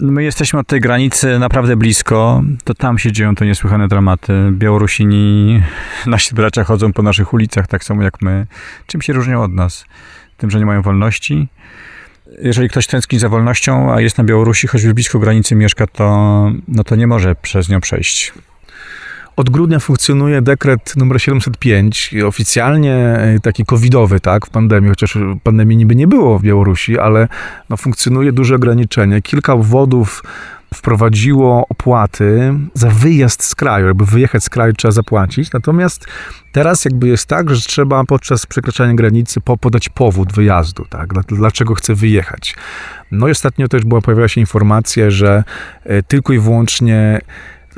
My 0.00 0.22
jesteśmy 0.22 0.58
od 0.58 0.66
tej 0.66 0.80
granicy 0.80 1.38
naprawdę 1.38 1.76
blisko, 1.76 2.42
to 2.64 2.74
tam 2.74 2.98
się 2.98 3.12
dzieją 3.12 3.34
te 3.34 3.46
niesłychane 3.46 3.88
dramaty. 3.88 4.32
Białorusini, 4.50 5.62
nasi 6.06 6.34
bracia 6.34 6.64
chodzą 6.64 6.92
po 6.92 7.02
naszych 7.02 7.32
ulicach 7.32 7.66
tak 7.66 7.84
samo 7.84 8.02
jak 8.02 8.22
my. 8.22 8.46
Czym 8.86 9.02
się 9.02 9.12
różnią 9.12 9.42
od 9.42 9.52
nas? 9.52 9.84
Tym, 10.36 10.50
że 10.50 10.58
nie 10.58 10.66
mają 10.66 10.82
wolności, 10.82 11.48
jeżeli 12.42 12.68
ktoś 12.68 12.86
tęskni 12.86 13.18
za 13.18 13.28
wolnością, 13.28 13.94
a 13.94 14.00
jest 14.00 14.18
na 14.18 14.24
Białorusi, 14.24 14.66
choćby 14.66 14.94
blisko 14.94 15.18
granicy 15.18 15.54
mieszka, 15.54 15.86
to, 15.86 16.06
no 16.68 16.84
to 16.84 16.96
nie 16.96 17.06
może 17.06 17.34
przez 17.34 17.68
nią 17.68 17.80
przejść. 17.80 18.32
Od 19.36 19.50
grudnia 19.50 19.78
funkcjonuje 19.78 20.42
dekret 20.42 20.96
numer 20.96 21.20
705, 21.20 22.14
oficjalnie 22.26 22.94
e, 22.94 23.40
taki 23.42 23.64
covidowy, 23.64 24.20
tak, 24.20 24.46
w 24.46 24.50
pandemii, 24.50 24.90
chociaż 24.90 25.18
pandemii 25.42 25.76
niby 25.76 25.96
nie 25.96 26.06
było 26.06 26.38
w 26.38 26.42
Białorusi, 26.42 26.98
ale 26.98 27.28
no, 27.68 27.76
funkcjonuje 27.76 28.32
duże 28.32 28.54
ograniczenie. 28.54 29.22
Kilka 29.22 29.52
obwodów 29.52 30.22
wprowadziło 30.74 31.66
opłaty 31.68 32.54
za 32.74 32.90
wyjazd 32.90 33.44
z 33.44 33.54
kraju. 33.54 33.86
Jakby 33.86 34.04
wyjechać 34.04 34.44
z 34.44 34.48
kraju 34.48 34.72
trzeba 34.72 34.92
zapłacić. 34.92 35.52
Natomiast 35.52 36.06
teraz 36.52 36.84
jakby 36.84 37.08
jest 37.08 37.26
tak, 37.26 37.54
że 37.54 37.60
trzeba 37.60 38.04
podczas 38.04 38.46
przekraczania 38.46 38.94
granicy 38.94 39.40
podać 39.40 39.88
powód 39.88 40.32
wyjazdu, 40.32 40.84
tak? 40.90 41.08
Dlaczego 41.28 41.74
chce 41.74 41.94
wyjechać. 41.94 42.56
No 43.10 43.28
i 43.28 43.30
ostatnio 43.30 43.68
też 43.68 43.84
była, 43.84 44.00
pojawiła 44.00 44.28
się 44.28 44.40
informacja, 44.40 45.10
że 45.10 45.44
e, 45.84 46.02
tylko 46.02 46.32
i 46.32 46.38
wyłącznie 46.38 47.20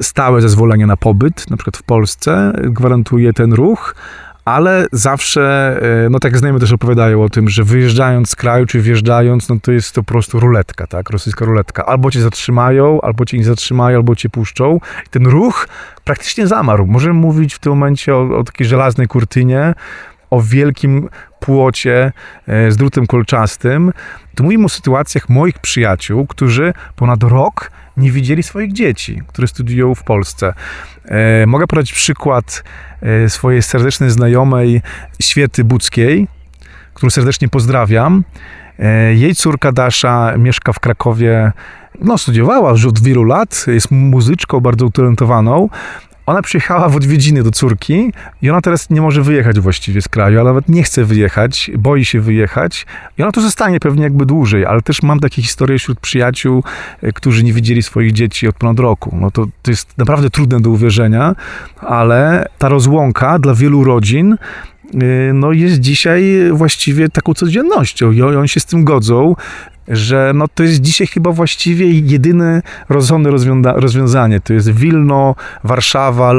stałe 0.01 0.41
zezwolenie 0.41 0.87
na 0.87 0.97
pobyt, 0.97 1.51
na 1.51 1.57
przykład 1.57 1.77
w 1.77 1.83
Polsce, 1.83 2.53
gwarantuje 2.65 3.33
ten 3.33 3.53
ruch, 3.53 3.95
ale 4.45 4.87
zawsze, 4.93 5.77
e, 6.07 6.11
no 6.11 6.19
tak 6.19 6.39
znajomi 6.39 6.61
też 6.61 6.73
opowiadają 6.73 7.23
o 7.23 7.29
tym, 7.29 7.49
że 7.49 7.65
wyjeżdżając 7.65 8.31
z 8.31 8.37
kraju, 8.37 8.67
czy 8.67 8.81
wjeżdżając, 8.81 9.49
no 9.49 9.57
to 9.63 9.73
jest 9.73 9.95
to 9.95 10.03
po 10.03 10.13
prostu 10.13 10.41
ruletka, 10.41 10.87
tak, 10.87 11.11
rosyjska 11.11 11.45
ruletka. 11.45 11.87
Albo 11.87 12.11
cię 12.11 12.21
zatrzymają, 12.21 13.01
albo 13.01 13.25
cię 13.25 13.39
nie 13.39 13.45
zatrzymają, 13.45 13.97
albo 13.97 14.17
cię 14.17 14.29
puszczą. 14.29 14.81
I 15.07 15.09
ten 15.11 15.27
ruch 15.27 15.69
praktycznie 16.05 16.47
zamarł. 16.47 16.87
Możemy 16.87 17.15
mówić 17.15 17.55
w 17.55 17.59
tym 17.59 17.73
momencie 17.73 18.17
o, 18.17 18.39
o 18.39 18.45
takiej 18.45 18.67
żelaznej 18.67 19.07
kurtynie, 19.07 19.75
o 20.31 20.41
wielkim 20.41 21.09
płocie 21.41 22.13
e, 22.47 22.71
z 22.71 22.77
drutem 22.77 23.07
kolczastym. 23.07 23.93
Tu 24.35 24.45
mówimy 24.45 24.65
o 24.65 24.69
sytuacjach 24.69 25.29
moich 25.29 25.59
przyjaciół, 25.59 26.27
którzy 26.27 26.73
ponad 26.97 27.23
rok 27.23 27.71
nie 27.97 28.11
widzieli 28.13 28.43
swoich 28.43 28.73
dzieci, 28.73 29.23
które 29.27 29.49
studiują 29.49 29.95
w 29.95 30.03
Polsce. 30.03 30.55
E, 31.05 31.47
mogę 31.47 31.67
podać 31.67 31.93
przykład 31.93 32.65
e, 33.03 33.29
swojej 33.29 33.63
serdecznej 33.63 34.11
znajomej 34.11 34.83
Świety 35.23 35.65
Buckiej, 35.65 36.29
którą 36.95 37.11
serdecznie 37.11 37.49
pozdrawiam. 37.49 38.25
E, 38.79 39.15
jej 39.15 39.35
córka 39.35 39.73
Dasza 39.73 40.35
mieszka 40.39 40.73
w 40.73 40.81
Krakowie, 40.81 41.53
no 42.01 42.19
studiowała 42.19 42.71
już 42.71 42.87
od 42.87 43.03
wielu 43.03 43.25
lat, 43.25 43.65
jest 43.69 43.91
muzyczką 43.91 44.61
bardzo 44.61 44.87
utalentowaną. 44.87 45.69
Ona 46.27 46.43
przyjechała 46.43 46.89
w 46.89 46.97
odwiedziny 46.97 47.43
do 47.43 47.51
córki 47.51 48.13
i 48.43 48.51
ona 48.51 48.61
teraz 48.61 48.91
nie 48.91 49.01
może 49.01 49.23
wyjechać 49.23 49.61
właściwie 49.61 50.03
z 50.03 50.09
kraju, 50.09 50.41
ale 50.41 50.51
nawet 50.51 50.69
nie 50.69 50.83
chce 50.83 51.05
wyjechać, 51.05 51.71
boi 51.79 52.05
się 52.05 52.21
wyjechać 52.21 52.87
i 53.19 53.23
ona 53.23 53.33
tu 53.33 53.41
zostanie 53.41 53.81
pewnie 53.81 54.03
jakby 54.03 54.27
dłużej, 54.27 54.67
ale 54.67 54.83
też 54.83 55.03
mam 55.03 55.21
takie 55.21 55.43
historie 55.43 55.79
wśród 55.79 56.01
przyjaciół, 56.01 56.63
e, 57.03 57.13
którzy 57.13 57.45
nie 57.45 57.53
widzieli 57.53 57.83
swoich 57.83 58.13
dzieci 58.13 58.49
od 58.49 58.57
ponad 58.57 58.79
roku. 58.79 59.17
No 59.21 59.31
to, 59.31 59.47
to 59.63 59.71
jest 59.71 59.99
naprawdę 59.99 60.31
trudne 60.31 60.61
do 60.61 60.71
uwierzenia, 60.71 61.35
ale 61.81 62.49
ta 62.59 62.69
rozłąka 62.69 63.39
dla 63.39 63.55
wielu 63.55 63.85
rodzin 63.85 64.37
y, 64.95 65.31
no 65.35 65.53
jest 65.53 65.81
dzisiaj 65.81 66.51
właściwie 66.53 67.09
taką 67.09 67.35
codziennością 67.35 68.13
i 68.13 68.23
oni 68.23 68.49
się 68.49 68.61
z 68.61 68.65
tym 68.65 68.85
godzą, 68.85 69.35
że 69.89 70.33
no 70.35 70.49
to 70.49 70.63
jest 70.63 70.81
dzisiaj 70.81 71.07
chyba 71.07 71.33
właściwie 71.33 71.91
jedyne 71.91 72.63
rozsądne 72.89 73.31
rozwiązanie. 73.77 74.41
To 74.41 74.53
jest 74.53 74.71
Wilno, 74.71 75.35
Warszawa, 75.65 76.33
e, 76.33 76.37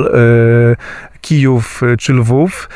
Kijów 1.22 1.82
e, 1.84 1.98
czy 1.98 2.14
Lwów 2.14 2.70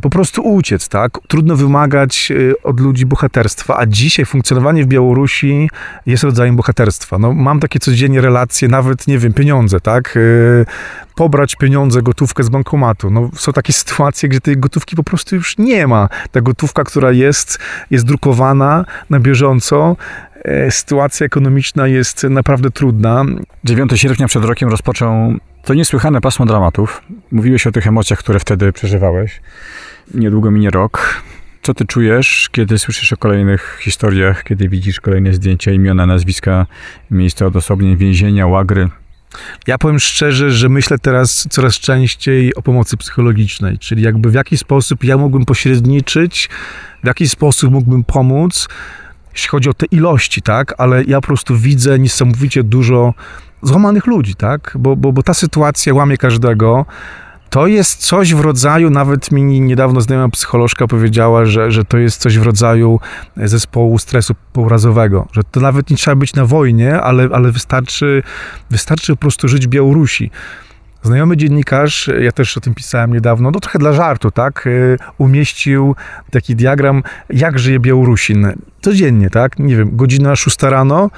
po 0.00 0.10
prostu 0.10 0.42
uciec, 0.42 0.88
tak? 0.88 1.18
Trudno 1.28 1.56
wymagać 1.56 2.28
y, 2.30 2.54
od 2.62 2.80
ludzi 2.80 3.06
bohaterstwa, 3.06 3.78
a 3.78 3.86
dzisiaj 3.86 4.24
funkcjonowanie 4.24 4.84
w 4.84 4.86
Białorusi 4.86 5.70
jest 6.06 6.24
rodzajem 6.24 6.56
bohaterstwa. 6.56 7.18
No, 7.18 7.32
mam 7.32 7.60
takie 7.60 7.78
codziennie 7.78 8.20
relacje, 8.20 8.68
nawet, 8.68 9.06
nie 9.06 9.18
wiem, 9.18 9.32
pieniądze, 9.32 9.80
tak? 9.80 10.16
Y, 10.16 10.66
pobrać 11.14 11.56
pieniądze, 11.56 12.02
gotówkę 12.02 12.42
z 12.42 12.48
bankomatu. 12.48 13.10
No, 13.10 13.30
są 13.34 13.52
takie 13.52 13.72
sytuacje, 13.72 14.28
gdzie 14.28 14.40
tej 14.40 14.56
gotówki 14.56 14.96
po 14.96 15.02
prostu 15.02 15.36
już 15.36 15.58
nie 15.58 15.86
ma. 15.86 16.08
Ta 16.30 16.40
gotówka, 16.40 16.84
która 16.84 17.12
jest, 17.12 17.58
jest 17.90 18.06
drukowana 18.06 18.84
na 19.10 19.20
bieżąco, 19.20 19.96
sytuacja 20.70 21.26
ekonomiczna 21.26 21.86
jest 21.86 22.24
naprawdę 22.24 22.70
trudna. 22.70 23.24
9 23.64 23.90
sierpnia 23.94 24.26
przed 24.26 24.44
rokiem 24.44 24.68
rozpoczął 24.68 25.34
to 25.64 25.74
niesłychane 25.74 26.20
pasmo 26.20 26.46
dramatów. 26.46 27.02
Mówiłeś 27.32 27.66
o 27.66 27.72
tych 27.72 27.86
emocjach, 27.86 28.18
które 28.18 28.38
wtedy 28.38 28.72
przeżywałeś. 28.72 29.40
Niedługo 30.14 30.50
minie 30.50 30.70
rok. 30.70 31.22
Co 31.62 31.74
ty 31.74 31.84
czujesz, 31.84 32.48
kiedy 32.52 32.78
słyszysz 32.78 33.12
o 33.12 33.16
kolejnych 33.16 33.78
historiach, 33.82 34.44
kiedy 34.44 34.68
widzisz 34.68 35.00
kolejne 35.00 35.32
zdjęcia, 35.32 35.72
imiona, 35.72 36.06
nazwiska, 36.06 36.66
miejsca 37.10 37.46
odosobnień, 37.46 37.96
więzienia, 37.96 38.46
łagry? 38.46 38.88
Ja 39.66 39.78
powiem 39.78 39.98
szczerze, 39.98 40.50
że 40.50 40.68
myślę 40.68 40.98
teraz 40.98 41.46
coraz 41.50 41.74
częściej 41.74 42.54
o 42.54 42.62
pomocy 42.62 42.96
psychologicznej, 42.96 43.78
czyli 43.78 44.02
jakby 44.02 44.30
w 44.30 44.34
jaki 44.34 44.58
sposób 44.58 45.04
ja 45.04 45.16
mógłbym 45.16 45.44
pośredniczyć, 45.44 46.48
w 47.02 47.06
jaki 47.06 47.28
sposób 47.28 47.72
mógłbym 47.72 48.04
pomóc, 48.04 48.68
jeśli 49.32 49.48
chodzi 49.48 49.70
o 49.70 49.74
te 49.74 49.86
ilości, 49.86 50.42
tak, 50.42 50.74
ale 50.78 51.04
ja 51.04 51.20
po 51.20 51.26
prostu 51.26 51.56
widzę 51.56 51.98
niesamowicie 51.98 52.62
dużo 52.62 53.14
złamanych 53.62 54.06
ludzi, 54.06 54.34
tak? 54.34 54.76
Bo, 54.78 54.96
bo, 54.96 55.12
bo 55.12 55.22
ta 55.22 55.34
sytuacja 55.34 55.94
łamie 55.94 56.16
każdego. 56.16 56.86
To 57.50 57.66
jest 57.66 58.06
coś 58.06 58.34
w 58.34 58.40
rodzaju, 58.40 58.90
nawet 58.90 59.32
mi 59.32 59.60
niedawno 59.60 60.00
znajoma 60.00 60.28
psycholożka 60.28 60.86
powiedziała, 60.86 61.44
że, 61.44 61.70
że 61.70 61.84
to 61.84 61.98
jest 61.98 62.20
coś 62.20 62.38
w 62.38 62.42
rodzaju 62.42 63.00
zespołu 63.36 63.98
stresu 63.98 64.34
pourazowego, 64.52 65.28
że 65.32 65.42
to 65.44 65.60
nawet 65.60 65.90
nie 65.90 65.96
trzeba 65.96 66.14
być 66.16 66.34
na 66.34 66.46
wojnie, 66.46 67.00
ale, 67.00 67.28
ale 67.32 67.52
wystarczy, 67.52 68.22
wystarczy 68.70 69.12
po 69.12 69.20
prostu 69.20 69.48
żyć 69.48 69.66
Białorusi. 69.66 70.30
Znajomy 71.02 71.36
dziennikarz, 71.36 72.10
ja 72.20 72.32
też 72.32 72.56
o 72.56 72.60
tym 72.60 72.74
pisałem 72.74 73.12
niedawno, 73.12 73.50
no 73.50 73.60
trochę 73.60 73.78
dla 73.78 73.92
żartu, 73.92 74.30
tak, 74.30 74.66
y, 74.66 74.96
umieścił 75.18 75.96
taki 76.30 76.56
diagram, 76.56 77.02
jak 77.30 77.58
żyje 77.58 77.80
Białorusin. 77.80 78.52
Codziennie, 78.80 79.30
tak, 79.30 79.58
nie 79.58 79.76
wiem, 79.76 79.96
godzina 79.96 80.36
6 80.36 80.62
rano, 80.62 81.10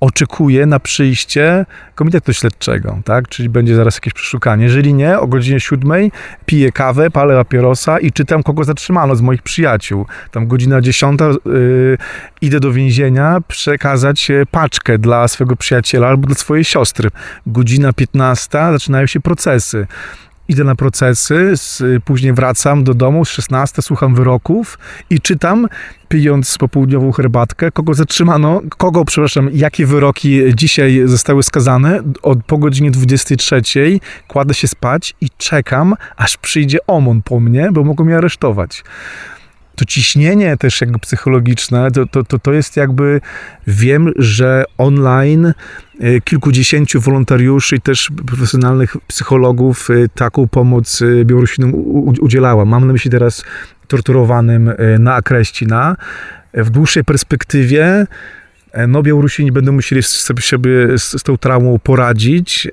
oczekuje 0.00 0.66
na 0.66 0.80
przyjście 0.80 1.66
komitetu 1.94 2.32
śledczego, 2.32 2.98
tak? 3.04 3.28
Czyli 3.28 3.48
będzie 3.48 3.76
zaraz 3.76 3.94
jakieś 3.94 4.12
przeszukanie. 4.12 4.64
Jeżeli 4.64 4.94
nie, 4.94 5.18
o 5.18 5.26
godzinie 5.26 5.60
siódmej 5.60 6.12
piję 6.46 6.72
kawę, 6.72 7.10
palę 7.10 7.34
papierosa 7.34 7.98
i 7.98 8.12
czytam, 8.12 8.42
kogo 8.42 8.64
zatrzymano 8.64 9.16
z 9.16 9.20
moich 9.20 9.42
przyjaciół. 9.42 10.06
Tam 10.30 10.46
godzina 10.46 10.80
dziesiąta 10.80 11.24
yy, 11.24 11.98
idę 12.40 12.60
do 12.60 12.72
więzienia 12.72 13.38
przekazać 13.48 14.30
e, 14.30 14.46
paczkę 14.50 14.98
dla 14.98 15.28
swojego 15.28 15.56
przyjaciela 15.56 16.08
albo 16.08 16.26
dla 16.26 16.36
swojej 16.36 16.64
siostry. 16.64 17.10
Godzina 17.46 17.92
piętnasta 17.92 18.72
zaczynają 18.72 19.06
się 19.06 19.20
procesy 19.20 19.86
idę 20.48 20.64
na 20.64 20.74
procesy, 20.74 21.54
później 22.04 22.32
wracam 22.32 22.84
do 22.84 22.94
domu, 22.94 23.24
z 23.24 23.28
16 23.28 23.82
słucham 23.82 24.14
wyroków 24.14 24.78
i 25.10 25.20
czytam, 25.20 25.68
pijąc 26.08 26.58
popołudniową 26.58 27.12
herbatkę, 27.12 27.70
kogo 27.70 27.94
zatrzymano, 27.94 28.60
kogo, 28.68 29.04
przepraszam, 29.04 29.50
jakie 29.52 29.86
wyroki 29.86 30.40
dzisiaj 30.54 31.02
zostały 31.04 31.42
skazane. 31.42 32.02
Od, 32.22 32.44
po 32.44 32.58
godzinie 32.58 32.90
23 32.90 33.62
kładę 34.28 34.54
się 34.54 34.68
spać 34.68 35.14
i 35.20 35.26
czekam, 35.38 35.94
aż 36.16 36.36
przyjdzie 36.36 36.78
OMON 36.86 37.22
po 37.22 37.40
mnie, 37.40 37.68
bo 37.72 37.84
mogą 37.84 38.04
mnie 38.04 38.16
aresztować 38.16 38.84
to 39.76 39.84
ciśnienie 39.84 40.56
też 40.56 40.80
jakby 40.80 40.98
psychologiczne, 40.98 41.90
to, 41.90 42.06
to, 42.06 42.24
to, 42.24 42.38
to 42.38 42.52
jest 42.52 42.76
jakby, 42.76 43.20
wiem, 43.66 44.12
że 44.16 44.64
online 44.78 45.46
e, 46.00 46.20
kilkudziesięciu 46.20 47.00
wolontariuszy 47.00 47.76
i 47.76 47.80
też 47.80 48.10
profesjonalnych 48.26 48.96
psychologów 49.06 49.88
e, 49.90 50.08
taką 50.08 50.48
pomoc 50.48 51.02
e, 51.02 51.24
Białorusinom 51.24 51.72
udzielała. 52.20 52.64
Mam 52.64 52.86
na 52.86 52.92
myśli 52.92 53.10
teraz 53.10 53.44
torturowanym 53.88 54.72
na 54.98 55.14
Akreścina. 55.14 55.96
W 56.54 56.70
dłuższej 56.70 57.04
perspektywie 57.04 58.06
no 58.88 59.02
Białorusini 59.02 59.52
będą 59.52 59.72
musieli 59.72 60.02
sobie, 60.02 60.42
sobie 60.42 60.98
z, 60.98 61.20
z 61.20 61.22
tą 61.22 61.38
traumą 61.38 61.78
poradzić, 61.78 62.68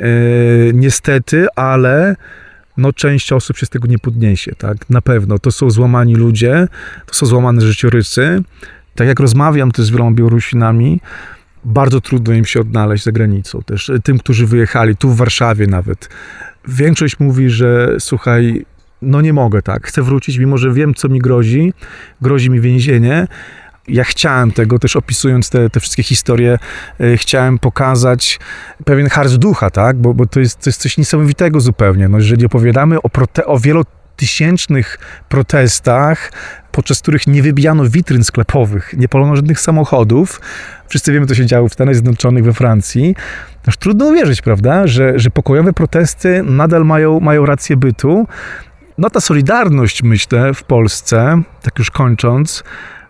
niestety, 0.74 1.48
ale 1.56 2.16
no 2.78 2.94
część 2.94 3.32
osób 3.32 3.58
się 3.58 3.66
z 3.66 3.70
tego 3.70 3.88
nie 3.88 4.00
podniesie, 4.00 4.56
tak? 4.58 4.90
Na 4.90 5.02
pewno. 5.02 5.40
To 5.40 5.52
są 5.52 5.70
złamani 5.70 6.16
ludzie, 6.16 6.68
to 7.06 7.14
są 7.14 7.26
złamane 7.26 7.62
życiorysy. 7.62 8.44
Tak 8.96 9.08
jak 9.08 9.20
rozmawiam 9.20 9.72
też 9.72 9.86
z 9.86 9.90
wieloma 9.90 10.12
Białorusinami, 10.12 11.00
bardzo 11.66 12.02
trudno 12.02 12.34
im 12.34 12.46
się 12.46 12.60
odnaleźć 12.60 13.04
za 13.04 13.12
granicą. 13.12 13.62
Też 13.62 13.92
tym, 14.04 14.20
którzy 14.20 14.48
wyjechali, 14.48 14.96
tu 14.96 15.10
w 15.10 15.18
Warszawie 15.18 15.68
nawet. 15.68 16.10
Większość 16.68 17.20
mówi, 17.20 17.50
że 17.50 17.96
słuchaj, 18.00 18.66
no 19.02 19.22
nie 19.22 19.34
mogę 19.34 19.62
tak, 19.62 19.88
chcę 19.88 20.02
wrócić, 20.02 20.38
mimo 20.38 20.58
że 20.58 20.74
wiem, 20.74 20.94
co 20.94 21.10
mi 21.10 21.20
grozi. 21.20 21.74
Grozi 22.22 22.50
mi 22.50 22.60
więzienie, 22.60 23.28
ja 23.88 24.04
chciałem 24.04 24.52
tego, 24.52 24.80
też 24.80 24.96
opisując 24.96 25.50
te, 25.50 25.70
te 25.70 25.80
wszystkie 25.80 26.04
historie, 26.04 26.58
yy, 27.00 27.18
chciałem 27.18 27.60
pokazać 27.60 28.40
pewien 28.86 29.10
harz 29.10 29.38
ducha, 29.38 29.70
tak? 29.70 29.98
Bo, 29.98 30.14
bo 30.14 30.26
to, 30.26 30.40
jest, 30.40 30.60
to 30.60 30.70
jest 30.70 30.82
coś 30.82 30.98
niesamowitego 30.98 31.62
zupełnie. 31.62 32.08
No, 32.08 32.18
jeżeli 32.18 32.46
opowiadamy 32.46 33.02
o, 33.02 33.08
prote- 33.10 33.44
o 33.46 33.60
wielotysięcznych 33.60 35.00
protestach, 35.30 36.32
podczas 36.72 37.02
których 37.02 37.28
nie 37.28 37.44
wybijano 37.44 37.90
witryn 37.90 38.24
sklepowych, 38.24 38.94
nie 38.98 39.08
palono 39.08 39.36
żadnych 39.36 39.60
samochodów, 39.60 40.42
wszyscy 40.88 41.12
wiemy, 41.12 41.26
co 41.26 41.36
się 41.36 41.46
działo 41.46 41.70
w 41.70 41.74
Stanach 41.74 41.96
Zjednoczonych, 41.96 42.44
we 42.44 42.54
Francji, 42.54 43.16
aż 43.68 43.78
trudno 43.78 44.06
uwierzyć, 44.06 44.42
prawda, 44.42 44.88
że, 44.88 45.20
że 45.20 45.30
pokojowe 45.30 45.74
protesty 45.74 46.44
nadal 46.44 46.86
mają, 46.86 47.20
mają 47.20 47.46
rację 47.46 47.78
bytu. 47.78 48.28
No 48.98 49.10
ta 49.10 49.22
solidarność, 49.22 50.04
myślę, 50.04 50.54
w 50.54 50.64
Polsce, 50.64 51.42
tak 51.62 51.80
już 51.80 51.92
kończąc, 51.92 52.64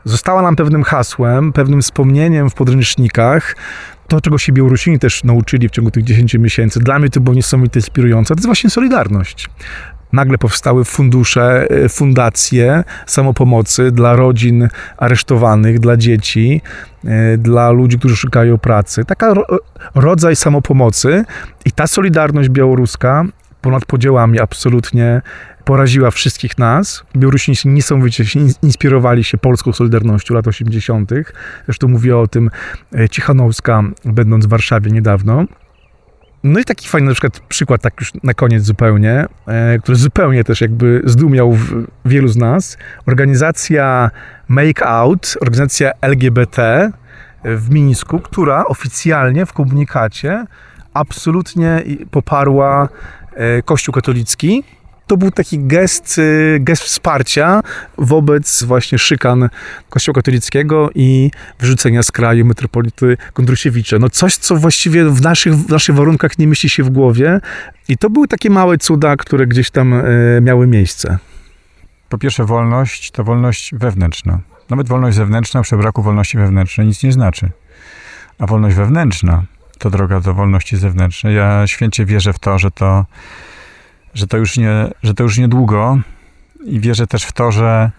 została 0.05 0.41
nam 0.41 0.55
pewnym 0.55 0.83
hasłem, 0.83 1.53
pewnym 1.53 1.81
wspomnieniem 1.81 2.49
w 2.49 2.53
podręcznikach. 2.53 3.55
To, 4.07 4.21
czego 4.21 4.37
się 4.37 4.53
Białorusini 4.53 4.99
też 4.99 5.23
nauczyli 5.23 5.69
w 5.69 5.71
ciągu 5.71 5.91
tych 5.91 6.03
10 6.03 6.33
miesięcy, 6.33 6.79
dla 6.79 6.99
mnie 6.99 7.09
to 7.09 7.19
było 7.19 7.35
niesamowite 7.35 7.79
inspirujące, 7.79 8.35
to 8.35 8.39
jest 8.39 8.45
właśnie 8.45 8.69
solidarność 8.69 9.49
nagle 10.13 10.37
powstały 10.37 10.85
fundusze, 10.85 11.67
e, 11.69 11.89
fundacje 11.89 12.83
samopomocy 13.05 13.91
dla 13.91 14.15
rodzin 14.15 14.67
aresztowanych, 14.97 15.79
dla 15.79 15.97
dzieci, 15.97 16.61
e, 17.05 17.37
dla 17.37 17.71
ludzi, 17.71 17.99
którzy 17.99 18.15
szukają 18.15 18.57
pracy. 18.57 19.05
Taka 19.05 19.33
rodzaj 19.95 20.35
samopomocy 20.35 21.25
i 21.65 21.71
ta 21.71 21.87
solidarność 21.87 22.49
białoruska 22.49 23.25
ponad 23.63 23.85
podziałami 23.85 24.39
absolutnie 24.39 25.21
poraziła 25.65 26.11
wszystkich 26.11 26.57
nas. 26.57 27.03
Białorusini 27.17 27.57
niesamowicie 27.65 28.25
się 28.25 28.39
inspirowali 28.61 29.23
się 29.23 29.37
polską 29.37 29.73
Solidarnością 29.73 30.33
lat 30.33 30.47
80. 30.47 31.11
Zresztą 31.65 31.87
mówiła 31.87 32.21
o 32.21 32.27
tym 32.27 32.49
e, 32.95 33.09
Cichanowska, 33.09 33.83
będąc 34.05 34.45
w 34.45 34.49
Warszawie 34.49 34.91
niedawno. 34.91 35.45
No 36.43 36.59
i 36.59 36.63
taki 36.63 36.87
fajny 36.87 37.07
na 37.07 37.13
przykład 37.13 37.39
przykład, 37.39 37.81
tak 37.81 37.93
już 37.99 38.11
na 38.23 38.33
koniec 38.33 38.63
zupełnie, 38.63 39.25
e, 39.47 39.79
który 39.79 39.97
zupełnie 39.97 40.43
też 40.43 40.61
jakby 40.61 41.01
zdumiał 41.05 41.57
wielu 42.05 42.27
z 42.27 42.37
nas. 42.37 42.77
Organizacja 43.05 44.11
Make 44.47 44.81
Out, 44.81 45.37
organizacja 45.41 45.91
LGBT 46.01 46.91
w 47.43 47.69
Mińsku, 47.69 48.19
która 48.19 48.65
oficjalnie 48.65 49.45
w 49.45 49.53
komunikacie 49.53 50.45
absolutnie 50.93 51.83
poparła 52.11 52.83
e, 52.83 53.22
Kościół 53.65 53.93
katolicki. 53.93 54.63
To 55.07 55.17
był 55.17 55.31
taki 55.31 55.59
gest, 55.59 56.19
e, 56.19 56.59
gest 56.59 56.83
wsparcia 56.83 57.61
wobec 57.97 58.63
właśnie 58.63 58.97
szykan 58.97 59.49
Kościoła 59.89 60.15
katolickiego 60.15 60.89
i 60.95 61.31
wyrzucenia 61.59 62.03
z 62.03 62.11
kraju 62.11 62.45
metropolity 62.45 63.17
Kondrusiewicza. 63.33 63.99
No 63.99 64.09
coś, 64.09 64.37
co 64.37 64.55
właściwie 64.55 65.05
w 65.05 65.21
naszych, 65.21 65.55
w 65.55 65.69
naszych 65.69 65.95
warunkach 65.95 66.39
nie 66.39 66.47
myśli 66.47 66.69
się 66.69 66.83
w 66.83 66.89
głowie. 66.89 67.39
I 67.87 67.97
to 67.97 68.09
były 68.09 68.27
takie 68.27 68.49
małe 68.49 68.77
cuda, 68.77 69.17
które 69.17 69.47
gdzieś 69.47 69.71
tam 69.71 69.93
e, 69.93 70.03
miały 70.41 70.67
miejsce. 70.67 71.17
Po 72.09 72.17
pierwsze, 72.17 72.45
wolność 72.45 73.11
to 73.11 73.23
wolność 73.23 73.75
wewnętrzna. 73.75 74.39
Nawet 74.69 74.87
wolność 74.87 75.17
zewnętrzna 75.17 75.61
przy 75.61 75.77
braku 75.77 76.03
wolności 76.03 76.37
wewnętrznej 76.37 76.87
nic 76.87 77.03
nie 77.03 77.11
znaczy. 77.11 77.49
A 78.39 78.45
wolność 78.45 78.75
wewnętrzna 78.75 79.43
to 79.77 79.89
droga 79.89 80.19
do 80.19 80.33
wolności 80.33 80.77
zewnętrznej. 80.77 81.35
Ja 81.35 81.67
święcie 81.67 82.05
wierzę 82.05 82.33
w 82.33 82.39
to, 82.39 82.59
że 82.59 82.71
to, 82.71 83.05
że 84.13 84.27
to 84.27 84.37
już 84.37 84.57
nie, 84.57 84.87
że 85.03 85.13
to 85.13 85.23
już 85.23 85.37
niedługo 85.37 85.99
i 86.65 86.79
wierzę 86.79 87.07
też 87.07 87.23
w 87.23 87.31
to, 87.31 87.51
że 87.51 87.91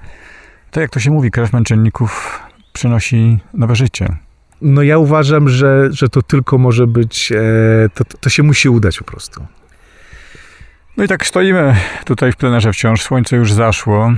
to 0.70 0.80
jak 0.80 0.90
to 0.90 1.00
się 1.00 1.10
mówi, 1.10 1.30
krew 1.30 1.52
męczenników 1.52 2.40
przynosi 2.72 3.38
nowe 3.54 3.76
życie. 3.76 4.16
No 4.60 4.82
ja 4.82 4.98
uważam, 4.98 5.48
że, 5.48 5.88
że 5.92 6.08
to 6.08 6.22
tylko 6.22 6.58
może 6.58 6.86
być, 6.86 7.32
e, 7.32 7.88
to, 7.94 8.04
to 8.04 8.30
się 8.30 8.42
musi 8.42 8.68
udać 8.68 8.98
po 8.98 9.04
prostu. 9.04 9.46
No 10.96 11.04
i 11.04 11.08
tak 11.08 11.26
stoimy 11.26 11.76
tutaj 12.04 12.32
w 12.32 12.36
plenerze 12.36 12.72
wciąż. 12.72 13.02
Słońce 13.02 13.36
już 13.36 13.52
zaszło, 13.52 14.12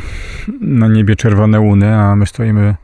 na 0.61 0.89
niebie 0.89 1.17
czerwone 1.17 1.61
łuny, 1.61 1.97
a 1.97 2.17
my 2.17 2.27
stoimy 2.27 2.75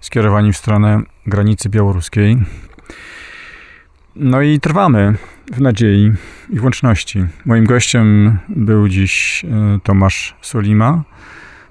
skierowani 0.00 0.52
w 0.52 0.56
stronę 0.56 1.02
granicy 1.26 1.68
białoruskiej. 1.68 2.36
No 4.18 4.42
i 4.42 4.60
trwamy 4.60 5.14
w 5.52 5.60
nadziei 5.60 6.12
i 6.50 6.58
włączności. 6.58 7.24
Moim 7.44 7.64
gościem 7.64 8.38
był 8.48 8.88
dziś 8.88 9.44
e, 9.44 9.78
Tomasz 9.82 10.36
Solima. 10.42 11.02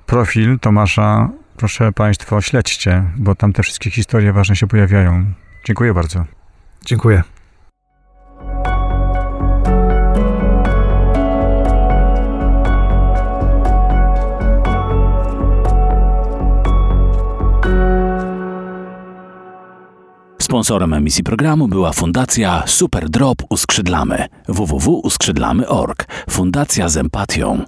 Profil 0.05 0.59
Tomasza, 0.59 1.29
proszę 1.57 1.91
Państwa, 1.91 2.41
śledźcie, 2.41 3.03
bo 3.17 3.35
tam 3.35 3.53
te 3.53 3.63
wszystkie 3.63 3.89
historie 3.89 4.33
ważne 4.33 4.55
się 4.55 4.67
pojawiają. 4.67 5.25
Dziękuję 5.65 5.93
bardzo. 5.93 6.25
Dziękuję. 6.85 7.34
Sponsorem 20.55 20.93
emisji 20.93 21.23
programu 21.23 21.67
była 21.67 21.93
Fundacja 21.93 22.63
Super 22.65 23.09
Drop 23.09 23.37
Uskrzydlamy 23.49 24.27
www.uskrzydlamy.org. 24.47 26.07
Fundacja 26.29 26.89
z 26.89 26.97
empatią. 26.97 27.65